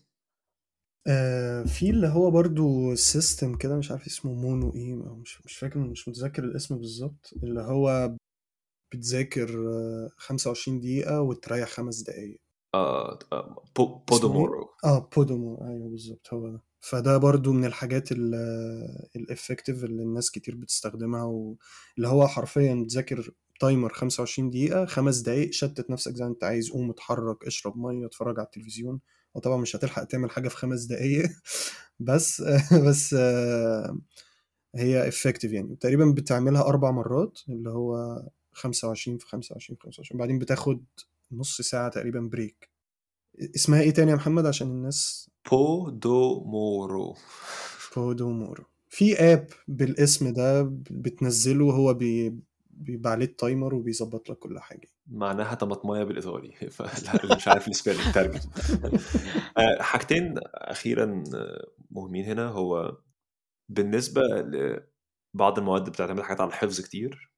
آه 1.07 1.63
في 1.63 1.89
اللي 1.89 2.07
هو 2.07 2.31
برضو 2.31 2.95
system 2.95 3.55
كده 3.57 3.77
مش 3.77 3.91
عارف 3.91 4.05
اسمه 4.07 4.33
mono 4.33 4.73
إيه 4.75 4.95
مش 4.95 5.45
مش 5.45 5.57
فاكر 5.57 5.79
مش 5.79 6.07
متذكر 6.07 6.43
الاسم 6.43 6.77
بالظبط. 6.77 7.33
اللي 7.43 7.61
هو 7.61 8.15
بتذاكر 8.93 9.49
آه 9.69 10.09
25 10.17 10.79
دقيقة 10.79 11.21
وتريح 11.21 11.69
خمس 11.69 12.01
دقايق. 12.01 12.41
آه 12.75 13.19
آه، 13.33 13.63
بو 13.75 13.85
بودومورو 14.09 14.69
آه 14.85 15.09
بودومو 15.17 15.55
أيوه 15.67 15.89
بالظبط 15.89 16.33
هو 16.33 16.49
ده. 16.49 16.61
فده 16.81 17.17
برضو 17.17 17.53
من 17.53 17.65
الحاجات 17.65 18.11
ال 19.15 19.22
effective 19.22 19.83
اللي 19.83 20.03
الناس 20.03 20.31
كتير 20.31 20.55
بتستخدمها 20.55 21.23
واللي 21.23 22.07
هو 22.07 22.27
حرفيا 22.27 22.85
تذاكر 22.89 23.31
timer 23.61 23.93
25 23.93 24.49
دقيقة 24.49 24.85
خمس 24.85 25.17
دقايق 25.17 25.51
شتت 25.51 25.89
نفسك 25.89 26.15
زي 26.15 26.23
ما 26.23 26.29
انت 26.29 26.43
عايز 26.43 26.69
قوم 26.71 26.89
اتحرك 26.89 27.45
اشرب 27.45 27.77
مية 27.77 28.05
اتفرج 28.05 28.39
على 28.39 28.45
التلفزيون. 28.45 28.99
وطبعا 29.35 29.57
مش 29.57 29.75
هتلحق 29.75 30.03
تعمل 30.03 30.31
حاجة 30.31 30.47
في 30.47 30.55
خمس 30.57 30.83
دقايق 30.83 31.29
بس 31.99 32.43
بس 32.87 33.13
آه، 33.19 33.97
هي 34.75 35.07
effective 35.07 35.51
يعني. 35.51 35.75
تقريبا 35.75 36.11
بتعملها 36.17 36.61
أربع 36.61 36.91
مرات 36.91 37.39
اللي 37.49 37.69
هو 37.69 38.21
25 38.51 39.17
في 39.17 39.25
25 39.25 39.77
في 39.77 39.83
25 39.83 40.19
بعدين 40.19 40.39
بتاخد 40.39 40.85
نص 41.31 41.61
ساعة 41.61 41.89
تقريبا 41.89 42.19
break 42.19 42.69
اسمها 43.55 43.81
إيه 43.81 43.91
تاني 43.91 44.11
يا 44.11 44.15
محمد؟ 44.15 44.45
عشان 44.45 44.67
الناس 44.67 45.29
بودومورو 45.51 47.15
بودومورو 47.95 48.63
في 48.89 49.15
اب 49.33 49.47
بالاسم 49.67 50.33
ده 50.33 50.63
بتنزله 50.91 51.65
هو 51.71 51.93
بي 51.93 52.35
بيبقى 52.81 53.11
عليه 53.11 53.25
ال 53.25 53.34
timer 53.34 53.75
وبيظبط 53.75 54.29
لك 54.29 54.37
كل 54.37 54.59
حاجة. 54.59 54.87
معناها 55.07 55.55
طماطمايه 55.55 56.03
بالايطالي 56.03 56.53
مش 57.35 57.47
عارف 57.47 57.67
ال 57.67 57.72
spelling 57.72 58.13
ترجم 58.13 58.39
آه، 59.57 59.81
حاجتين 59.81 60.35
أخيرا 60.53 61.23
مهمين 61.91 62.25
هنا. 62.25 62.47
هو 62.47 62.97
بالنسبة 63.69 64.21
لبعض 64.21 65.59
المواد 65.59 65.89
بتعتمد 65.89 66.21
حاجات 66.21 66.41
على 66.41 66.47
الحفظ 66.47 66.81
كتير. 66.81 67.31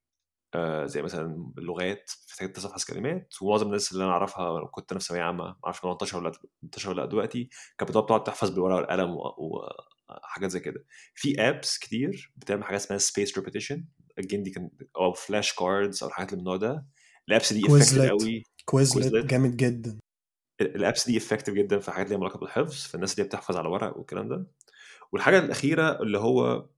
آه، 0.54 0.86
زي 0.86 1.02
مثلا 1.02 1.52
اللغات 1.58 2.10
بتحتاج 2.26 2.52
تحفظ 2.52 2.84
كلمات. 2.84 3.34
ومعظم 3.42 3.66
الناس 3.66 3.92
اللي 3.92 4.04
أنا 4.04 4.12
أعرفها 4.12 4.64
كنت 4.66 4.92
أنا 4.92 5.00
في 5.00 5.06
ثانوية 5.06 5.24
عامة 5.24 5.44
ما 5.44 5.56
أعرفش 5.64 5.80
18 5.80 6.18
ولا 6.18 6.32
18 6.62 6.90
ولا 6.90 7.06
دلوقتي. 7.06 7.48
كانت 7.78 7.90
بتقعد 7.90 8.06
تقعد 8.06 8.24
تحفظ 8.24 8.50
بالورقة 8.50 8.76
والقلم 8.76 9.16
وحاجات 9.38 10.50
زي 10.50 10.60
كده. 10.60 10.84
في 11.14 11.40
apps 11.48 11.78
كتير 11.78 12.32
بتعمل 12.36 12.64
حاجة 12.64 12.76
اسمها 12.76 12.98
spaced 12.98 13.38
repetition 13.38 13.84
again 14.18 14.42
دي 14.42 14.50
كان 14.50 14.70
أو 14.96 15.12
flash 15.12 15.54
cards 15.54 16.02
أو 16.02 16.08
الحاجات 16.08 16.32
اللي 16.32 16.42
من 16.42 16.46
النوع 16.54 16.56
ده. 16.56 16.86
ال 17.28 17.33
apps 17.33 17.52
دي 17.52 17.66
effective 17.66 18.10
قوي. 18.10 18.42
Quizlet 18.64 19.26
جامد 19.26 19.56
جدا. 19.56 19.98
ال 20.60 20.69
apps 20.69 21.06
دي 21.06 21.16
effective 21.16 21.54
جدا 21.54 21.78
في 21.78 21.90
حاجات 21.90 22.08
ليها 22.08 22.18
علاقة 22.18 22.38
بالحفظ 22.38 22.74
فالناس 22.86 23.14
اللي 23.14 23.24
بتحفظ 23.28 23.56
على 23.56 23.68
ورق 23.68 23.96
والكلام 23.98 24.28
ده. 24.28 24.46
والحاجة 25.12 25.38
الأخيرة 25.38 26.02
اللي 26.02 26.18
هو 26.18 26.68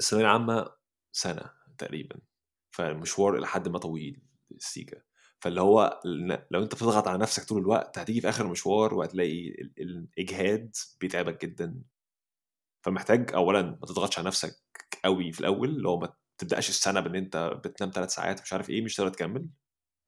الثانويه 0.00 0.26
العامه 0.26 0.70
سنة 1.12 1.50
تقريبا. 1.78 2.16
فالمشوار 2.70 3.38
إلى 3.38 3.46
حد 3.46 3.68
ما 3.68 3.78
طويل 3.78 4.22
السيكا 4.50 5.02
فاللي 5.40 5.60
هو 5.60 6.00
لو 6.50 6.62
أنت 6.62 6.74
بتضغط 6.74 7.08
على 7.08 7.18
نفسك 7.18 7.44
طول 7.44 7.60
الوقت 7.62 7.98
هتيجي 7.98 8.20
في 8.20 8.28
آخر 8.28 8.44
المشوار 8.44 8.94
وهتلاقي 8.94 9.48
ال- 9.48 9.72
الإجهاد 10.18 10.76
بيتعبك 11.00 11.44
جدا. 11.44 11.82
فمحتاج 12.84 13.32
اولا 13.34 13.62
ما 13.62 13.86
تضغطش 13.86 14.18
على 14.18 14.26
نفسك 14.26 14.61
قوي 15.04 15.32
في 15.32 15.40
الأول 15.40 15.86
هو 15.86 15.98
ما 15.98 16.12
تبدأش 16.38 16.68
السنة 16.68 17.00
بإن 17.00 17.14
أنت 17.14 17.60
بتنام 17.64 17.90
ثلاث 17.90 18.14
ساعات 18.14 18.42
مش 18.42 18.52
عارف 18.52 18.70
إيه 18.70 18.82
مش 18.82 18.96
تقدر 18.96 19.10
تكمل. 19.10 19.48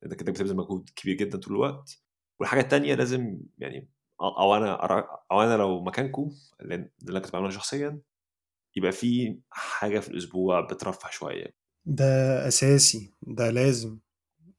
أنت 0.04 0.22
بتبذل 0.22 0.56
مجهود 0.56 0.90
كبير 0.96 1.16
جدا 1.16 1.38
طول 1.38 1.52
الوقت. 1.54 1.98
والحاجة 2.40 2.60
التانية 2.60 2.94
لازم 2.94 3.40
يعني 3.58 3.88
أو 4.20 4.56
أنا 4.56 4.74
أو 5.30 5.42
أنا 5.42 5.56
لو 5.56 5.84
مكانكم 5.84 6.30
اللي 6.60 6.90
أنا 7.08 7.20
كنت 7.20 7.32
بعمله 7.32 7.50
شخصيا 7.50 8.00
يبقى 8.76 8.92
في 8.92 9.38
حاجة 9.50 9.98
في 10.00 10.08
الأسبوع 10.08 10.60
بترفه 10.60 11.10
شوية. 11.10 11.54
ده 11.86 12.04
أساسي 12.48 13.10
ده 13.22 13.50
لازم. 13.50 13.98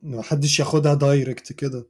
ما 0.02 0.22
حدش 0.22 0.60
ياخدها 0.60 0.94
دايركت 0.94 1.54
كده. 1.54 1.88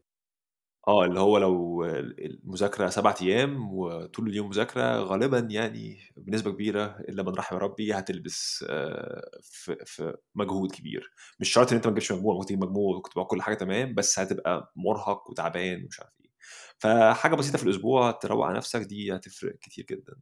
آه 0.88 1.06
اللي 1.06 1.20
هو 1.20 1.38
لو 1.38 1.86
المذاكرة 1.86 2.90
سبعة 2.90 3.16
أيام 3.22 3.74
وطول 3.74 4.30
اليوم 4.30 4.50
مذاكرة 4.50 5.00
غالبا 5.00 5.40
يعني 5.40 6.00
بنسبة 6.18 6.52
كبيرة 6.52 6.86
إلا 7.00 7.24
من 7.24 7.30
رحم 7.36 7.56
ربي 7.56 7.94
هتلبس 7.94 8.66
آه، 8.70 9.40
في, 9.44 9.78
في 9.86 10.18
مجهود 10.36 10.72
كبير. 10.72 11.12
مش 11.40 11.50
شرط 11.54 11.70
إن 11.70 11.76
أنت 11.76 11.88
ما 11.88 11.92
تجيبش 11.94 12.12
مجموع 12.12 12.34
ممكن 12.36 12.46
تجيب 12.48 12.62
مجموع 12.64 12.96
وتبقى 12.98 13.26
كل 13.26 13.42
حاجة 13.42 13.56
تمام 13.56 13.94
بس 13.96 14.20
هتبقى 14.20 14.72
مرهق 14.76 15.30
وتعبان 15.30 15.84
ومش 15.84 16.00
عارف 16.00 16.12
إيه. 16.22 16.32
فحاجة 16.80 17.36
بسيطة 17.36 17.58
في 17.58 17.64
الأسبوع 17.64 18.12
تروق 18.12 18.46
على 18.46 18.58
نفسك 18.58 18.82
دي 18.82 19.16
هتفرق 19.16 19.56
كتير 19.62 19.86
جدا. 19.90 20.14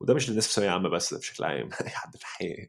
وده 0.00 0.14
مش 0.14 0.30
للناس 0.30 0.46
في 0.48 0.54
ثانوية 0.54 0.70
عامة 0.72 0.88
بس 0.88 1.14
ده 1.14 1.20
بشكل 1.20 1.44
عام 1.44 1.70
أي 1.82 1.90
حد 1.90 2.16
في 2.16 2.22
الحياة. 2.22 2.68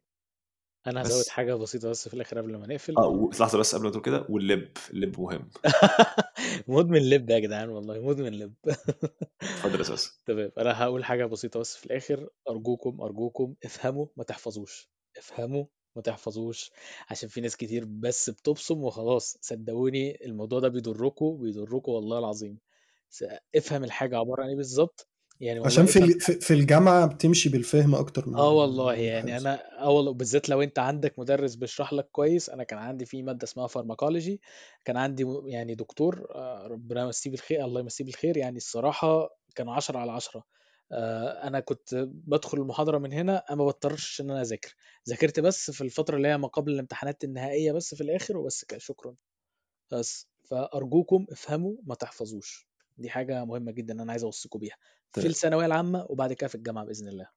أنا 0.87 1.01
هزود 1.01 1.19
بس 1.19 1.29
حاجة 1.29 1.53
بسيطة 1.55 1.89
بس 1.89 2.07
في 2.07 2.13
الآخر 2.13 2.37
قبل 2.37 2.55
ما 2.57 2.67
نقفل. 2.67 2.95
آه 2.97 3.07
و- 3.07 3.29
لحظة 3.39 3.57
بس 3.59 3.75
قبل 3.75 3.83
ما 3.83 3.89
تقول 3.91 4.03
كده 4.03 4.25
واللب 4.29 4.71
اللب 4.93 5.19
مهم. 5.21 5.49
مدمن 6.67 7.09
لب 7.09 7.29
يا 7.29 7.39
جدعان 7.39 7.69
والله 7.69 7.99
مدمن 7.99 8.33
لب. 8.39 8.53
اتفضل 9.43 9.75
يا 9.75 9.81
أساس 9.81 10.19
تمام 10.25 10.51
أنا 10.57 10.83
هقول 10.83 11.03
حاجة 11.05 11.25
بسيطة 11.25 11.59
بس 11.59 11.75
في 11.77 11.85
الآخر. 11.85 12.29
أرجوكم 12.49 13.01
أرجوكم 13.01 13.55
افهموا 13.65 14.07
ما 14.17 14.23
تحفظوش. 14.23 14.89
افهموا 15.17 15.65
ما 15.95 16.01
تحفظوش 16.01 16.71
عشان 17.09 17.29
في 17.29 17.41
ناس 17.41 17.57
كتير 17.57 17.85
بس 17.85 18.29
بتبصم 18.29 18.83
وخلاص. 18.83 19.37
صدقوني 19.41 20.25
الموضوع 20.25 20.59
ده 20.59 20.67
بيضركم 20.67 21.37
بيضركم 21.37 21.91
والله 21.91 22.19
العظيم. 22.19 22.59
افهم 23.55 23.83
الحاجة 23.83 24.17
عبارة 24.17 24.43
عن 24.43 24.49
إيه 24.49 24.55
بالظبط. 24.55 25.08
يعني 25.39 25.59
عشان 25.65 25.85
والله 25.85 25.93
في 25.93 25.99
ال- 26.33 26.41
في 26.41 26.53
الجامعة 26.53 27.05
بتمشي 27.05 27.49
بالفهم 27.49 27.95
أكتر 27.95 28.29
من 28.29 28.35
آه 28.35 28.51
ال- 28.51 28.55
والله 28.55 28.93
يعني 28.93 29.37
أنا 29.37 29.79
آه 29.81 29.89
والله 29.89 30.13
بالذات 30.13 30.49
لو 30.49 30.61
أنت 30.61 30.79
عندك 30.79 31.19
مدرس 31.19 31.55
بيشرح 31.55 31.93
لك 31.93 32.09
كويس 32.11 32.49
أنا 32.49 32.63
كان 32.63 32.79
عندي 32.79 33.05
في 33.05 33.23
مادة 33.23 33.43
اسمها 33.43 33.67
فارماكولوجي 33.67 34.41
كان 34.85 34.97
عندي 34.97 35.25
يعني 35.45 35.75
دكتور 35.75 36.27
آه، 36.35 36.67
ربنا 36.67 37.01
يمسيه 37.03 37.31
بالخير 37.31 37.65
الله 37.65 37.79
يمسيه 37.81 38.05
بالخير 38.05 38.37
يعني 38.37 38.57
الصراحة 38.57 39.29
كان 39.55 39.69
10 39.69 39.97
على 39.97 40.11
10 40.11 40.43
آه، 40.91 41.47
أنا 41.47 41.59
كنت 41.59 41.95
بدخل 42.09 42.57
المحاضرة 42.57 42.97
من 42.97 43.13
هنا 43.13 43.37
أنا 43.49 43.57
ما 43.57 43.65
بضطرش 43.65 44.21
إن 44.21 44.31
أنا 44.31 44.41
أذاكر. 44.41 44.75
ذاكرت 45.09 45.39
بس 45.39 45.71
في 45.71 45.81
الفترة 45.81 46.15
اللي 46.17 46.27
هي 46.27 46.37
ما 46.37 46.47
قبل 46.47 46.71
الامتحانات 46.71 47.23
النهائية 47.23 47.71
بس 47.71 47.95
في 47.95 48.01
الآخر 48.01 48.37
وبس 48.37 48.63
كده 48.65 48.79
شكرا. 48.79 49.15
بس 49.91 50.27
فأرجوكم 50.49 51.25
افهموا 51.31 51.73
ما 51.83 51.95
تحفظوش. 51.95 52.68
دي 52.99 53.09
حاجة 53.09 53.45
مهمة 53.45 53.71
جدا 53.71 54.01
أنا 54.03 54.11
عايز 54.11 54.23
اوصيكم 54.23 54.59
بيها. 54.59 54.75
في 55.11 55.21
تمام 55.21 55.27
الثانوية 55.27 55.65
العامة 55.65 56.05
وبعد 56.09 56.33
كده 56.33 56.47
في 56.47 56.55
الجامعة 56.55 56.85
بإذن 56.85 57.07
الله. 57.07 57.27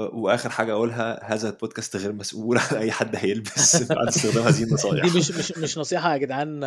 وآخر 0.00 0.50
حاجة 0.50 0.72
أقولها 0.72 1.34
هذا 1.34 1.48
البودكاست 1.48 1.96
غير 1.96 2.12
مسؤول 2.12 2.58
عن 2.58 2.76
أي 2.76 2.92
حد 2.92 3.16
هيلبس 3.16 3.82
بعد 3.92 4.08
استخدام 4.08 4.44
هذه 4.44 4.62
النصائح 4.62 5.06
دي 5.06 5.18
مش 5.18 5.30
مش 5.30 5.58
مش 5.58 5.78
نصيحة 5.78 6.12
يا 6.12 6.16
جدعان 6.18 6.60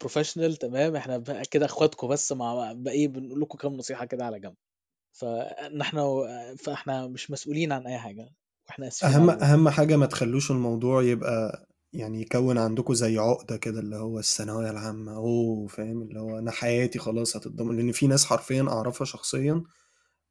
professional 0.00 0.56
تمام؟ 0.56 0.96
إحنا 0.96 1.42
كده 1.50 1.66
إخواتكم 1.66 2.08
بس 2.08 2.32
مع 2.32 2.72
بقى 2.72 2.94
إيه 2.94 3.08
بنقول 3.08 3.40
لكم 3.40 3.58
كام 3.58 3.72
نصيحة 3.72 4.04
كده 4.04 4.24
على 4.24 4.40
جنب. 4.40 4.54
فاحنا 5.12 6.04
فإحنا 6.58 7.06
مش 7.06 7.30
مسؤولين 7.30 7.72
عن 7.72 7.86
أي 7.86 7.98
حاجة. 7.98 8.28
وإحنا 8.68 8.88
آسفين 8.88 9.10
أهم 9.10 9.30
أهم 9.30 9.68
حاجة 9.68 9.96
ما 9.96 10.06
تخلوش 10.06 10.50
الموضوع 10.50 11.02
يبقى 11.02 11.69
يعني 11.92 12.20
يكون 12.20 12.58
عندكم 12.58 12.94
زي 12.94 13.18
عقدة 13.18 13.56
كده 13.56 13.80
اللي 13.80 13.96
هو 13.96 14.18
الثانوية 14.18 14.70
العامة 14.70 15.16
أوه 15.16 15.66
فاهم؟ 15.66 16.02
اللي 16.02 16.20
هو 16.20 16.38
أنا 16.38 16.50
حياتي 16.50 16.98
خلاص 16.98 17.36
هتتدمر 17.36 17.72
لأن 17.72 17.92
في 17.92 18.06
ناس 18.06 18.24
حرفيا 18.24 18.62
أعرفها 18.68 19.04
شخصيا 19.04 19.62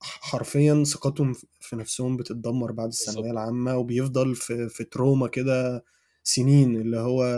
حرفيا 0.02 0.84
ثقتهم 0.84 1.34
في 1.60 1.76
نفسهم 1.76 2.18
بتتدمر 2.18 2.72
بعد 2.72 2.88
الثانوية 2.88 3.32
العامة 3.32 3.78
وبيفضل 3.78 4.36
في 4.36 4.70
في 4.70 4.84
تروما 4.84 5.28
كده 5.28 5.86
سنين 6.24 6.76
اللي 6.82 7.00
هو 7.00 7.38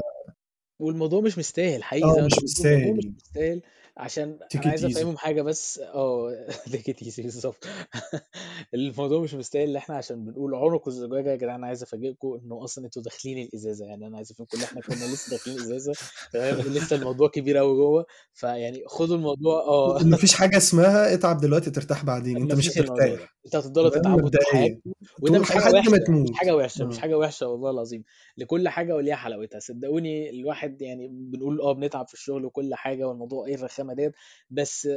والموضوع 0.79 1.21
مش 1.21 1.37
مستاهل 1.37 1.83
حقيقي 1.83 2.13
زي 2.15 2.21
ما 2.21 2.25
مش 2.27 2.33
بتقول 2.35 2.67
الموضوع 2.67 2.97
مش 2.97 3.05
مستاهل. 3.05 3.13
مستاهل. 3.17 3.61
عشان 4.01 4.39
أنا 4.55 4.69
عايز 4.69 4.85
أفهمهم 4.85 5.17
حاجة 5.17 5.41
بس. 5.41 5.79
آه 5.79 6.45
تيك 6.71 7.03
ايزي 7.03 7.23
بالظبط. 7.23 7.67
الموضوع 8.73 9.21
مش 9.21 9.33
مستاهل 9.33 9.69
إن 9.69 9.75
إحنا 9.75 9.95
عشان 9.95 10.25
بنقول 10.25 10.55
عنق 10.55 10.87
الزجاجة 10.87 11.29
يا 11.31 11.35
جدعان 11.35 11.55
أنا 11.55 11.67
عايز 11.67 11.83
أفاجئكم 11.83 12.39
إنه 12.45 12.63
أصلا 12.63 12.85
أنتوا 12.85 13.01
داخلين 13.01 13.37
الإزازة. 13.47 13.85
يعني 13.85 14.07
أنا 14.07 14.17
عايز 14.17 14.31
أفهمكم 14.31 14.57
إن 14.57 14.63
إحنا 14.63 14.81
كنا 14.81 15.05
لسه 15.13 15.29
داخلين 15.31 15.57
الإزازة 15.57 15.93
لسه 16.77 16.95
الموضوع 16.95 17.27
كبير 17.29 17.57
قوي 17.57 17.75
جوه. 17.75 18.05
فيعني 18.33 18.83
خدوا 18.87 19.15
الموضوع 19.15 19.61
آه. 19.61 19.95
ومفيش 20.01 20.33
حاجة 20.33 20.57
اسمها 20.57 21.13
اتعب 21.13 21.37
دلوقتي 21.41 21.71
ترتاح 21.71 22.05
بعدين. 22.05 22.37
أنت 22.37 22.53
مش 22.53 22.67
مفيش 22.67 22.79
هترتاح. 22.81 23.31
أنت 23.45 24.07
مبدئيا 24.07 24.43
حياتكم 24.51 24.91
وده 25.21 25.39
مش 25.39 25.51
حاجة 25.51 25.73
وحشة. 25.73 26.11
مش 26.11 26.29
حاجة 26.35 26.55
وحشة 26.55 26.85
مش 26.85 26.99
حاجة 26.99 27.17
وحشة 27.17 27.47
والله 27.47 27.69
العظيم. 27.69 28.03
لكل 28.37 28.69
حاجة 28.69 28.95
وليها 28.95 29.15
حلاوتها. 29.15 29.59
صدقوني 29.59 30.29
الواحد 30.29 30.81
يعني 30.81 31.07
بنقول 31.11 31.61
آه 31.61 31.73
بنتعب 31.73 32.07
في 32.07 32.13
الشغل 32.13 32.45
وكل 32.45 32.75
حاجة 32.75 33.07
والموضوع 33.07 33.45
إيه 33.47 33.55
الرخامة 33.55 33.90
ديت 33.93 34.13
بس 34.49 34.87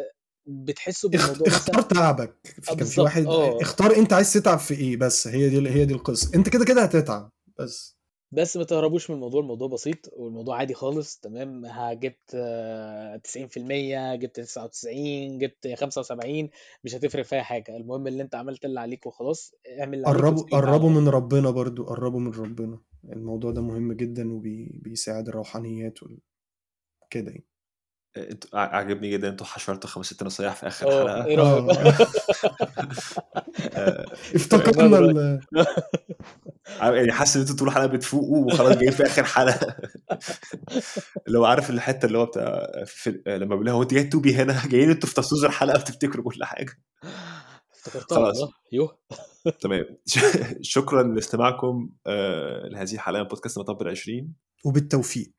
بتحسوا 0.47 1.11
بالموضوع 1.11 1.47
اختار 1.47 1.83
تعبك. 1.83 2.35
في 2.63 2.75
كان 2.77 2.87
في 2.87 3.01
واحد 3.01 3.27
آه. 3.27 3.61
اختار 3.63 3.97
انت 3.97 4.13
عايز 4.13 4.33
تتعب 4.33 4.59
في 4.59 4.75
إيه 4.75 4.97
بس؟ 4.97 5.29
هي 5.29 5.49
دي 5.49 5.69
هي 5.71 5.85
دي 5.85 5.95
القصة. 5.95 6.31
انت 6.35 6.49
كده 6.49 6.65
كده 6.65 6.83
هتتعب 6.83 7.31
بس. 7.59 7.95
بس 8.33 8.57
ما 8.57 8.65
تهربوش 8.65 9.11
من 9.11 9.17
الموضوع 9.17 9.41
الموضوع 9.41 9.69
بسيط 9.69 9.97
والموضوع 10.13 10.57
عادي 10.59 10.75
خالص 10.75 11.17
تمام؟ 11.17 11.63
جبت 11.93 12.35
آه، 12.35 13.17
90% 13.17 14.17
جبت 14.17 14.41
99 14.41 15.39
جبت 15.39 15.75
75 15.79 16.51
مش 16.85 16.95
هتفرق 16.95 17.25
في 17.25 17.35
أي 17.37 17.43
حاجة. 17.43 17.77
المهم 17.77 18.07
اللي 18.07 18.23
انت 18.23 18.35
عملت 18.35 18.65
اللي 18.65 18.81
عليك 18.81 19.07
وخلاص 19.07 19.55
اعمل 19.81 19.95
اللي 19.95 20.07
قربوا 20.07 20.43
قربوا. 20.43 20.91
من 20.91 21.09
ربنا 21.09 21.51
برضو 21.51 21.85
قربوا 21.85 22.21
من 22.21 22.33
ربنا. 22.33 22.81
الموضوع 23.13 23.51
ده 23.51 23.61
مهم 23.63 23.93
جدا 23.93 24.33
وبيساعد 24.33 25.29
الروحانيات 25.29 26.03
وال... 26.03 26.19
كده 27.11 27.31
يعني. 27.31 27.47
أنتوا 28.17 28.59
ع- 28.59 28.77
عجبني 28.77 29.11
جدا 29.11 29.29
أنتوا 29.29 29.47
حشرتوا 29.47 29.91
خمس 29.91 30.07
ست 30.07 30.23
نصايح 30.23 30.55
في 30.55 30.67
آخر 30.67 30.87
آه 30.89 31.01
حلقة. 31.03 31.25
إيه 31.27 31.37
رأيك؟ 31.37 32.09
آه، 33.75 34.05
افتكرنا 34.37 34.99
ال... 34.99 35.41
يعني 36.81 37.13
حاسس 37.13 37.37
إن 37.37 37.43
أنتوا 37.43 37.57
طول 37.57 37.69
الحلقة 37.69 37.87
بتفوقوا 37.87 38.45
وخلاص 38.47 38.77
جايين 38.77 38.93
في 38.93 39.03
آخر 39.07 39.25
حلقة. 39.25 39.77
اللي 41.27 41.39
هو 41.39 41.45
عارف 41.45 41.71
الحتة 41.71 42.07
اللي 42.07 42.19
هو 42.19 42.27
بتاع 42.27 42.67
في 42.87 43.23
لما 43.27 43.47
بيقول 43.47 43.67
لها 43.67 43.75
هو 43.75 43.83
انت 43.83 43.95
جاي 43.95 44.05
توبي 44.05 44.35
هنا؟ 44.35 44.63
جايين 44.71 44.91
أنتوا 44.91 45.09
في 45.09 45.15
تصوير 45.15 45.47
الحلقة 45.47 45.79
بتفتكروا 45.81 46.25
كل 46.33 46.45
حاجة. 46.45 46.73
خلاص. 48.11 48.37
يوه. 48.73 48.99
تمام. 49.61 49.85
شكرا 50.61 51.03
لاستماعكم 51.03 51.91
آه، 52.07 52.69
لهذه 52.69 52.95
الحلقة 52.95 53.23
من 53.23 53.29
بودكاست 53.29 53.59
مطب 53.59 53.83
العشرين. 53.83 54.33
وبالتوفيق. 54.65 55.33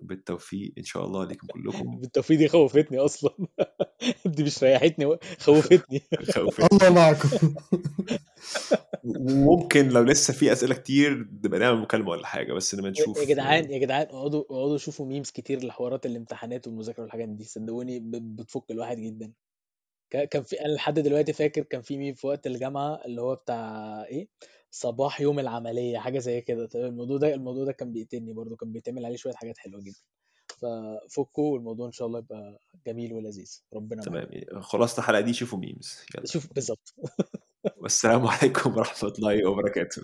بالتوفيق 0.00 0.72
إن 0.78 0.84
شاء 0.84 1.04
الله 1.04 1.24
لكم 1.24 1.46
كلكم. 1.46 1.96
بالتوفيق 2.00 2.38
دي 2.38 2.48
خوفتني 2.48 2.98
أصلا. 2.98 3.30
دي 4.26 4.42
مش 4.42 4.64
ريحتني 4.64 5.16
خوفتني. 5.40 6.02
خوف 6.34 6.60
الله 6.72 6.90
معكم 6.94 7.54
وممكن 9.04 9.88
لو 9.88 10.02
لسه 10.02 10.32
في 10.34 10.52
أسئلة 10.52 10.74
كتير 10.74 11.28
نبقى 11.44 11.60
نعمل 11.60 11.80
مكالمة 11.80 12.10
ولا 12.10 12.26
حاجة 12.26 12.52
بس 12.52 12.74
لما 12.74 12.90
نشوف. 12.90 13.18
يا 13.18 13.24
جدعان 13.24 13.70
يا 13.70 13.78
جدعان 13.78 14.06
اقعدوا 14.06 14.44
اقعدوا 14.50 14.78
شوفوا 14.78 15.06
ميمز 15.06 15.30
كتير 15.30 15.64
لحوارات 15.64 16.06
الامتحانات 16.06 16.66
والمذاكرة 16.66 17.02
والحاجات 17.02 17.28
دي. 17.28 17.44
صدقوني 17.44 18.00
ب- 18.00 18.36
بتفك 18.36 18.70
الواحد 18.70 18.96
جدا. 19.00 19.32
كا- 20.10 20.24
كان 20.24 20.42
في 20.42 20.60
أنا 20.60 20.72
لحد 20.72 20.98
دلوقتي 20.98 21.32
فاكر 21.32 21.62
كان 21.62 21.82
في 21.82 21.96
ميم 21.98 22.14
في 22.14 22.26
وقت 22.26 22.46
الجامعة 22.46 23.00
اللي 23.04 23.20
هو 23.22 23.34
بتاع 23.34 24.04
إيه؟ 24.04 24.28
صباح 24.70 25.20
يوم 25.20 25.38
العملية 25.38 25.98
حاجة 25.98 26.18
زي 26.18 26.40
كده. 26.40 26.68
الموضوع 26.74 27.18
ده 27.18 27.34
الموضوع 27.34 27.64
ده 27.64 27.72
كان 27.72 27.92
بيقتلني 27.92 28.32
برضو 28.32 28.56
كان 28.56 28.72
بيتعمل 28.72 29.06
عليه 29.06 29.16
شوية 29.16 29.34
حاجات 29.34 29.58
حلوة 29.58 29.80
جدا. 29.80 30.00
ففكوا 30.58 31.52
والموضوع 31.52 31.86
إن 31.86 31.92
شاء 31.92 32.08
الله 32.08 32.18
يبقى 32.18 32.60
جميل 32.86 33.12
ولذيذ. 33.12 33.62
ربنا 33.74 34.02
تمام. 34.02 34.28
خلاص 34.60 34.98
الحلقة 34.98 35.20
دي 35.20 35.32
شوفوا 35.32 35.58
ميمز 35.58 35.98
يلا. 36.14 36.26
شوف 36.26 36.52
بالظبط. 36.52 36.94
والسلام 37.76 38.26
عليكم 38.26 38.76
ورحمة 38.76 39.12
الله 39.18 39.48
وبركاته. 39.50 40.02